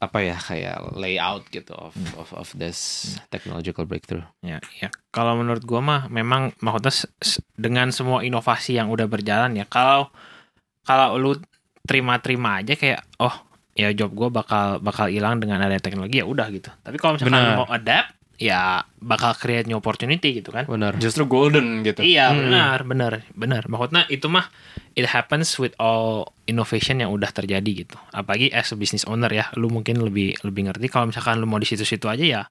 apa 0.00 0.20
ya 0.20 0.36
kayak 0.36 0.92
layout 0.94 1.48
gitu 1.48 1.72
of 1.72 1.96
of 2.16 2.28
of 2.36 2.48
this 2.54 3.10
technological 3.32 3.84
breakthrough. 3.84 4.24
Ya, 4.40 4.60
ya. 4.76 4.88
Kalau 5.10 5.32
menurut 5.34 5.64
gua 5.64 5.80
mah 5.80 6.00
memang 6.08 6.52
maksudnya 6.60 7.08
dengan 7.56 7.88
semua 7.88 8.20
inovasi 8.20 8.76
yang 8.76 8.92
udah 8.92 9.08
berjalan 9.08 9.56
ya, 9.56 9.64
kalau 9.64 10.12
kalau 10.84 11.16
lu 11.16 11.32
terima-terima 11.84 12.64
aja 12.64 12.74
kayak 12.74 13.04
oh 13.20 13.32
ya 13.74 13.92
job 13.92 14.10
gua 14.12 14.32
bakal 14.32 14.80
bakal 14.80 15.06
hilang 15.06 15.38
dengan 15.38 15.60
ada 15.60 15.76
teknologi 15.78 16.18
ya 16.20 16.26
udah 16.26 16.48
gitu. 16.50 16.70
Tapi 16.72 16.96
kalau 16.96 17.16
misalkan 17.16 17.36
Benar. 17.36 17.48
lu 17.50 17.60
mau 17.60 17.68
adapt 17.68 18.10
ya 18.34 18.82
bakal 18.98 19.30
create 19.38 19.68
new 19.68 19.78
opportunity 19.78 20.42
gitu 20.42 20.50
kan. 20.50 20.66
Benar. 20.66 20.98
Justru 20.98 21.22
golden 21.24 21.84
gitu. 21.84 22.02
Iya 22.02 22.32
Hmm. 22.32 22.50
benar 22.50 22.78
benar 22.82 23.12
benar. 23.30 23.62
Maksudnya 23.68 24.08
itu 24.08 24.26
mah 24.26 24.48
it 24.94 25.06
happens 25.06 25.54
with 25.58 25.74
all 25.76 26.34
innovation 26.44 26.98
yang 26.98 27.12
udah 27.12 27.30
terjadi 27.30 27.86
gitu. 27.86 27.96
Apalagi 28.10 28.50
as 28.50 28.72
a 28.72 28.76
business 28.76 29.04
owner 29.04 29.30
ya, 29.30 29.50
lu 29.54 29.70
mungkin 29.70 30.02
lebih 30.02 30.34
lebih 30.42 30.66
ngerti 30.66 30.86
kalau 30.88 31.10
misalkan 31.10 31.38
lu 31.38 31.46
mau 31.46 31.60
di 31.60 31.68
situ-situ 31.68 32.08
aja 32.10 32.24
ya. 32.24 32.42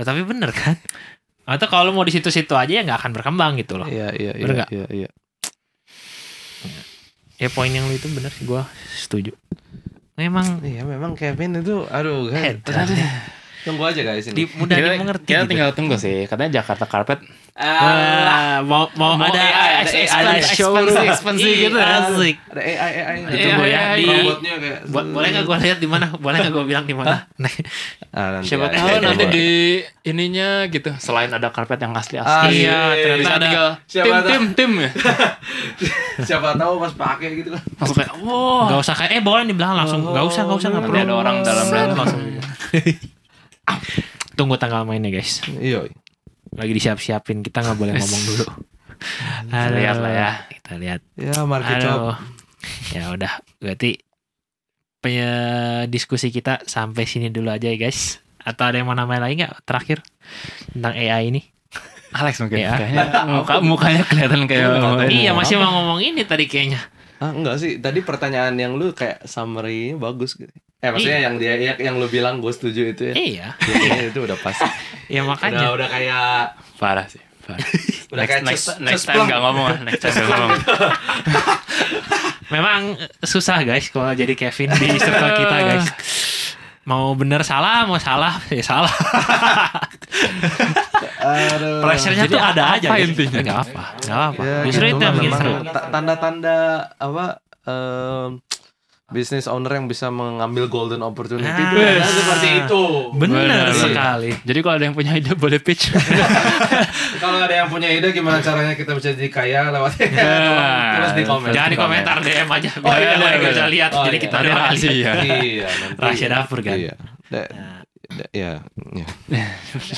Loh, 0.00 0.04
tapi 0.06 0.24
bener 0.24 0.48
kan? 0.54 0.76
Atau 1.48 1.68
kalau 1.68 1.88
lu 1.88 1.96
mau 1.96 2.04
di 2.04 2.12
situ-situ 2.12 2.52
aja 2.52 2.68
ya 2.68 2.82
nggak 2.84 2.98
akan 3.04 3.12
berkembang 3.16 3.56
gitu 3.56 3.80
loh. 3.80 3.88
Iya 3.88 4.12
iya 4.12 4.32
Bener 4.36 4.56
iya 4.64 4.66
iya 4.68 4.86
iya. 5.04 5.08
Ya 7.38 7.46
poin 7.46 7.70
yang 7.70 7.86
lu 7.86 7.94
itu 7.94 8.10
bener 8.10 8.34
sih 8.34 8.42
gua 8.42 8.66
setuju. 8.98 9.30
Memang 10.18 10.58
Iya 10.66 10.82
memang 10.82 11.14
Kevin 11.14 11.62
itu 11.62 11.86
aduh 11.86 12.26
kan. 12.34 12.58
Tunggu 13.58 13.82
aja 13.84 14.00
guys 14.00 14.24
di, 14.24 14.32
ini. 14.32 14.42
mudah 14.54 14.76
kita, 14.76 14.88
dimengerti 14.92 15.24
kita 15.24 15.40
gitu. 15.40 15.50
tinggal 15.50 15.70
tunggu 15.72 15.94
sih. 15.94 16.24
Katanya 16.24 16.62
Jakarta 16.62 16.84
Carpet 16.84 17.20
Ah, 17.58 18.62
mau, 18.62 18.86
mau, 18.94 19.18
Mau 19.18 19.26
ada 19.26 19.34
AI, 19.34 19.82
ada 19.82 19.90
ada 19.90 20.30
ada 20.30 20.46
showroom 20.46 20.86
expansi 20.86 21.10
expansi 21.10 21.50
gitu 21.58 21.74
gitu. 21.74 21.78
asik. 21.82 22.36
Ada 22.54 22.62
AI 22.62 22.92
AI. 22.94 23.16
Ditunggu 23.26 23.64
ya, 23.66 23.80
di- 23.90 24.06
robotnya 24.06 24.52
kayak 24.56 24.78
Bo- 24.86 25.10
boleh 25.10 25.28
nggak 25.34 25.42
gue 25.44 25.58
lihat 25.66 25.78
di 25.82 25.88
mana? 25.90 26.06
Boleh 26.14 26.38
nggak 26.38 26.54
gue 26.54 26.64
bilang 26.64 26.86
di 26.86 26.94
mana? 26.94 27.26
Ah, 28.08 28.38
nanti 28.38 28.46
Siapa 28.46 28.70
tahu 28.70 28.88
nanti 29.02 29.24
di 29.28 29.48
ininya 30.04 30.64
gitu. 30.66 30.90
Selain 30.96 31.28
ada 31.28 31.50
karpet 31.50 31.78
yang 31.78 31.90
asli 31.92 32.16
Ah, 32.16 32.46
asli. 32.46 32.62
iya, 32.62 32.94
ternyata 32.94 33.34
ada- 33.36 33.74
tim 33.90 34.06
tim 34.22 34.44
tim 34.54 34.70
ya. 34.78 34.90
Siapa 36.30 36.54
tahu 36.54 36.78
pas 36.78 36.94
pakai 36.94 37.42
gitu 37.42 37.50
kan. 37.50 37.62
Langsung 37.74 37.96
kayak 37.96 38.12
wow. 38.22 38.70
Nggak 38.70 38.80
usah 38.80 38.94
kayak 38.94 39.10
eh 39.12 39.20
boleh 39.20 39.42
di 39.42 39.52
belakang 39.52 39.76
langsung. 39.76 40.00
Nggak 40.04 40.24
usah, 40.24 40.40
nggak 40.46 40.58
usah 40.58 40.68
nggak 40.70 40.84
perlu. 40.84 40.94
ada 40.96 41.14
orang 41.16 41.36
dalam 41.42 41.66
dan 41.66 41.88
langsung. 41.92 42.22
Tunggu 44.34 44.54
tanggal 44.56 44.86
mainnya 44.86 45.10
guys. 45.10 45.42
Iya. 45.48 45.88
Lagi 46.54 46.72
disiap-siapin. 46.72 47.42
Kita 47.42 47.62
nggak 47.62 47.78
boleh 47.78 47.92
ngomong 47.98 48.22
dulu. 48.24 48.44
Aduh, 49.50 49.76
Lihat 49.78 49.96
lah 49.98 50.12
ya. 50.12 50.30
Kita 50.50 50.72
lihat. 50.78 51.00
Ya 51.18 51.42
market. 51.42 51.82
Aduh. 51.82 52.14
Ya 52.94 53.10
udah. 53.10 53.32
Berarti 53.58 53.98
pe- 54.98 55.86
diskusi 55.86 56.30
kita 56.30 56.62
sampai 56.66 57.06
sini 57.06 57.30
dulu 57.30 57.50
aja 57.50 57.66
ya 57.70 57.78
guys. 57.78 58.18
Atau 58.38 58.70
ada 58.70 58.80
yang 58.80 58.88
mau 58.88 58.96
nambahin 58.96 59.22
lagi 59.22 59.34
nggak 59.44 59.66
terakhir 59.66 59.98
tentang 60.72 60.94
AI 60.94 61.30
ini? 61.30 61.42
Alex 62.14 62.40
mungkin. 62.40 62.58
Iya. 62.64 62.72
Kayaknya 62.74 63.04
muka 63.36 63.54
mukanya 63.60 64.02
kelihatan 64.08 64.48
kayak. 64.48 64.60
Iya, 64.64 65.08
iya 65.12 65.30
mau 65.36 65.44
masih 65.44 65.60
apa. 65.60 65.64
mau 65.66 65.72
ngomong 65.82 66.00
ini 66.00 66.22
tadi 66.24 66.44
kayaknya. 66.48 66.80
Ah 67.18 67.34
enggak 67.34 67.58
sih, 67.58 67.82
tadi 67.82 67.98
pertanyaan 68.00 68.54
yang 68.54 68.78
lu 68.78 68.94
kayak 68.94 69.26
summary 69.26 69.92
bagus 69.98 70.38
gitu. 70.38 70.54
Eh 70.78 70.88
maksudnya 70.88 71.20
yang 71.20 71.34
dia 71.36 71.54
yang, 71.56 71.74
yang 71.76 71.94
lu 71.96 72.06
bilang 72.06 72.38
gue 72.38 72.50
setuju 72.50 72.82
itu 72.88 73.02
ya. 73.04 73.14
Iya. 73.14 73.46
Ya, 73.58 74.06
itu 74.06 74.18
udah 74.20 74.38
pas. 74.38 74.54
Ya 75.08 75.20
Udah 75.20 75.32
makanya. 75.32 75.72
udah 75.72 75.88
kayak 75.88 76.52
Parah 76.76 77.06
sih. 77.06 77.18
Parah. 77.42 77.58
udah 78.12 78.20
next, 78.20 78.30
kayak 78.30 78.42
next, 78.44 78.62
ces- 78.62 78.78
next 78.78 79.04
time 79.04 79.24
gak 79.24 79.40
ngomong 79.40 79.66
lah. 79.66 79.78
Next 79.82 80.00
time 80.00 80.14
gak 80.14 80.28
ngomong. 80.30 80.60
Memang 82.54 82.80
susah 83.20 83.60
guys 83.60 83.88
kalau 83.88 84.08
jadi 84.10 84.32
Kevin 84.32 84.68
di 84.74 84.96
circle 84.96 85.32
kita 85.34 85.56
guys. 85.64 85.86
Mau 86.84 87.12
bener 87.12 87.40
salah, 87.42 87.84
mau 87.84 87.96
salah 87.96 88.40
ya 88.48 88.60
salah. 88.62 88.88
Pressure-nya 91.82 92.24
tuh 92.26 92.38
ada 92.38 92.62
apa 92.70 92.76
aja. 92.76 92.88
guys. 92.90 93.04
intinya? 93.06 93.40
Nggak 93.42 93.58
apa, 93.62 93.82
nggak 93.98 94.20
apa. 94.28 94.42
Ya, 94.42 94.56
Justru 94.64 94.84
gitu 94.84 94.94
itu 94.94 95.02
yang 95.02 95.14
bikin 95.14 95.30
memang 95.30 95.40
seru. 95.40 95.52
ta- 95.66 95.86
Tanda-tanda 95.90 96.56
apa 96.96 97.24
em, 97.64 98.28
business 99.08 99.48
owner 99.48 99.72
yang 99.72 99.88
bisa 99.88 100.08
mengambil 100.08 100.68
golden 100.68 101.00
opportunity 101.00 101.48
Ah. 101.48 101.64
itu 101.64 101.76
ya, 101.80 102.04
seperti 102.04 102.48
itu. 102.60 102.82
Bener. 103.16 103.72
sekali. 103.72 104.30
Jadi 104.38 104.58
kalau 104.60 104.74
ada 104.76 104.84
yang 104.84 104.92
punya 104.92 105.12
ide 105.12 105.32
boleh 105.32 105.56
pitch. 105.58 105.88
Kalau 107.22 107.40
ada 107.40 107.50
yang 107.50 107.66
punya 107.66 107.88
ide 107.88 108.12
gimana 108.12 108.38
caranya 108.38 108.72
kita 108.72 108.92
bisa 108.92 109.10
jadi 109.10 109.28
kaya 109.28 109.60
lewat 109.72 109.96
tulis 109.96 111.12
di 111.14 111.24
komen. 111.24 111.50
Jangan 111.50 111.70
di 111.72 111.76
Komen. 111.76 111.88
komentar 111.98 112.16
DM 112.20 112.48
aja. 112.48 112.70
Oh, 112.78 112.92
iya, 112.92 113.00
Biar 113.00 113.16
mereka 113.18 113.32
iya, 113.34 113.48
bisa 113.48 113.64
iya. 113.64 113.72
lihat. 113.72 113.90
Oh, 113.90 114.04
Jadi 114.04 114.12
iya. 114.12 114.22
kita 114.22 114.36
doain. 114.38 114.54
rahasia. 114.54 114.92
Iya, 114.92 115.66
nanti. 115.72 115.98
Rahasia 116.04 116.28
dapur 116.28 116.58
kan. 116.60 116.76
Iya. 116.76 116.94
Da- 117.26 117.50
da- 118.08 118.30
ya, 118.30 118.50
ya. 118.94 119.06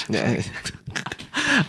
Ya. 0.09 0.23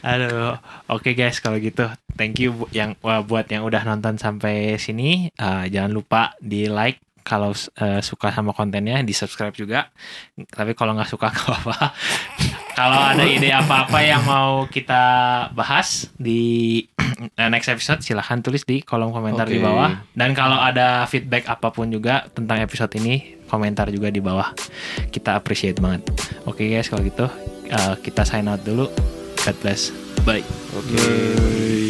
Aduh, 0.04 0.58
oke 0.88 1.12
guys 1.12 1.38
kalau 1.38 1.58
gitu, 1.58 1.86
thank 2.16 2.38
you 2.38 2.54
bu- 2.56 2.72
yang 2.72 2.94
wah, 3.00 3.22
buat 3.22 3.46
yang 3.48 3.62
udah 3.62 3.82
nonton 3.84 4.16
sampai 4.16 4.78
sini. 4.78 5.30
Uh, 5.36 5.66
jangan 5.68 5.92
lupa 5.92 6.22
di 6.38 6.66
like 6.66 7.02
kalau 7.24 7.54
uh, 7.54 8.02
suka 8.04 8.34
sama 8.34 8.52
kontennya, 8.52 9.02
di 9.06 9.14
subscribe 9.16 9.54
juga. 9.56 9.90
Tapi 10.36 10.76
kalau 10.76 10.94
nggak 10.98 11.10
suka 11.10 11.30
nggak 11.34 11.46
apa-apa. 11.46 11.78
kalau 12.72 12.98
ada 12.98 13.24
ide 13.28 13.52
apa-apa 13.52 14.00
yang 14.02 14.24
mau 14.24 14.66
kita 14.66 15.04
bahas 15.54 16.10
di 16.18 16.84
next 17.54 17.70
episode, 17.70 18.00
silahkan 18.02 18.42
tulis 18.42 18.66
di 18.66 18.82
kolom 18.82 19.14
komentar 19.14 19.48
di 19.48 19.62
Oke. 19.62 19.66
bawah. 19.66 19.92
Dan 20.14 20.34
kalau 20.34 20.58
ada 20.58 21.06
feedback 21.08 21.48
apa 21.48 21.70
pun 21.72 21.90
juga 21.90 22.28
tentang 22.34 22.62
episode 22.62 22.92
ini, 23.00 23.42
komentar 23.50 23.90
juga 23.90 24.10
di 24.10 24.24
bawah. 24.24 24.54
Kita 25.10 25.36
appreciate 25.36 25.80
banget. 25.80 26.08
Oke 26.46 26.68
guys, 26.70 26.88
kalau 26.88 27.04
gitu 27.04 27.28
uh, 27.72 27.96
kita 28.00 28.28
sign 28.28 28.48
out 28.48 28.62
dulu. 28.64 28.92
God 29.42 29.58
bless. 29.66 29.90
Bye. 30.22 30.46
Oke. 30.78 31.81